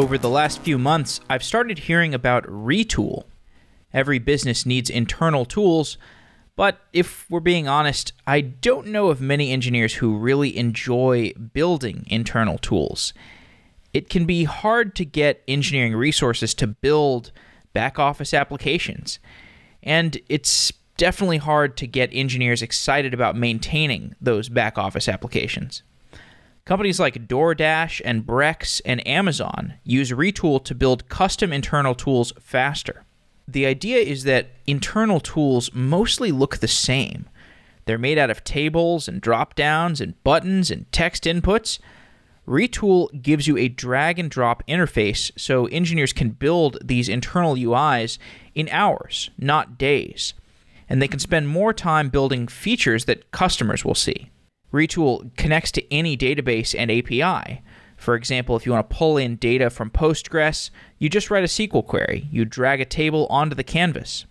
Over 0.00 0.16
the 0.16 0.30
last 0.30 0.60
few 0.60 0.78
months, 0.78 1.20
I've 1.28 1.44
started 1.44 1.80
hearing 1.80 2.14
about 2.14 2.44
Retool. 2.44 3.24
Every 3.92 4.18
business 4.18 4.64
needs 4.64 4.88
internal 4.88 5.44
tools, 5.44 5.98
But 6.60 6.78
if 6.92 7.24
we're 7.30 7.40
being 7.40 7.68
honest, 7.68 8.12
I 8.26 8.42
don't 8.42 8.88
know 8.88 9.08
of 9.08 9.22
many 9.22 9.50
engineers 9.50 9.94
who 9.94 10.18
really 10.18 10.56
enjoy 10.58 11.32
building 11.32 12.04
internal 12.08 12.58
tools. 12.58 13.14
It 13.94 14.10
can 14.10 14.26
be 14.26 14.44
hard 14.44 14.94
to 14.96 15.06
get 15.06 15.42
engineering 15.48 15.96
resources 15.96 16.52
to 16.56 16.66
build 16.66 17.32
back 17.72 17.98
office 17.98 18.34
applications. 18.34 19.18
And 19.82 20.20
it's 20.28 20.70
definitely 20.98 21.38
hard 21.38 21.78
to 21.78 21.86
get 21.86 22.10
engineers 22.12 22.60
excited 22.60 23.14
about 23.14 23.36
maintaining 23.36 24.14
those 24.20 24.50
back 24.50 24.76
office 24.76 25.08
applications. 25.08 25.82
Companies 26.70 27.00
like 27.00 27.28
DoorDash 27.28 28.00
and 28.04 28.24
Brex 28.24 28.80
and 28.86 29.06
Amazon 29.06 29.74
use 29.84 30.10
Retool 30.12 30.64
to 30.64 30.74
build 30.74 31.08
custom 31.10 31.52
internal 31.52 31.94
tools 31.94 32.32
faster 32.40 33.04
the 33.52 33.66
idea 33.66 33.98
is 33.98 34.24
that 34.24 34.50
internal 34.66 35.20
tools 35.20 35.72
mostly 35.74 36.30
look 36.30 36.58
the 36.58 36.68
same. 36.68 37.28
They're 37.84 37.98
made 37.98 38.18
out 38.18 38.30
of 38.30 38.44
tables 38.44 39.08
and 39.08 39.20
drop 39.20 39.54
downs 39.54 40.00
and 40.00 40.22
buttons 40.22 40.70
and 40.70 40.90
text 40.92 41.24
inputs. 41.24 41.78
Retool 42.46 43.08
gives 43.20 43.46
you 43.46 43.56
a 43.56 43.68
drag 43.68 44.18
and 44.18 44.30
drop 44.30 44.66
interface 44.68 45.30
so 45.36 45.66
engineers 45.66 46.12
can 46.12 46.30
build 46.30 46.78
these 46.82 47.08
internal 47.08 47.54
UIs 47.54 48.18
in 48.54 48.68
hours, 48.70 49.30
not 49.38 49.78
days. 49.78 50.34
And 50.88 51.00
they 51.00 51.08
can 51.08 51.20
spend 51.20 51.48
more 51.48 51.72
time 51.72 52.08
building 52.08 52.48
features 52.48 53.04
that 53.04 53.30
customers 53.30 53.84
will 53.84 53.94
see. 53.94 54.30
Retool 54.72 55.34
connects 55.36 55.72
to 55.72 55.92
any 55.92 56.16
database 56.16 56.74
and 56.78 56.90
API, 56.90 57.62
for 58.00 58.14
example, 58.14 58.56
if 58.56 58.64
you 58.64 58.72
want 58.72 58.88
to 58.88 58.96
pull 58.96 59.18
in 59.18 59.36
data 59.36 59.68
from 59.68 59.90
Postgres, 59.90 60.70
you 60.98 61.10
just 61.10 61.30
write 61.30 61.44
a 61.44 61.46
SQL 61.46 61.86
query. 61.86 62.28
You 62.32 62.46
drag 62.46 62.80
a 62.80 62.86
table 62.86 63.26
onto 63.28 63.54
the 63.54 63.62
canvas. 63.62 64.24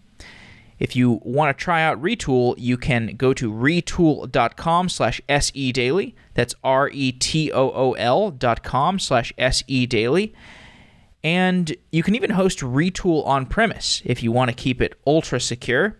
If 0.80 0.96
you 0.96 1.22
want 1.24 1.56
to 1.56 1.64
try 1.64 1.84
out 1.84 2.02
Retool, 2.02 2.56
you 2.58 2.78
can 2.78 3.16
go 3.16 3.32
to 3.32 3.52
retool.com 3.52 4.90
slash 4.90 5.22
sedaily. 5.30 6.16
That's 6.34 6.56
R-E-T-O-O-L 6.64 8.32
dot 8.32 8.64
com 8.64 8.98
slash 8.98 9.34
sedaily. 9.38 10.34
And 11.24 11.76
you 11.92 12.02
can 12.02 12.16
even 12.16 12.32
host 12.32 12.60
Retool 12.60 13.24
on 13.28 13.46
premise 13.46 14.02
if 14.04 14.24
you 14.24 14.32
want 14.32 14.50
to 14.50 14.56
keep 14.56 14.82
it 14.82 15.00
ultra 15.06 15.40
secure. 15.40 16.00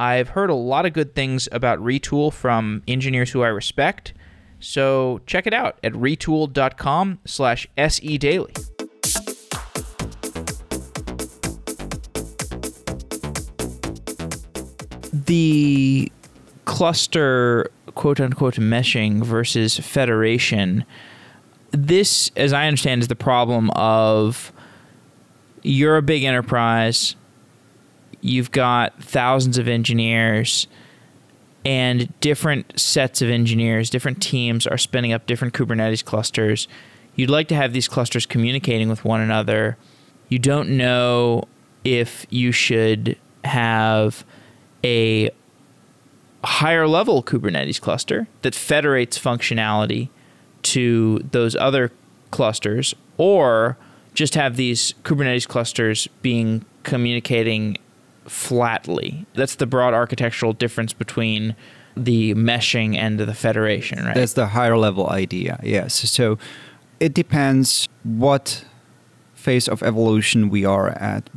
I've 0.00 0.30
heard 0.30 0.48
a 0.48 0.54
lot 0.54 0.86
of 0.86 0.94
good 0.94 1.14
things 1.14 1.46
about 1.52 1.78
Retool 1.78 2.32
from 2.32 2.82
engineers 2.88 3.32
who 3.32 3.42
I 3.42 3.48
respect. 3.48 4.14
So 4.58 5.20
check 5.26 5.46
it 5.46 5.52
out 5.52 5.78
at 5.84 5.92
retool.com 5.92 7.18
slash 7.26 7.68
se 7.76 8.16
daily. 8.16 8.54
The 15.12 16.10
cluster 16.64 17.70
quote 17.94 18.20
unquote 18.20 18.54
meshing 18.54 19.22
versus 19.22 19.78
federation. 19.78 20.86
This, 21.72 22.30
as 22.36 22.54
I 22.54 22.66
understand, 22.66 23.02
is 23.02 23.08
the 23.08 23.16
problem 23.16 23.68
of 23.72 24.50
you're 25.62 25.98
a 25.98 26.02
big 26.02 26.24
enterprise, 26.24 27.16
you've 28.20 28.50
got 28.50 29.02
thousands 29.02 29.58
of 29.58 29.68
engineers 29.68 30.66
and 31.64 32.12
different 32.20 32.78
sets 32.78 33.20
of 33.22 33.28
engineers, 33.28 33.90
different 33.90 34.22
teams 34.22 34.66
are 34.66 34.78
spinning 34.78 35.12
up 35.12 35.26
different 35.26 35.54
Kubernetes 35.54 36.04
clusters. 36.04 36.68
You'd 37.16 37.30
like 37.30 37.48
to 37.48 37.54
have 37.54 37.72
these 37.72 37.88
clusters 37.88 38.24
communicating 38.24 38.88
with 38.88 39.04
one 39.04 39.20
another. 39.20 39.76
You 40.28 40.38
don't 40.38 40.70
know 40.70 41.44
if 41.84 42.26
you 42.30 42.52
should 42.52 43.16
have 43.44 44.24
a 44.84 45.30
higher 46.42 46.86
level 46.86 47.22
Kubernetes 47.22 47.80
cluster 47.80 48.26
that 48.42 48.54
federates 48.54 49.18
functionality 49.18 50.08
to 50.62 51.18
those 51.32 51.54
other 51.56 51.92
clusters 52.30 52.94
or 53.18 53.76
just 54.14 54.34
have 54.34 54.56
these 54.56 54.94
Kubernetes 55.04 55.46
clusters 55.46 56.08
being 56.22 56.64
communicating 56.82 57.76
flatly. 58.26 59.26
That's 59.34 59.56
the 59.56 59.66
broad 59.66 59.94
architectural 59.94 60.52
difference 60.52 60.92
between 60.92 61.56
the 61.96 62.34
meshing 62.34 62.96
and 62.96 63.18
the 63.18 63.34
federation, 63.34 64.04
right? 64.04 64.14
That's 64.14 64.34
the 64.34 64.48
higher 64.48 64.76
level 64.76 65.08
idea, 65.10 65.58
yes. 65.62 66.08
So 66.10 66.38
it 67.00 67.14
depends 67.14 67.88
what 68.04 68.64
phase 69.34 69.68
of 69.68 69.82
evolution 69.82 70.50
we 70.50 70.64
are 70.64 70.90
at. 70.90 71.28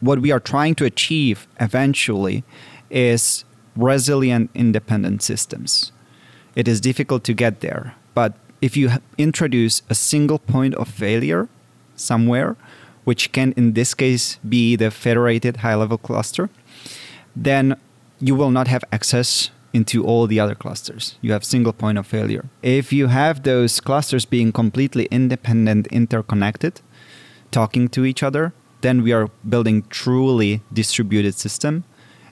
What 0.00 0.20
we 0.20 0.32
are 0.32 0.40
trying 0.40 0.74
to 0.76 0.84
achieve 0.84 1.46
eventually 1.60 2.44
is 2.90 3.44
resilient 3.76 4.50
independent 4.54 5.22
systems. 5.22 5.92
It 6.54 6.66
is 6.68 6.80
difficult 6.80 7.24
to 7.24 7.34
get 7.34 7.60
there, 7.60 7.94
but 8.14 8.34
if 8.60 8.76
you 8.76 8.90
introduce 9.16 9.82
a 9.88 9.94
single 9.94 10.38
point 10.38 10.74
of 10.74 10.88
failure 10.88 11.48
somewhere, 11.96 12.56
which 13.04 13.32
can 13.32 13.52
in 13.52 13.72
this 13.72 13.94
case 13.94 14.38
be 14.48 14.76
the 14.76 14.90
federated 14.90 15.58
high 15.58 15.74
level 15.74 15.98
cluster, 15.98 16.48
then 17.34 17.76
you 18.20 18.34
will 18.34 18.50
not 18.50 18.68
have 18.68 18.84
access 18.92 19.50
into 19.72 20.04
all 20.04 20.26
the 20.26 20.38
other 20.38 20.54
clusters. 20.54 21.16
You 21.22 21.32
have 21.32 21.44
single 21.44 21.72
point 21.72 21.98
of 21.98 22.06
failure. 22.06 22.44
If 22.62 22.92
you 22.92 23.06
have 23.06 23.42
those 23.42 23.80
clusters 23.80 24.24
being 24.24 24.52
completely 24.52 25.06
independent, 25.10 25.86
interconnected, 25.86 26.80
talking 27.50 27.88
to 27.88 28.04
each 28.04 28.22
other, 28.22 28.52
then 28.82 29.02
we 29.02 29.12
are 29.12 29.30
building 29.48 29.84
truly 29.88 30.60
distributed 30.72 31.34
system 31.34 31.84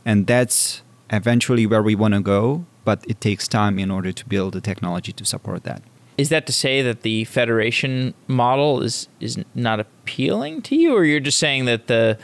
and 0.04 0.26
that's 0.26 0.82
eventually 1.10 1.66
where 1.66 1.82
we 1.82 1.94
want 1.94 2.14
to 2.14 2.20
go, 2.20 2.64
but 2.84 3.04
it 3.08 3.20
takes 3.20 3.46
time 3.46 3.78
in 3.78 3.90
order 3.90 4.12
to 4.12 4.26
build 4.26 4.54
the 4.54 4.60
technology 4.60 5.12
to 5.12 5.24
support 5.24 5.64
that 5.64 5.82
is 6.20 6.28
that 6.28 6.46
to 6.46 6.52
say 6.52 6.82
that 6.82 7.00
the 7.00 7.24
federation 7.24 8.12
model 8.26 8.82
is 8.82 9.08
is 9.20 9.38
not 9.54 9.80
appealing 9.80 10.60
to 10.62 10.76
you, 10.76 10.94
or 10.94 11.04
you're 11.04 11.26
just 11.30 11.38
saying 11.38 11.64
that 11.64 11.86
the 11.86 12.18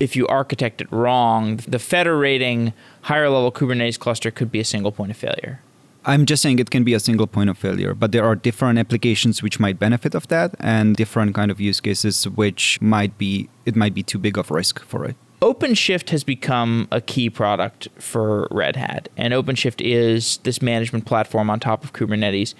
if 0.00 0.16
you 0.16 0.26
architect 0.28 0.80
it 0.80 0.90
wrong, 0.90 1.56
the 1.68 1.78
federating 1.78 2.72
higher 3.02 3.28
level 3.28 3.52
Kubernetes 3.52 3.98
cluster 3.98 4.30
could 4.30 4.50
be 4.50 4.60
a 4.60 4.64
single 4.64 4.92
point 4.92 5.10
of 5.10 5.16
failure? 5.16 5.60
I'm 6.04 6.24
just 6.24 6.40
saying 6.40 6.58
it 6.58 6.70
can 6.70 6.84
be 6.84 6.94
a 6.94 7.00
single 7.00 7.26
point 7.26 7.50
of 7.50 7.58
failure, 7.58 7.92
but 7.94 8.12
there 8.12 8.24
are 8.24 8.34
different 8.34 8.78
applications 8.78 9.42
which 9.42 9.60
might 9.60 9.78
benefit 9.78 10.14
of 10.14 10.28
that 10.28 10.54
and 10.58 10.96
different 10.96 11.34
kind 11.34 11.50
of 11.50 11.60
use 11.60 11.80
cases 11.80 12.26
which 12.26 12.80
might 12.80 13.18
be 13.18 13.50
it 13.66 13.76
might 13.76 13.94
be 13.94 14.02
too 14.02 14.18
big 14.18 14.38
of 14.38 14.50
a 14.50 14.54
risk 14.54 14.80
for 14.84 15.04
it. 15.04 15.16
OpenShift 15.42 16.08
has 16.10 16.24
become 16.24 16.88
a 16.90 17.00
key 17.00 17.28
product 17.28 17.88
for 17.98 18.48
Red 18.50 18.76
Hat, 18.76 19.08
and 19.16 19.34
OpenShift 19.34 19.80
is 19.84 20.38
this 20.44 20.62
management 20.62 21.04
platform 21.04 21.50
on 21.50 21.60
top 21.60 21.84
of 21.84 21.92
Kubernetes. 21.92 22.54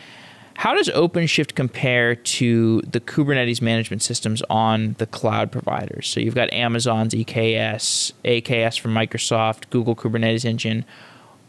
How 0.59 0.75
does 0.75 0.89
OpenShift 0.89 1.55
compare 1.55 2.17
to 2.17 2.81
the 2.81 2.99
Kubernetes 2.99 3.63
management 3.63 4.03
systems 4.03 4.43
on 4.51 4.97
the 4.99 5.07
cloud 5.07 5.53
providers? 5.53 6.09
So 6.09 6.19
you've 6.19 6.35
got 6.35 6.53
Amazon's 6.53 7.15
EKS, 7.15 8.13
AKS 8.25 8.81
from 8.81 8.93
Microsoft, 8.93 9.71
Google 9.71 9.95
Kubernetes 9.95 10.45
Engine. 10.45 10.85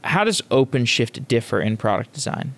How 0.04 0.24
does 0.24 0.44
OpenShift 0.52 1.28
differ 1.28 1.60
in 1.60 1.76
product 1.76 2.14
design? 2.14 2.54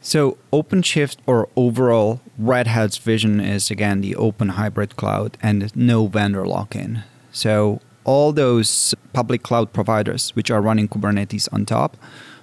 So, 0.00 0.38
OpenShift 0.54 1.18
or 1.26 1.50
overall 1.54 2.22
Red 2.38 2.66
Hat's 2.66 2.96
vision 2.96 3.38
is 3.38 3.70
again 3.70 4.00
the 4.00 4.16
open 4.16 4.50
hybrid 4.50 4.96
cloud 4.96 5.36
and 5.42 5.76
no 5.76 6.06
vendor 6.06 6.46
lock 6.46 6.74
in. 6.74 7.02
So, 7.30 7.82
all 8.04 8.32
those 8.32 8.94
public 9.12 9.42
cloud 9.42 9.74
providers 9.74 10.30
which 10.30 10.50
are 10.50 10.62
running 10.62 10.88
Kubernetes 10.88 11.46
on 11.52 11.66
top 11.66 11.98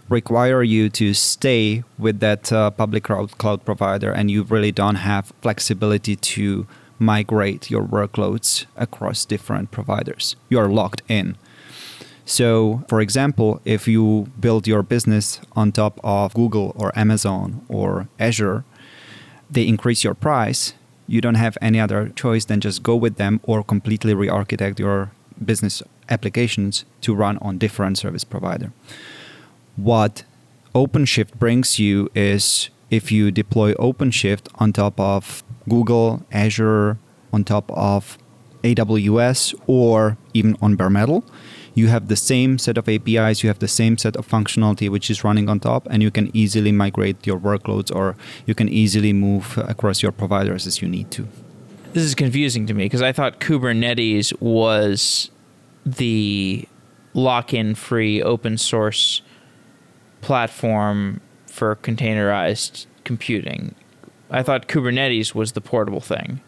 require 0.09 0.61
you 0.61 0.89
to 0.89 1.13
stay 1.13 1.83
with 1.97 2.19
that 2.19 2.51
uh, 2.51 2.69
public 2.71 3.03
cloud, 3.03 3.37
cloud 3.37 3.65
provider 3.65 4.11
and 4.11 4.29
you 4.29 4.43
really 4.43 4.71
don't 4.71 4.95
have 4.95 5.33
flexibility 5.41 6.15
to 6.15 6.67
migrate 6.99 7.71
your 7.71 7.83
workloads 7.83 8.65
across 8.77 9.25
different 9.25 9.71
providers. 9.71 10.35
You 10.49 10.59
are 10.59 10.69
locked 10.69 11.01
in. 11.07 11.37
So, 12.23 12.83
for 12.87 13.01
example, 13.01 13.61
if 13.65 13.87
you 13.87 14.31
build 14.39 14.67
your 14.67 14.81
business 14.81 15.39
on 15.55 15.71
top 15.71 15.99
of 16.03 16.33
Google 16.33 16.73
or 16.75 16.97
Amazon 16.97 17.65
or 17.67 18.07
Azure, 18.19 18.63
they 19.49 19.67
increase 19.67 20.03
your 20.03 20.15
price. 20.15 20.73
You 21.07 21.21
don't 21.21 21.35
have 21.35 21.57
any 21.61 21.79
other 21.79 22.09
choice 22.09 22.45
than 22.45 22.61
just 22.61 22.81
go 22.81 22.95
with 22.95 23.17
them 23.17 23.39
or 23.43 23.63
completely 23.63 24.15
re 24.15 24.27
architect 24.27 24.79
your 24.79 25.11
business 25.43 25.83
applications 26.09 26.85
to 27.01 27.13
run 27.13 27.37
on 27.39 27.57
different 27.57 27.97
service 27.97 28.23
provider 28.23 28.71
what 29.75 30.23
OpenShift 30.73 31.35
brings 31.39 31.79
you 31.79 32.09
is 32.15 32.69
if 32.89 33.11
you 33.11 33.31
deploy 33.31 33.73
OpenShift 33.73 34.47
on 34.55 34.73
top 34.73 34.99
of 34.99 35.43
Google, 35.67 36.25
Azure, 36.31 36.97
on 37.33 37.43
top 37.43 37.71
of 37.71 38.17
AWS, 38.63 39.55
or 39.67 40.17
even 40.33 40.57
on 40.61 40.75
bare 40.75 40.89
metal, 40.89 41.23
you 41.73 41.87
have 41.87 42.07
the 42.07 42.15
same 42.15 42.57
set 42.57 42.77
of 42.77 42.87
APIs, 42.87 43.43
you 43.43 43.49
have 43.49 43.59
the 43.59 43.67
same 43.67 43.97
set 43.97 44.15
of 44.15 44.27
functionality 44.27 44.89
which 44.89 45.09
is 45.09 45.23
running 45.23 45.49
on 45.49 45.59
top, 45.59 45.87
and 45.89 46.01
you 46.01 46.09
can 46.09 46.31
easily 46.35 46.71
migrate 46.71 47.27
your 47.27 47.39
workloads 47.39 47.93
or 47.93 48.15
you 48.45 48.55
can 48.55 48.69
easily 48.69 49.13
move 49.13 49.57
across 49.57 50.01
your 50.01 50.11
providers 50.11 50.65
as 50.65 50.81
you 50.81 50.87
need 50.87 51.11
to. 51.11 51.27
This 51.93 52.03
is 52.03 52.15
confusing 52.15 52.65
to 52.67 52.73
me 52.73 52.85
because 52.85 53.01
I 53.01 53.11
thought 53.11 53.39
Kubernetes 53.39 54.39
was 54.41 55.29
the 55.85 56.67
lock-in 57.13 57.75
free 57.75 58.21
open 58.21 58.57
source 58.57 59.21
platform 60.25 61.21
for 61.45 61.75
containerized 61.75 62.87
computing. 63.03 63.75
I 64.31 64.41
thought 64.41 64.67
Kubernetes 64.67 65.35
was 65.35 65.51
the 65.51 65.61
portable 65.61 66.01
thing. 66.01 66.41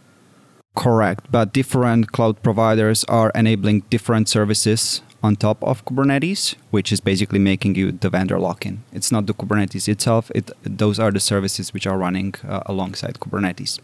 Correct, 0.76 1.32
but 1.32 1.54
different 1.54 2.12
cloud 2.12 2.42
providers 2.42 3.04
are 3.04 3.32
enabling 3.36 3.82
different 3.92 4.30
services 4.30 5.02
on 5.22 5.36
top 5.36 5.64
of 5.64 5.86
Kubernetes, 5.86 6.56
which 6.72 6.92
is 6.92 7.00
basically 7.00 7.40
making 7.40 7.76
you 7.76 7.92
the 7.92 8.10
vendor 8.10 8.40
lock-in. 8.40 8.84
It's 8.92 9.12
not 9.12 9.28
the 9.28 9.36
Kubernetes 9.36 9.88
itself; 9.88 10.32
it 10.34 10.50
those 10.64 10.98
are 11.04 11.12
the 11.12 11.20
services 11.20 11.72
which 11.74 11.86
are 11.86 11.98
running 12.00 12.34
uh, 12.48 12.62
alongside 12.66 13.20
Kubernetes. 13.20 13.80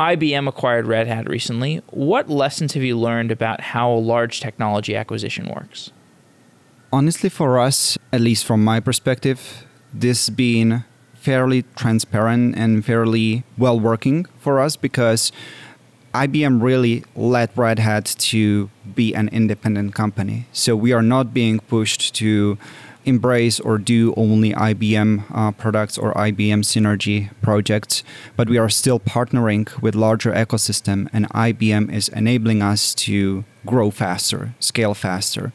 IBM 0.00 0.48
acquired 0.48 0.86
Red 0.86 1.06
Hat 1.06 1.28
recently. 1.28 1.82
What 1.90 2.28
lessons 2.28 2.74
have 2.74 2.82
you 2.82 2.98
learned 2.98 3.30
about 3.30 3.60
how 3.60 3.92
a 3.92 4.06
large 4.14 4.40
technology 4.40 4.96
acquisition 4.96 5.46
works? 5.56 5.92
Honestly, 6.92 7.28
for 7.28 7.58
us, 7.60 7.96
at 8.12 8.20
least 8.20 8.44
from 8.44 8.64
my 8.64 8.80
perspective, 8.80 9.64
this 9.92 10.28
being 10.28 10.82
fairly 11.14 11.64
transparent 11.76 12.56
and 12.56 12.84
fairly 12.84 13.44
well 13.56 13.78
working 13.78 14.26
for 14.40 14.58
us 14.58 14.74
because 14.74 15.30
IBM 16.12 16.60
really 16.60 17.04
led 17.14 17.50
Red 17.54 17.78
Hat 17.78 18.06
to 18.18 18.70
be 18.92 19.14
an 19.14 19.28
independent 19.28 19.94
company. 19.94 20.46
So 20.52 20.74
we 20.74 20.92
are 20.92 21.02
not 21.02 21.32
being 21.32 21.60
pushed 21.60 22.12
to 22.16 22.58
embrace 23.04 23.60
or 23.60 23.78
do 23.78 24.12
only 24.16 24.52
IBM 24.52 25.24
uh, 25.32 25.52
products 25.52 25.96
or 25.96 26.12
IBM 26.14 26.64
synergy 26.64 27.30
projects, 27.40 28.02
but 28.36 28.48
we 28.48 28.58
are 28.58 28.68
still 28.68 28.98
partnering 28.98 29.80
with 29.80 29.94
larger 29.94 30.32
ecosystem 30.32 31.08
and 31.12 31.28
IBM 31.30 31.92
is 31.92 32.08
enabling 32.08 32.62
us 32.62 32.94
to 32.94 33.44
grow 33.64 33.92
faster, 33.92 34.54
scale 34.58 34.94
faster. 34.94 35.52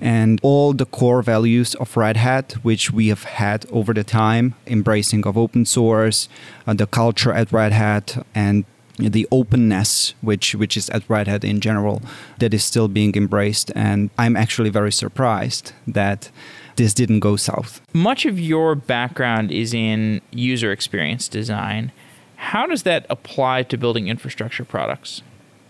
And 0.00 0.38
all 0.42 0.74
the 0.74 0.84
core 0.84 1.22
values 1.22 1.74
of 1.76 1.96
Red 1.96 2.16
Hat, 2.16 2.52
which 2.62 2.90
we 2.90 3.08
have 3.08 3.24
had 3.24 3.66
over 3.70 3.94
the 3.94 4.04
time, 4.04 4.54
embracing 4.66 5.26
of 5.26 5.38
open 5.38 5.64
source, 5.64 6.28
uh, 6.66 6.74
the 6.74 6.86
culture 6.86 7.32
at 7.32 7.50
Red 7.50 7.72
Hat, 7.72 8.24
and 8.34 8.64
the 8.98 9.28
openness 9.30 10.14
which 10.22 10.54
which 10.54 10.76
is 10.76 10.88
at 10.90 11.08
Red 11.08 11.28
Hat 11.28 11.44
in 11.44 11.60
general 11.60 12.02
that 12.38 12.54
is 12.54 12.64
still 12.64 12.88
being 12.88 13.14
embraced 13.14 13.70
and 13.74 14.10
I'm 14.16 14.36
actually 14.36 14.70
very 14.70 14.92
surprised 14.92 15.72
that 15.86 16.30
this 16.76 16.94
didn't 16.94 17.20
go 17.20 17.36
south. 17.36 17.80
Much 17.92 18.26
of 18.26 18.38
your 18.38 18.74
background 18.74 19.50
is 19.50 19.74
in 19.74 20.20
user 20.30 20.72
experience 20.72 21.28
design. 21.28 21.92
How 22.36 22.66
does 22.66 22.82
that 22.84 23.06
apply 23.08 23.62
to 23.64 23.76
building 23.76 24.08
infrastructure 24.08 24.64
products? 24.64 25.22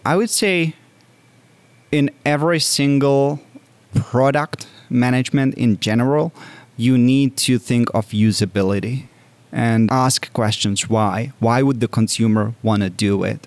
I 0.04 0.16
would 0.16 0.30
say 0.30 0.74
in 1.92 2.10
every 2.24 2.60
single 2.60 3.40
product 3.96 4.66
management 4.88 5.54
in 5.54 5.80
general, 5.80 6.32
you 6.76 6.96
need 6.98 7.36
to 7.38 7.58
think 7.58 7.88
of 7.94 8.08
usability 8.08 9.06
and 9.52 9.90
ask 9.90 10.32
questions 10.32 10.88
why. 10.88 11.32
Why 11.38 11.62
would 11.62 11.80
the 11.80 11.88
consumer 11.88 12.54
want 12.62 12.82
to 12.82 12.90
do 12.90 13.24
it? 13.24 13.46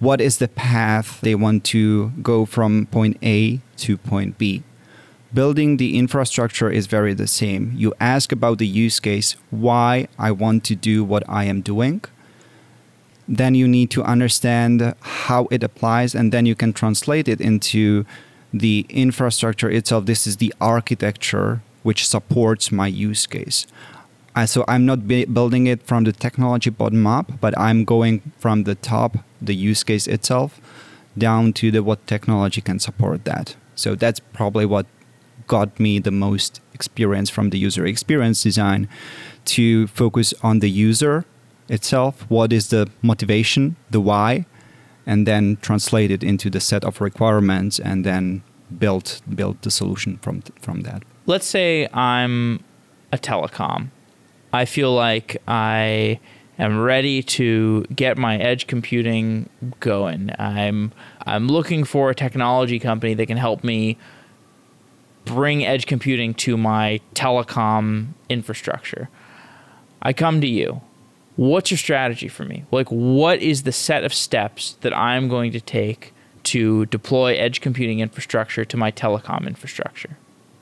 What 0.00 0.20
is 0.20 0.38
the 0.38 0.48
path 0.48 1.20
they 1.20 1.34
want 1.34 1.64
to 1.66 2.10
go 2.22 2.44
from 2.44 2.86
point 2.86 3.18
A 3.22 3.60
to 3.78 3.96
point 3.96 4.38
B? 4.38 4.62
building 5.34 5.76
the 5.76 5.98
infrastructure 5.98 6.70
is 6.70 6.86
very 6.86 7.12
the 7.12 7.26
same. 7.26 7.72
You 7.74 7.92
ask 8.00 8.30
about 8.30 8.58
the 8.58 8.66
use 8.66 9.00
case, 9.00 9.36
why 9.50 10.06
I 10.18 10.30
want 10.30 10.64
to 10.64 10.76
do 10.76 11.02
what 11.02 11.24
I 11.28 11.44
am 11.44 11.60
doing. 11.60 12.02
Then 13.26 13.54
you 13.54 13.66
need 13.66 13.90
to 13.90 14.02
understand 14.04 14.94
how 15.00 15.48
it 15.50 15.64
applies, 15.64 16.14
and 16.14 16.30
then 16.30 16.46
you 16.46 16.54
can 16.54 16.72
translate 16.72 17.26
it 17.26 17.40
into 17.40 18.06
the 18.54 18.86
infrastructure 18.88 19.68
itself. 19.68 20.06
This 20.06 20.26
is 20.26 20.36
the 20.36 20.54
architecture 20.60 21.60
which 21.82 22.06
supports 22.08 22.70
my 22.70 22.86
use 22.86 23.26
case. 23.26 23.66
Uh, 24.36 24.46
so 24.46 24.64
I'm 24.66 24.86
not 24.86 25.06
building 25.06 25.66
it 25.66 25.82
from 25.82 26.04
the 26.04 26.12
technology 26.12 26.70
bottom 26.70 27.06
up, 27.06 27.40
but 27.40 27.56
I'm 27.58 27.84
going 27.84 28.32
from 28.38 28.64
the 28.64 28.74
top, 28.74 29.18
the 29.42 29.54
use 29.54 29.84
case 29.84 30.06
itself, 30.06 30.60
down 31.18 31.52
to 31.54 31.70
the 31.70 31.82
what 31.82 32.06
technology 32.06 32.60
can 32.60 32.78
support 32.78 33.24
that. 33.24 33.56
So 33.74 33.94
that's 33.94 34.20
probably 34.20 34.66
what 34.66 34.86
got 35.46 35.78
me 35.78 35.98
the 35.98 36.10
most 36.10 36.60
experience 36.72 37.28
from 37.30 37.50
the 37.50 37.58
user 37.58 37.84
experience 37.84 38.42
design 38.42 38.88
to 39.44 39.86
focus 39.88 40.32
on 40.42 40.60
the 40.60 40.70
user 40.70 41.24
itself 41.68 42.24
what 42.28 42.52
is 42.52 42.68
the 42.68 42.88
motivation 43.02 43.76
the 43.90 44.00
why 44.00 44.44
and 45.06 45.26
then 45.26 45.56
translate 45.60 46.10
it 46.10 46.22
into 46.22 46.50
the 46.50 46.60
set 46.60 46.84
of 46.84 47.00
requirements 47.00 47.78
and 47.78 48.04
then 48.04 48.42
build 48.78 49.20
build 49.34 49.60
the 49.62 49.70
solution 49.70 50.18
from 50.18 50.42
from 50.60 50.80
that 50.82 51.02
let's 51.26 51.46
say 51.46 51.88
i'm 51.92 52.62
a 53.12 53.18
telecom 53.18 53.88
i 54.52 54.64
feel 54.64 54.92
like 54.94 55.36
i 55.46 56.18
am 56.58 56.80
ready 56.80 57.22
to 57.22 57.84
get 57.94 58.16
my 58.16 58.36
edge 58.38 58.66
computing 58.66 59.48
going 59.80 60.30
i'm 60.38 60.92
i'm 61.26 61.46
looking 61.46 61.84
for 61.84 62.10
a 62.10 62.14
technology 62.14 62.78
company 62.78 63.14
that 63.14 63.26
can 63.26 63.36
help 63.36 63.62
me 63.62 63.98
bring 65.24 65.64
edge 65.64 65.86
computing 65.86 66.34
to 66.34 66.56
my 66.56 67.00
telecom 67.14 68.08
infrastructure. 68.28 69.08
I 70.02 70.12
come 70.12 70.40
to 70.40 70.46
you. 70.46 70.80
What's 71.36 71.70
your 71.70 71.78
strategy 71.78 72.28
for 72.28 72.44
me? 72.44 72.64
Like, 72.70 72.88
what 72.88 73.40
is 73.40 73.64
the 73.64 73.72
set 73.72 74.04
of 74.04 74.14
steps 74.14 74.76
that 74.82 74.96
I'm 74.96 75.28
going 75.28 75.52
to 75.52 75.60
take 75.60 76.12
to 76.44 76.86
deploy 76.86 77.34
edge 77.34 77.60
computing 77.60 78.00
infrastructure 78.00 78.64
to 78.64 78.76
my 78.76 78.92
telecom 78.92 79.46
infrastructure? 79.46 80.16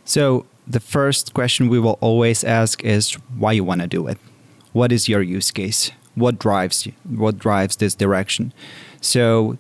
So, 0.04 0.46
the 0.66 0.80
first 0.80 1.34
question 1.34 1.68
we 1.68 1.78
will 1.78 1.98
always 2.00 2.44
ask 2.44 2.84
is 2.84 3.14
why 3.36 3.52
you 3.52 3.64
want 3.64 3.80
to 3.82 3.86
do 3.86 4.06
it. 4.06 4.18
What 4.72 4.92
is 4.92 5.08
your 5.08 5.20
use 5.20 5.50
case? 5.50 5.90
What 6.14 6.38
drives 6.38 6.86
you? 6.86 6.92
What 7.04 7.38
drives 7.38 7.76
this 7.76 7.94
direction? 7.94 8.52
So, 9.00 9.58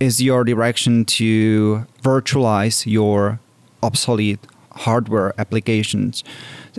is 0.00 0.22
your 0.22 0.44
direction 0.44 1.04
to 1.04 1.86
virtualize 2.02 2.86
your 2.86 3.40
obsolete 3.82 4.40
hardware 4.72 5.38
applications 5.38 6.22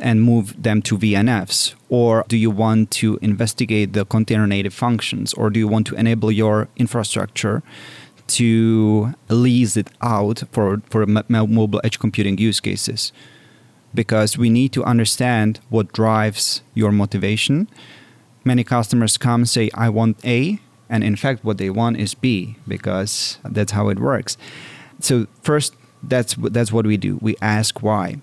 and 0.02 0.22
move 0.22 0.62
them 0.62 0.82
to 0.84 0.98
VNFs? 0.98 1.76
Or 1.90 2.26
do 2.28 2.38
you 2.38 2.52
want 2.52 2.92
to 2.92 3.18
investigate 3.22 3.94
the 3.94 4.06
container 4.06 4.48
native 4.48 4.74
functions? 4.74 5.34
Or 5.34 5.50
do 5.50 5.60
you 5.60 5.68
want 5.68 5.88
to 5.88 5.96
enable 5.96 6.32
your 6.32 6.68
infrastructure 6.78 7.64
to 8.28 9.14
lease 9.30 9.76
it 9.76 9.90
out 10.02 10.44
for, 10.52 10.82
for 10.90 11.06
mobile 11.06 11.82
edge 11.84 12.00
computing 12.00 12.38
use 12.38 12.60
cases? 12.60 13.12
Because 13.94 14.38
we 14.38 14.50
need 14.50 14.72
to 14.74 14.84
understand 14.84 15.60
what 15.70 15.94
drives 15.94 16.62
your 16.76 16.92
motivation. 16.92 17.68
Many 18.44 18.64
customers 18.64 19.18
come 19.18 19.46
say, 19.46 19.70
I 19.74 19.90
want 19.90 20.24
A, 20.24 20.60
and 20.90 21.04
in 21.04 21.16
fact, 21.16 21.44
what 21.44 21.58
they 21.58 21.70
want 21.70 21.98
is 21.98 22.14
B, 22.14 22.56
because 22.68 23.40
that's 23.44 23.72
how 23.72 23.90
it 23.90 24.00
works. 24.00 24.38
So, 25.00 25.28
first, 25.42 25.76
that's 26.04 26.36
that's 26.36 26.72
what 26.72 26.86
we 26.86 26.98
do. 26.98 27.18
We 27.22 27.36
ask 27.42 27.82
why. 27.82 28.22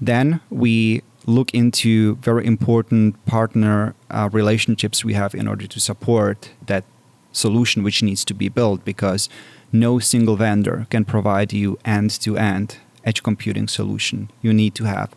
Then 0.00 0.40
we 0.50 1.02
look 1.26 1.52
into 1.54 2.16
very 2.16 2.46
important 2.46 3.24
partner 3.24 3.94
uh, 4.10 4.28
relationships 4.32 5.04
we 5.04 5.14
have 5.14 5.34
in 5.34 5.48
order 5.48 5.66
to 5.66 5.80
support 5.80 6.50
that 6.66 6.84
solution 7.32 7.82
which 7.82 8.02
needs 8.02 8.24
to 8.26 8.34
be 8.34 8.48
built 8.48 8.84
because 8.84 9.28
no 9.72 9.98
single 9.98 10.36
vendor 10.36 10.86
can 10.90 11.04
provide 11.04 11.52
you 11.52 11.78
end 11.84 12.10
to 12.10 12.36
end 12.36 12.76
edge 13.04 13.22
computing 13.22 13.68
solution. 13.68 14.30
You 14.42 14.52
need 14.52 14.74
to 14.76 14.84
have 14.84 15.14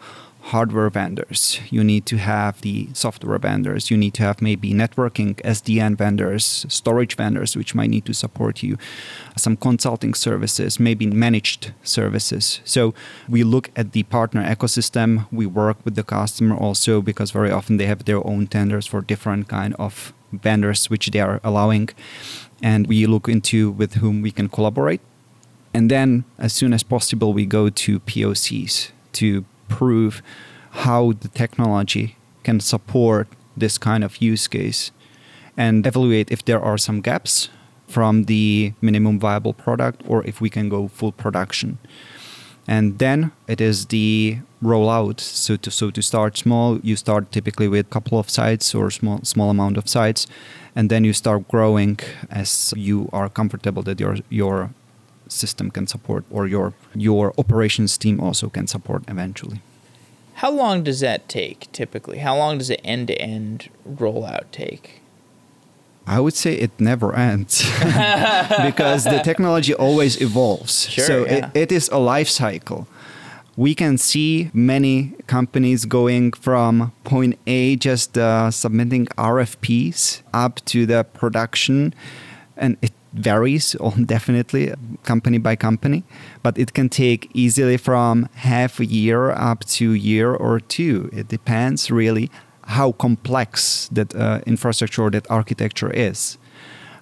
hardware 0.47 0.89
vendors, 0.89 1.59
you 1.69 1.83
need 1.83 2.05
to 2.05 2.17
have 2.17 2.61
the 2.61 2.87
software 2.93 3.37
vendors, 3.37 3.91
you 3.91 3.97
need 3.97 4.13
to 4.13 4.23
have 4.23 4.41
maybe 4.41 4.71
networking 4.71 5.35
SDN 5.41 5.97
vendors, 5.97 6.65
storage 6.69 7.15
vendors, 7.17 7.57
which 7.57 7.75
might 7.75 7.89
need 7.89 8.05
to 8.05 8.13
support 8.13 8.63
you, 8.63 8.77
some 9.35 9.57
consulting 9.57 10.13
services, 10.13 10.79
maybe 10.79 11.05
managed 11.05 11.73
services. 11.83 12.61
So 12.63 12.93
we 13.27 13.43
look 13.43 13.71
at 13.75 13.91
the 13.91 14.03
partner 14.03 14.41
ecosystem. 14.43 15.27
We 15.31 15.45
work 15.45 15.77
with 15.83 15.95
the 15.95 16.03
customer 16.03 16.55
also 16.55 17.01
because 17.01 17.31
very 17.31 17.51
often 17.51 17.75
they 17.75 17.87
have 17.87 18.05
their 18.05 18.25
own 18.25 18.47
tenders 18.47 18.87
for 18.87 19.01
different 19.01 19.49
kind 19.49 19.75
of 19.77 20.13
vendors 20.31 20.89
which 20.89 21.07
they 21.07 21.19
are 21.19 21.41
allowing, 21.43 21.89
and 22.63 22.87
we 22.87 23.05
look 23.05 23.27
into 23.27 23.71
with 23.71 23.95
whom 23.95 24.21
we 24.21 24.31
can 24.31 24.47
collaborate. 24.47 25.01
And 25.73 25.91
then, 25.91 26.23
as 26.37 26.53
soon 26.53 26.73
as 26.73 26.83
possible, 26.83 27.33
we 27.33 27.45
go 27.45 27.69
to 27.69 27.99
POCs 27.99 28.91
to 29.13 29.45
prove 29.69 30.21
how 30.71 31.13
the 31.13 31.27
technology 31.29 32.15
can 32.43 32.59
support 32.59 33.27
this 33.55 33.77
kind 33.77 34.03
of 34.03 34.21
use 34.21 34.47
case 34.47 34.91
and 35.57 35.87
evaluate 35.87 36.31
if 36.31 36.45
there 36.45 36.61
are 36.61 36.77
some 36.77 37.01
gaps 37.01 37.49
from 37.87 38.25
the 38.25 38.73
minimum 38.81 39.19
viable 39.19 39.53
product 39.53 40.03
or 40.07 40.25
if 40.25 40.39
we 40.39 40.49
can 40.49 40.69
go 40.69 40.87
full 40.87 41.11
production. 41.11 41.79
And 42.67 42.99
then 42.99 43.31
it 43.47 43.61
is 43.61 43.85
the 43.87 44.39
rollout. 44.61 45.19
So 45.21 45.55
to 45.55 45.71
so 45.71 45.89
to 45.89 46.01
start 46.01 46.37
small, 46.37 46.79
you 46.79 46.95
start 46.97 47.31
typically 47.31 47.67
with 47.69 47.85
a 47.87 47.89
couple 47.89 48.19
of 48.19 48.29
sites 48.29 48.75
or 48.75 48.91
small 48.91 49.19
small 49.23 49.49
amount 49.49 49.77
of 49.77 49.87
sites, 49.87 50.27
and 50.75 50.89
then 50.89 51.05
you 51.05 51.13
start 51.13 51.47
growing 51.47 51.97
as 52.29 52.73
you 52.75 53.09
are 53.13 53.29
comfortable 53.29 53.83
that 53.83 53.99
your 54.01 54.17
your 54.29 54.71
system 55.31 55.71
can 55.71 55.87
support 55.87 56.25
or 56.29 56.47
your 56.47 56.73
your 56.95 57.33
operations 57.37 57.97
team 57.97 58.19
also 58.19 58.49
can 58.49 58.67
support 58.67 59.03
eventually. 59.07 59.61
How 60.35 60.51
long 60.51 60.83
does 60.83 60.99
that 60.99 61.27
take 61.27 61.71
typically? 61.71 62.19
How 62.19 62.37
long 62.37 62.59
does 62.59 62.69
an 62.69 62.77
end 62.83 63.07
to 63.07 63.19
end 63.19 63.69
rollout 63.89 64.51
take? 64.51 65.01
I 66.05 66.21
would 66.21 66.35
say 66.35 66.53
it 66.53 66.71
never 66.79 67.13
ends 67.13 67.63
because 68.63 69.03
the 69.03 69.19
technology 69.23 69.73
always 69.73 70.21
evolves. 70.21 70.89
Sure, 70.89 71.05
so 71.05 71.25
yeah. 71.25 71.51
it, 71.53 71.57
it 71.63 71.71
is 71.71 71.89
a 71.89 71.97
life 71.97 72.29
cycle. 72.29 72.87
We 73.57 73.73
can 73.73 73.97
see 73.97 74.49
many 74.53 75.15
companies 75.25 75.85
going 75.85 76.31
from 76.33 76.93
point 77.03 77.37
A, 77.47 77.75
just 77.75 78.17
uh, 78.17 78.51
submitting 78.51 79.07
RFPs, 79.17 80.21
up 80.33 80.63
to 80.65 80.85
the 80.85 81.03
production, 81.03 81.93
and 82.55 82.77
it 82.81 82.93
varies 83.17 83.75
on 83.79 84.05
definitely 84.05 84.73
company 85.03 85.37
by 85.37 85.55
company, 85.55 86.03
but 86.43 86.57
it 86.57 86.73
can 86.73 86.89
take 86.89 87.29
easily 87.33 87.77
from 87.77 88.29
half 88.35 88.79
a 88.79 88.85
year 88.85 89.31
up 89.31 89.65
to 89.65 89.91
year 89.91 90.33
or 90.33 90.59
two. 90.59 91.09
It 91.13 91.27
depends 91.27 91.91
really 91.91 92.29
how 92.67 92.91
complex 92.91 93.89
that 93.91 94.13
uh, 94.15 94.41
infrastructure 94.45 95.03
or 95.03 95.09
that 95.11 95.29
architecture 95.31 95.91
is. 95.91 96.37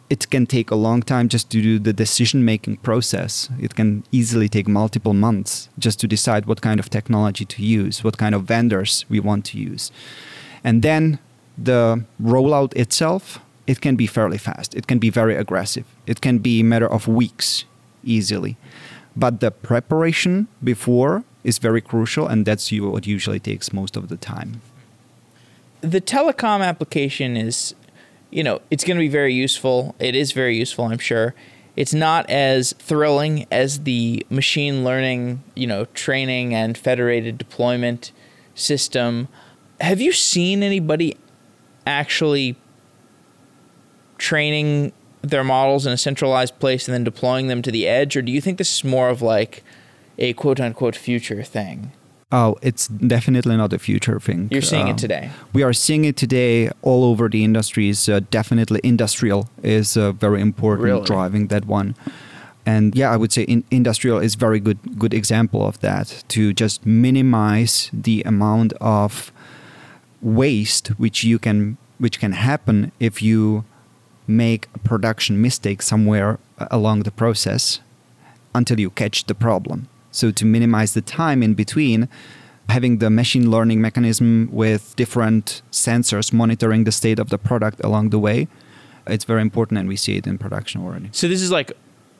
It 0.07 0.29
can 0.29 0.45
take 0.45 0.69
a 0.69 0.75
long 0.75 1.01
time 1.01 1.29
just 1.29 1.49
to 1.49 1.61
do 1.61 1.79
the 1.79 1.91
decision 1.91 2.45
making 2.45 2.77
process. 2.77 3.49
It 3.59 3.73
can 3.73 4.03
easily 4.11 4.47
take 4.47 4.67
multiple 4.67 5.13
months 5.13 5.69
just 5.79 5.99
to 6.01 6.07
decide 6.07 6.45
what 6.45 6.61
kind 6.61 6.79
of 6.79 6.91
technology 6.91 7.45
to 7.45 7.63
use, 7.63 8.03
what 8.03 8.19
kind 8.19 8.35
of 8.35 8.43
vendors 8.43 9.05
we 9.09 9.19
want 9.19 9.45
to 9.45 9.57
use. 9.57 9.91
And 10.63 10.83
then 10.83 11.17
the 11.57 12.05
rollout 12.21 12.75
itself, 12.75 13.39
it 13.67 13.81
can 13.81 13.95
be 13.95 14.07
fairly 14.07 14.37
fast. 14.37 14.75
It 14.75 14.87
can 14.87 14.99
be 14.99 15.09
very 15.09 15.35
aggressive. 15.35 15.85
It 16.05 16.21
can 16.21 16.39
be 16.39 16.61
a 16.61 16.63
matter 16.63 16.87
of 16.87 17.07
weeks 17.07 17.65
easily. 18.03 18.57
But 19.15 19.39
the 19.39 19.51
preparation 19.51 20.47
before 20.63 21.23
is 21.43 21.57
very 21.57 21.81
crucial, 21.81 22.27
and 22.27 22.45
that's 22.45 22.71
what 22.71 23.07
usually 23.07 23.39
takes 23.39 23.71
most 23.71 23.95
of 23.95 24.09
the 24.09 24.17
time 24.17 24.61
the 25.85 26.01
telecom 26.01 26.65
application 26.65 27.37
is, 27.37 27.75
you 28.31 28.43
know, 28.43 28.61
it's 28.71 28.83
going 28.83 28.97
to 28.97 29.01
be 29.01 29.07
very 29.07 29.33
useful. 29.33 29.95
It 29.99 30.15
is 30.15 30.31
very 30.31 30.57
useful, 30.57 30.85
I'm 30.85 30.97
sure. 30.97 31.35
It's 31.75 31.93
not 31.93 32.29
as 32.29 32.73
thrilling 32.73 33.45
as 33.51 33.83
the 33.83 34.25
machine 34.29 34.83
learning, 34.83 35.43
you 35.55 35.67
know, 35.67 35.85
training 35.93 36.53
and 36.53 36.77
federated 36.77 37.37
deployment 37.37 38.11
system. 38.55 39.27
Have 39.81 39.99
you 40.01 40.11
seen 40.11 40.63
anybody 40.63 41.17
actually 41.85 42.55
training 44.17 44.91
their 45.21 45.43
models 45.43 45.85
in 45.85 45.93
a 45.93 45.97
centralized 45.97 46.59
place 46.59 46.87
and 46.87 46.93
then 46.93 47.03
deploying 47.03 47.47
them 47.47 47.61
to 47.61 47.71
the 47.71 47.87
edge? 47.87 48.15
Or 48.15 48.21
do 48.21 48.31
you 48.31 48.41
think 48.41 48.57
this 48.57 48.75
is 48.75 48.83
more 48.83 49.09
of 49.09 49.21
like 49.21 49.63
a 50.17 50.33
quote 50.33 50.59
unquote 50.59 50.95
future 50.95 51.43
thing? 51.43 51.91
Oh, 52.31 52.57
it's 52.61 52.87
definitely 52.87 53.55
not 53.55 53.71
a 53.71 53.79
future 53.79 54.19
thing. 54.19 54.49
You're 54.51 54.61
seeing 54.61 54.87
uh, 54.87 54.91
it 54.91 54.97
today. 54.97 55.29
We 55.53 55.63
are 55.63 55.73
seeing 55.73 56.05
it 56.05 56.17
today 56.17 56.69
all 56.81 57.03
over 57.03 57.29
the 57.29 57.43
industries. 57.43 58.09
Uh, 58.09 58.21
definitely, 58.31 58.81
industrial 58.83 59.47
is 59.63 59.95
uh, 59.95 60.11
very 60.11 60.41
important, 60.41 60.85
really? 60.85 61.05
driving 61.05 61.47
that 61.47 61.65
one. 61.65 61.95
And 62.65 62.95
yeah, 62.95 63.11
I 63.11 63.17
would 63.17 63.31
say 63.31 63.43
in 63.43 63.63
industrial 63.69 64.17
is 64.17 64.35
very 64.35 64.59
good 64.59 64.79
good 64.97 65.13
example 65.13 65.65
of 65.65 65.79
that 65.81 66.23
to 66.29 66.51
just 66.51 66.85
minimize 66.85 67.91
the 67.93 68.23
amount 68.23 68.73
of 68.81 69.31
waste 70.21 70.87
which 70.97 71.23
you 71.23 71.37
can 71.37 71.77
which 71.99 72.19
can 72.19 72.31
happen 72.31 72.91
if 72.99 73.21
you 73.21 73.63
make 74.27 74.67
a 74.73 74.79
production 74.79 75.41
mistake 75.41 75.81
somewhere 75.81 76.39
uh, 76.57 76.67
along 76.71 77.03
the 77.03 77.11
process 77.11 77.79
until 78.53 78.79
you 78.79 78.89
catch 78.89 79.25
the 79.25 79.35
problem 79.35 79.87
so 80.15 80.31
to 80.31 80.45
minimize 80.45 80.93
the 80.93 81.01
time 81.01 81.43
in 81.43 81.53
between, 81.53 82.07
having 82.69 82.97
the 82.97 83.09
machine 83.09 83.51
learning 83.51 83.81
mechanism 83.81 84.49
with 84.51 84.95
different 84.95 85.61
sensors 85.71 86.31
monitoring 86.33 86.85
the 86.85 86.91
state 86.91 87.19
of 87.19 87.29
the 87.29 87.37
product 87.37 87.81
along 87.83 88.09
the 88.09 88.19
way, 88.19 88.47
it's 89.07 89.25
very 89.25 89.41
important 89.41 89.77
and 89.77 89.87
we 89.87 89.95
see 89.95 90.17
it 90.17 90.25
in 90.25 90.37
production 90.37 90.81
already. 90.81 91.09
So 91.11 91.27
this 91.27 91.41
is 91.41 91.51
like 91.51 91.73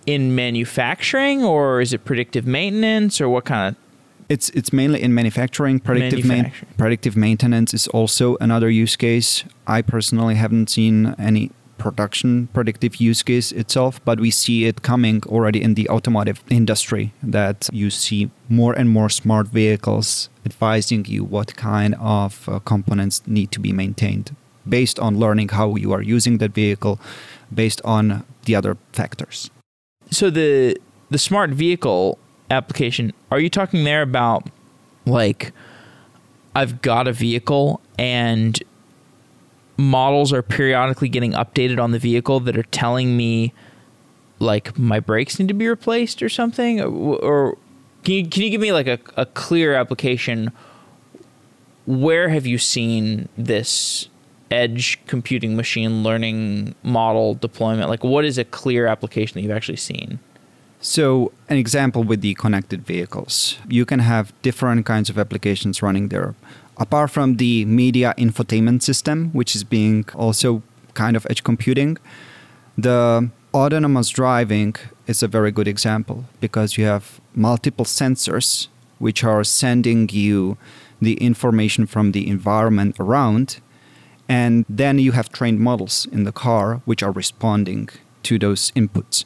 in 0.06 0.36
manufacturing 0.36 1.44
or 1.44 1.82
is 1.82 1.94
it 1.94 2.06
predictive 2.06 2.46
maintenance 2.46 3.20
or 3.20 3.30
what 3.30 3.46
kind 3.46 3.76
of 3.76 3.82
it's 4.28 4.50
it's 4.50 4.74
mainly 4.74 5.04
in 5.04 5.14
manufacturing. 5.14 5.80
Predictive 5.80 6.26
manufacturing. 6.26 6.72
Ma- 6.72 6.78
predictive 6.78 7.16
maintenance 7.16 7.76
is 7.76 7.88
also 7.90 8.38
another 8.42 8.72
use 8.72 8.96
case. 8.96 9.44
I 9.68 9.84
personally 9.84 10.34
haven't 10.34 10.72
seen 10.72 11.14
any 11.20 11.52
production 11.78 12.48
predictive 12.54 12.96
use 12.98 13.24
case 13.24 13.52
itself, 13.52 14.04
but 14.06 14.20
we 14.20 14.32
see 14.32 14.66
it 14.66 14.82
coming 14.82 15.22
already 15.28 15.62
in 15.62 15.76
the 15.76 15.90
automotive 15.90 16.44
industry 16.50 17.14
that 17.22 17.70
you 17.72 17.90
see 17.90 18.30
more 18.50 18.74
and 18.74 18.90
more 18.90 19.10
smart 19.10 19.48
vehicles 19.48 20.30
advising 20.46 21.06
you 21.06 21.24
what 21.24 21.56
kind 21.56 21.96
of 22.00 22.48
uh, 22.48 22.60
components 22.60 23.22
need 23.26 23.52
to 23.52 23.60
be 23.60 23.72
maintained 23.72 24.36
based 24.68 25.00
on 25.00 25.18
learning 25.18 25.50
how 25.50 25.76
you 25.76 25.92
are 25.92 26.02
using 26.02 26.38
that 26.40 26.52
vehicle 26.52 27.00
based 27.54 27.82
on 27.84 28.26
the 28.46 28.56
other 28.56 28.78
factors. 28.94 29.50
So 30.12 30.30
the 30.30 30.78
the 31.10 31.18
smart 31.18 31.52
vehicle 31.52 32.18
application, 32.50 33.14
are 33.32 33.40
you 33.40 33.50
talking 33.50 33.84
there 33.84 34.02
about 34.02 34.50
like 35.06 35.52
I've 36.56 36.82
got 36.82 37.08
a 37.08 37.14
vehicle 37.14 37.82
and 37.98 38.62
models 39.78 40.32
are 40.32 40.42
periodically 40.42 41.10
getting 41.10 41.34
updated 41.34 41.82
on 41.82 41.92
the 41.92 42.00
vehicle 42.00 42.40
that 42.42 42.58
are 42.58 42.64
telling 42.64 43.18
me 43.18 43.54
like 44.40 44.78
my 44.78 45.00
brakes 45.00 45.40
need 45.40 45.48
to 45.48 45.54
be 45.54 45.68
replaced 45.68 46.22
or 46.22 46.30
something? 46.30 46.82
Or, 46.82 47.18
or 47.18 47.58
can 48.04 48.16
you, 48.16 48.28
can 48.28 48.44
you 48.44 48.50
give 48.50 48.62
me 48.62 48.72
like 48.72 48.88
a, 48.88 49.00
a 49.18 49.26
clear 49.26 49.74
application? 49.74 50.52
Where 51.86 52.30
have 52.30 52.46
you 52.46 52.58
seen 52.58 53.30
this 53.38 54.10
edge 54.52 55.00
computing 55.08 55.56
machine 55.56 56.04
learning 56.04 56.76
model 56.84 57.36
deployment? 57.36 57.90
Like 57.90 58.04
what 58.04 58.26
is 58.26 58.38
a 58.38 58.46
clear 58.46 58.88
application 58.88 59.36
that 59.36 59.42
you've 59.42 59.52
actually 59.52 59.78
seen? 59.78 60.20
So, 60.82 61.32
an 61.50 61.58
example 61.58 62.04
with 62.04 62.22
the 62.22 62.36
connected 62.36 62.86
vehicles, 62.86 63.58
you 63.68 63.88
can 63.88 64.00
have 64.00 64.40
different 64.44 64.86
kinds 64.86 65.10
of 65.10 65.18
applications 65.18 65.82
running 65.82 66.10
there 66.10 66.36
apart 66.78 67.12
from 67.12 67.38
the 67.38 67.66
media 67.66 68.14
infotainment 68.18 68.82
system, 68.82 69.30
which 69.32 69.56
is 69.56 69.64
being 69.64 70.06
also 70.14 70.62
kind 70.94 71.16
of 71.16 71.26
edge 71.30 71.44
computing, 71.44 71.98
the 72.78 73.30
autonomous 73.54 74.10
driving 74.10 74.76
is 75.08 75.24
a 75.24 75.28
very 75.28 75.52
good 75.52 75.68
example 75.68 76.26
because 76.42 76.78
you 76.78 76.86
have 76.86 77.22
multiple 77.34 77.86
sensors 77.86 78.68
which 79.00 79.24
are 79.24 79.44
sending 79.44 80.10
you 80.10 80.58
the 81.02 81.16
information 81.16 81.86
from 81.86 82.12
the 82.12 82.28
environment 82.28 82.96
around 83.00 83.62
and 84.28 84.66
then 84.68 84.98
you 84.98 85.12
have 85.12 85.30
trained 85.30 85.60
models 85.60 86.08
in 86.12 86.24
the 86.24 86.32
car 86.32 86.82
which 86.86 87.04
are 87.04 87.12
responding 87.12 87.90
to 88.24 88.40
those 88.40 88.72
inputs. 88.72 89.24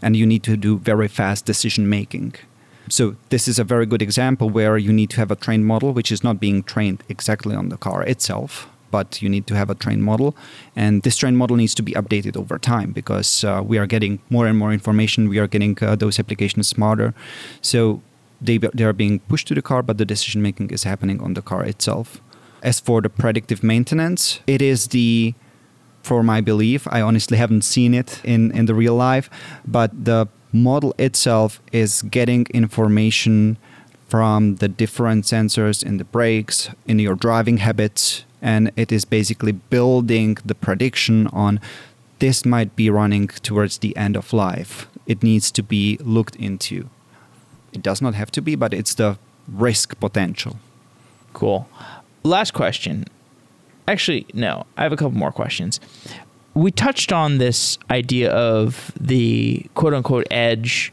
And 0.00 0.16
you 0.16 0.26
need 0.26 0.42
to 0.44 0.56
do 0.56 0.78
very 0.78 1.08
fast 1.08 1.44
decision 1.44 1.88
making 1.88 2.34
so 2.88 3.16
this 3.28 3.48
is 3.48 3.58
a 3.58 3.64
very 3.64 3.86
good 3.86 4.02
example 4.02 4.50
where 4.50 4.76
you 4.76 4.92
need 4.92 5.10
to 5.10 5.16
have 5.16 5.30
a 5.30 5.36
trained 5.36 5.66
model 5.66 5.92
which 5.92 6.10
is 6.10 6.24
not 6.24 6.40
being 6.40 6.62
trained 6.62 7.02
exactly 7.08 7.54
on 7.54 7.68
the 7.68 7.76
car 7.76 8.02
itself, 8.02 8.68
but 8.90 9.22
you 9.22 9.28
need 9.28 9.46
to 9.46 9.56
have 9.56 9.70
a 9.70 9.74
trained 9.74 10.02
model. 10.02 10.36
And 10.76 11.02
this 11.02 11.16
trained 11.16 11.38
model 11.38 11.56
needs 11.56 11.74
to 11.76 11.82
be 11.82 11.92
updated 11.92 12.36
over 12.36 12.58
time 12.58 12.92
because 12.92 13.44
uh, 13.44 13.62
we 13.64 13.78
are 13.78 13.86
getting 13.86 14.20
more 14.30 14.46
and 14.46 14.58
more 14.58 14.72
information. 14.72 15.28
We 15.28 15.38
are 15.38 15.46
getting 15.46 15.78
uh, 15.80 15.96
those 15.96 16.18
applications 16.18 16.68
smarter. 16.68 17.14
So 17.60 18.02
they, 18.40 18.58
they 18.58 18.84
are 18.84 18.92
being 18.92 19.20
pushed 19.20 19.48
to 19.48 19.54
the 19.54 19.62
car, 19.62 19.82
but 19.82 19.98
the 19.98 20.04
decision 20.04 20.42
making 20.42 20.70
is 20.70 20.82
happening 20.82 21.20
on 21.22 21.34
the 21.34 21.42
car 21.42 21.64
itself. 21.64 22.20
As 22.62 22.80
for 22.80 23.00
the 23.00 23.08
predictive 23.08 23.62
maintenance, 23.62 24.40
it 24.46 24.62
is 24.62 24.88
the 24.88 25.34
for 26.02 26.22
my 26.22 26.40
belief. 26.40 26.86
I 26.90 27.00
honestly 27.00 27.38
haven't 27.38 27.62
seen 27.62 27.94
it 27.94 28.20
in, 28.24 28.50
in 28.52 28.66
the 28.66 28.74
real 28.74 28.94
life, 28.94 29.30
but 29.66 30.04
the 30.04 30.28
model 30.52 30.94
itself 30.98 31.60
is 31.72 32.02
getting 32.02 32.46
information 32.52 33.56
from 34.08 34.56
the 34.56 34.68
different 34.68 35.24
sensors 35.24 35.82
in 35.82 35.96
the 35.96 36.04
brakes, 36.04 36.68
in 36.86 36.98
your 36.98 37.14
driving 37.14 37.58
habits, 37.58 38.24
and 38.42 38.70
it 38.76 38.92
is 38.92 39.04
basically 39.04 39.52
building 39.52 40.36
the 40.44 40.54
prediction 40.54 41.26
on 41.28 41.60
this 42.18 42.44
might 42.44 42.76
be 42.76 42.88
running 42.88 43.26
towards 43.26 43.78
the 43.78 43.96
end 43.96 44.16
of 44.16 44.32
life. 44.32 44.86
It 45.06 45.22
needs 45.22 45.50
to 45.52 45.62
be 45.62 45.98
looked 46.00 46.36
into. 46.36 46.88
It 47.72 47.82
does 47.82 48.00
not 48.00 48.14
have 48.14 48.30
to 48.32 48.42
be, 48.42 48.54
but 48.54 48.72
it's 48.72 48.94
the 48.94 49.18
risk 49.48 49.98
potential. 49.98 50.58
Cool. 51.32 51.68
Last 52.22 52.52
question. 52.52 53.06
Actually, 53.88 54.26
no, 54.32 54.66
I 54.76 54.84
have 54.84 54.92
a 54.92 54.96
couple 54.96 55.18
more 55.18 55.32
questions 55.32 55.80
we 56.54 56.70
touched 56.70 57.12
on 57.12 57.38
this 57.38 57.78
idea 57.90 58.30
of 58.30 58.92
the 58.98 59.66
quote 59.74 59.94
unquote 59.94 60.26
edge 60.30 60.92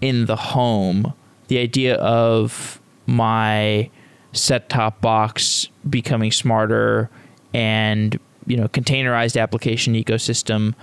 in 0.00 0.26
the 0.26 0.36
home, 0.36 1.12
the 1.48 1.58
idea 1.58 1.96
of 1.96 2.80
my 3.06 3.90
set 4.32 4.68
top 4.68 5.00
box 5.00 5.68
becoming 5.88 6.32
smarter 6.32 7.10
and 7.52 8.18
you 8.46 8.56
know 8.56 8.66
containerized 8.68 9.40
application 9.40 9.94
ecosystem 9.94 10.74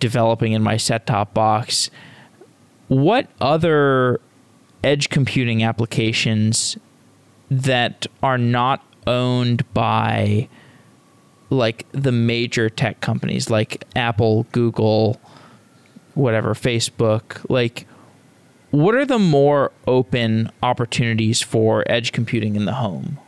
developing 0.00 0.52
in 0.52 0.62
my 0.62 0.76
set 0.76 1.06
top 1.06 1.32
box. 1.32 1.90
What 2.88 3.28
other 3.40 4.20
edge 4.82 5.08
computing 5.08 5.62
applications 5.62 6.76
that 7.50 8.06
are 8.22 8.38
not 8.38 8.84
owned 9.06 9.72
by 9.72 10.48
like 11.52 11.86
the 11.92 12.12
major 12.12 12.68
tech 12.70 13.00
companies 13.00 13.50
like 13.50 13.84
Apple, 13.94 14.46
Google, 14.52 15.20
whatever, 16.14 16.54
Facebook, 16.54 17.44
like 17.48 17.86
what 18.70 18.94
are 18.94 19.04
the 19.04 19.18
more 19.18 19.70
open 19.86 20.50
opportunities 20.62 21.42
for 21.42 21.84
edge 21.86 22.12
computing 22.12 22.56
in 22.56 22.64
the 22.64 22.74
home? 22.74 23.18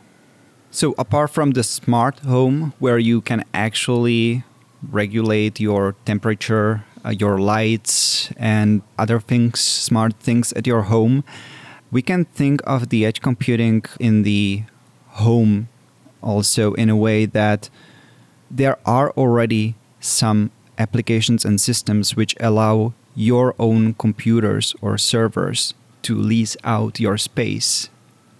So, 0.71 0.95
apart 0.97 1.29
from 1.29 1.51
the 1.51 1.63
smart 1.63 2.19
home, 2.19 2.73
where 2.79 2.97
you 2.97 3.21
can 3.21 3.45
actually 3.53 4.43
regulate 4.91 5.59
your 5.59 5.95
temperature, 6.03 6.83
uh, 7.05 7.11
your 7.11 7.39
lights, 7.39 8.31
and 8.35 8.81
other 8.97 9.19
things, 9.19 9.59
smart 9.61 10.15
things 10.19 10.51
at 10.53 10.67
your 10.67 10.83
home, 10.83 11.23
we 11.91 12.01
can 12.01 12.25
think 12.25 12.59
of 12.65 12.89
the 12.89 13.05
edge 13.05 13.21
computing 13.21 13.85
in 13.99 14.23
the 14.23 14.63
home 15.09 15.69
also 16.21 16.73
in 16.73 16.89
a 16.89 16.95
way 16.95 17.25
that 17.25 17.69
there 18.55 18.77
are 18.85 19.11
already 19.11 19.75
some 19.99 20.51
applications 20.77 21.43
and 21.43 21.59
systems 21.59 22.15
which 22.15 22.35
allow 22.39 22.93
your 23.15 23.53
own 23.59 23.93
computers 23.95 24.75
or 24.81 24.97
servers 24.97 25.73
to 26.03 26.15
lease 26.15 26.55
out 26.63 26.99
your 26.99 27.17
space 27.17 27.89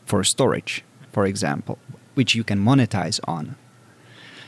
for 0.05 0.23
storage, 0.23 0.83
for 1.11 1.25
example, 1.25 1.77
which 2.13 2.35
you 2.35 2.43
can 2.43 2.59
monetize 2.63 3.19
on. 3.27 3.55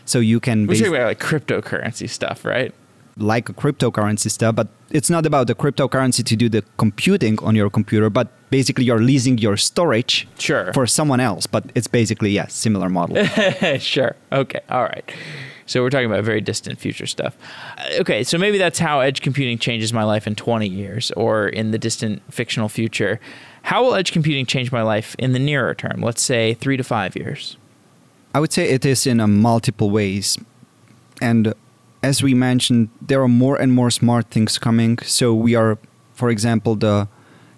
So 0.05 0.19
you 0.19 0.39
can. 0.39 0.67
We're 0.67 0.75
talking 0.75 0.95
about 0.95 1.07
like 1.07 1.19
cryptocurrency 1.19 2.09
stuff, 2.09 2.45
right? 2.45 2.73
Like 3.17 3.49
a 3.49 3.53
cryptocurrency 3.53 4.29
stuff, 4.29 4.55
but 4.55 4.67
it's 4.91 5.09
not 5.09 5.25
about 5.25 5.47
the 5.47 5.55
cryptocurrency 5.55 6.23
to 6.23 6.35
do 6.35 6.49
the 6.49 6.63
computing 6.77 7.39
on 7.39 7.55
your 7.55 7.69
computer, 7.69 8.09
but 8.09 8.27
basically 8.49 8.85
you're 8.85 9.01
leasing 9.01 9.37
your 9.39 9.57
storage 9.57 10.27
sure. 10.37 10.71
for 10.73 10.85
someone 10.85 11.19
else. 11.19 11.47
But 11.47 11.71
it's 11.73 11.87
basically 11.87 12.31
yeah, 12.31 12.47
similar 12.47 12.89
model. 12.89 13.25
sure. 13.79 14.15
Okay. 14.31 14.59
All 14.69 14.83
right. 14.83 15.11
So 15.67 15.81
we're 15.83 15.89
talking 15.89 16.05
about 16.05 16.23
very 16.23 16.39
distant 16.39 16.79
future 16.79 17.05
stuff. 17.05 17.35
Uh, 17.77 17.99
okay, 17.99 18.23
so 18.23 18.37
maybe 18.37 18.57
that's 18.57 18.79
how 18.79 19.01
edge 19.01 19.21
computing 19.21 19.57
changes 19.57 19.91
my 19.91 20.03
life 20.03 20.25
in 20.25 20.33
20 20.33 20.65
years 20.65 21.11
or 21.11 21.49
in 21.49 21.71
the 21.71 21.77
distant 21.77 22.21
fictional 22.33 22.69
future. 22.69 23.19
How 23.63 23.83
will 23.83 23.93
edge 23.93 24.13
computing 24.13 24.45
change 24.45 24.71
my 24.71 24.81
life 24.81 25.13
in 25.19 25.33
the 25.33 25.39
nearer 25.39 25.75
term, 25.75 26.01
let's 26.01 26.21
say 26.21 26.53
3 26.53 26.77
to 26.77 26.83
5 26.83 27.15
years? 27.17 27.57
I 28.33 28.39
would 28.39 28.53
say 28.53 28.69
it 28.69 28.85
is 28.85 29.05
in 29.05 29.19
a 29.19 29.27
multiple 29.27 29.89
ways. 29.89 30.37
And 31.21 31.53
as 32.07 32.23
we 32.23 32.33
mentioned, 32.33 32.89
there 33.01 33.21
are 33.21 33.27
more 33.27 33.57
and 33.61 33.71
more 33.73 33.91
smart 33.91 34.25
things 34.29 34.57
coming. 34.57 34.97
So 34.99 35.33
we 35.33 35.55
are 35.55 35.77
for 36.17 36.31
example, 36.31 36.75
the 36.75 37.07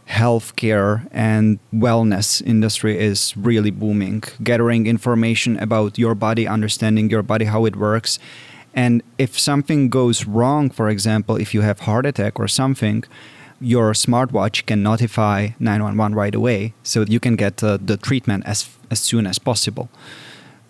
healthcare 0.09 1.07
and 1.11 1.59
wellness 1.73 2.41
industry 2.45 2.99
is 2.99 3.33
really 3.37 3.71
booming, 3.71 4.21
gathering 4.43 4.85
information 4.85 5.57
about 5.59 5.97
your 5.97 6.13
body, 6.13 6.45
understanding 6.45 7.09
your 7.09 7.23
body, 7.23 7.45
how 7.45 7.63
it 7.63 7.77
works. 7.77 8.19
And 8.73 9.01
if 9.17 9.39
something 9.39 9.87
goes 9.87 10.25
wrong, 10.25 10.69
for 10.69 10.89
example, 10.89 11.37
if 11.37 11.53
you 11.53 11.61
have 11.61 11.79
heart 11.81 12.05
attack 12.05 12.37
or 12.37 12.49
something, 12.49 13.05
your 13.61 13.93
smartwatch 13.93 14.65
can 14.65 14.83
notify 14.83 15.49
911 15.59 16.15
right 16.15 16.35
away 16.35 16.73
so 16.83 17.05
you 17.07 17.21
can 17.21 17.37
get 17.37 17.63
uh, 17.63 17.77
the 17.81 17.95
treatment 17.95 18.43
as, 18.45 18.69
as 18.91 18.99
soon 18.99 19.25
as 19.25 19.39
possible. 19.39 19.89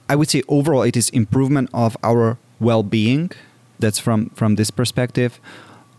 I 0.08 0.16
would 0.16 0.30
say 0.30 0.44
overall 0.48 0.84
it 0.84 0.96
is 0.96 1.10
improvement 1.10 1.72
of 1.74 1.98
our 2.04 2.38
well-being. 2.60 3.32
That's 3.80 4.00
from, 4.00 4.30
from 4.32 4.56
this 4.56 4.72
perspective. 4.72 5.40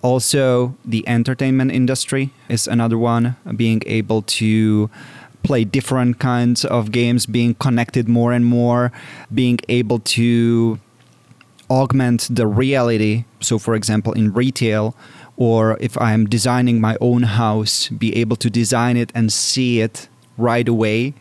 Also, 0.03 0.74
the 0.85 1.07
entertainment 1.07 1.72
industry 1.72 2.31
is 2.49 2.66
another 2.66 2.97
one, 2.97 3.37
uh, 3.45 3.53
being 3.53 3.83
able 3.87 4.22
to 4.22 4.89
play 5.43 5.64
different 5.64 6.18
kinds 6.18 6.64
of 6.64 6.91
games, 6.93 7.26
being 7.26 7.55
connected 7.55 8.09
more 8.09 8.33
and 8.33 8.45
more, 8.45 8.93
being 9.33 9.59
able 9.68 9.99
to 10.01 10.78
augment 11.68 12.28
the 12.31 12.47
reality. 12.47 13.24
So, 13.41 13.59
for 13.59 13.74
example, 13.74 14.12
in 14.12 14.33
retail, 14.33 14.95
or 15.37 15.76
if 15.81 15.99
I'm 15.99 16.26
designing 16.26 16.81
my 16.81 16.97
own 17.01 17.22
house, 17.22 17.89
be 17.89 18.14
able 18.16 18.37
to 18.37 18.51
design 18.51 18.97
it 18.97 19.11
and 19.14 19.33
see 19.33 19.81
it 19.81 20.09
right 20.37 20.68
away 20.68 21.14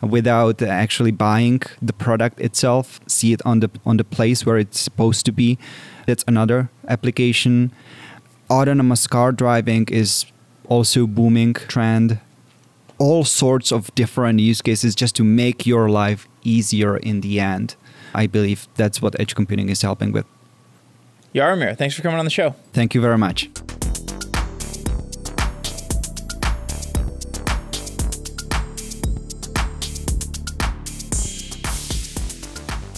without 0.00 0.62
actually 0.62 1.10
buying 1.10 1.62
the 1.82 1.92
product 1.92 2.40
itself, 2.40 3.00
see 3.06 3.32
it 3.32 3.40
on 3.44 3.60
the 3.60 3.70
on 3.84 3.96
the 3.96 4.04
place 4.04 4.46
where 4.46 4.58
it's 4.58 4.80
supposed 4.80 5.26
to 5.26 5.32
be. 5.32 5.58
That's 6.10 6.24
another 6.26 6.70
application 6.88 7.70
autonomous 8.50 9.06
car 9.06 9.30
driving 9.30 9.86
is 9.90 10.24
also 10.68 11.06
booming 11.06 11.54
trend 11.54 12.18
all 12.98 13.22
sorts 13.22 13.70
of 13.70 13.94
different 13.94 14.40
use 14.40 14.60
cases 14.60 14.96
just 14.96 15.14
to 15.14 15.22
make 15.22 15.66
your 15.66 15.88
life 15.88 16.26
easier 16.42 16.96
in 16.96 17.20
the 17.20 17.38
end 17.38 17.76
i 18.12 18.26
believe 18.26 18.66
that's 18.74 19.00
what 19.00 19.14
edge 19.20 19.36
computing 19.36 19.68
is 19.68 19.82
helping 19.82 20.10
with 20.10 20.26
Jaromir, 21.32 21.78
thanks 21.78 21.94
for 21.94 22.02
coming 22.02 22.18
on 22.18 22.24
the 22.24 22.30
show. 22.30 22.56
Thank 22.72 22.92
you 22.92 23.00
very 23.00 23.16
much. 23.16 23.48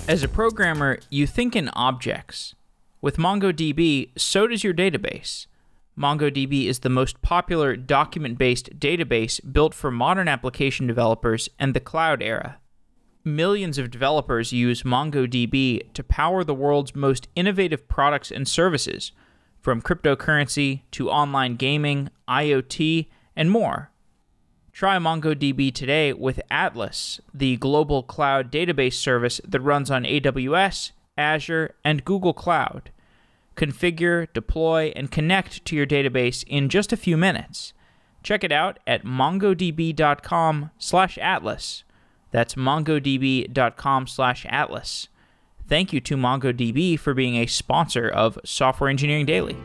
As 0.09 0.23
a 0.23 0.29
programmer, 0.29 0.99
you 1.11 1.27
think 1.27 1.55
in 1.55 1.69
objects. 1.75 2.55
With 3.03 3.17
MongoDB, 3.17 4.17
so 4.17 4.47
does 4.47 4.63
your 4.63 4.73
database. 4.73 5.47
MongoDB 5.99 6.67
is 6.67 6.79
the 6.79 6.89
most 6.89 7.21
popular 7.21 7.75
document 7.75 8.39
based 8.39 8.79
database 8.79 9.41
built 9.53 9.75
for 9.75 9.91
modern 9.91 10.29
application 10.29 10.87
developers 10.87 11.49
and 11.59 11.75
the 11.75 11.81
cloud 11.81 12.23
era. 12.23 12.61
Millions 13.25 13.77
of 13.77 13.91
developers 13.91 14.53
use 14.53 14.85
MongoDB 14.85 15.93
to 15.95 16.05
power 16.05 16.45
the 16.45 16.55
world's 16.55 16.95
most 16.95 17.27
innovative 17.35 17.89
products 17.89 18.31
and 18.31 18.47
services, 18.47 19.11
from 19.61 19.83
cryptocurrency 19.83 20.83
to 20.93 21.11
online 21.11 21.57
gaming, 21.57 22.09
IoT, 22.29 23.09
and 23.35 23.51
more. 23.51 23.91
Try 24.73 24.97
MongoDB 24.99 25.75
today 25.75 26.13
with 26.13 26.41
Atlas, 26.53 27.21
the 27.35 27.57
global 27.57 28.05
cloud 28.05 28.53
database 28.53 28.95
service 28.95 29.41
that 29.45 29.61
runs 29.61 29.91
on 29.91 30.05
AWS, 30.05 30.93
Azure, 31.17 31.75
and 31.85 32.05
Google 32.05 32.33
Cloud. 32.33 32.91
Configure, 33.57 34.29
deploy, 34.33 34.93
and 34.97 35.11
connect 35.11 35.65
to 35.67 35.77
your 35.77 35.87
database 35.87 36.43
in 36.47 36.69
just 36.69 36.93
a 36.93 36.97
few 36.97 37.17
minutes. 37.17 37.73
Check 38.23 38.45
it 38.45 38.53
out 38.53 38.79
at 38.87 39.05
mongodb.com/atlas. 39.05 41.85
That's 42.31 42.55
mongodb.com/atlas. 42.55 45.09
Thank 45.69 45.93
you 45.93 46.01
to 46.01 46.17
MongoDB 46.17 46.99
for 46.99 47.15
being 47.15 47.37
a 47.37 47.47
sponsor 47.47 48.09
of 48.09 48.37
Software 48.45 48.91
Engineering 48.91 49.27
Daily. 49.27 49.57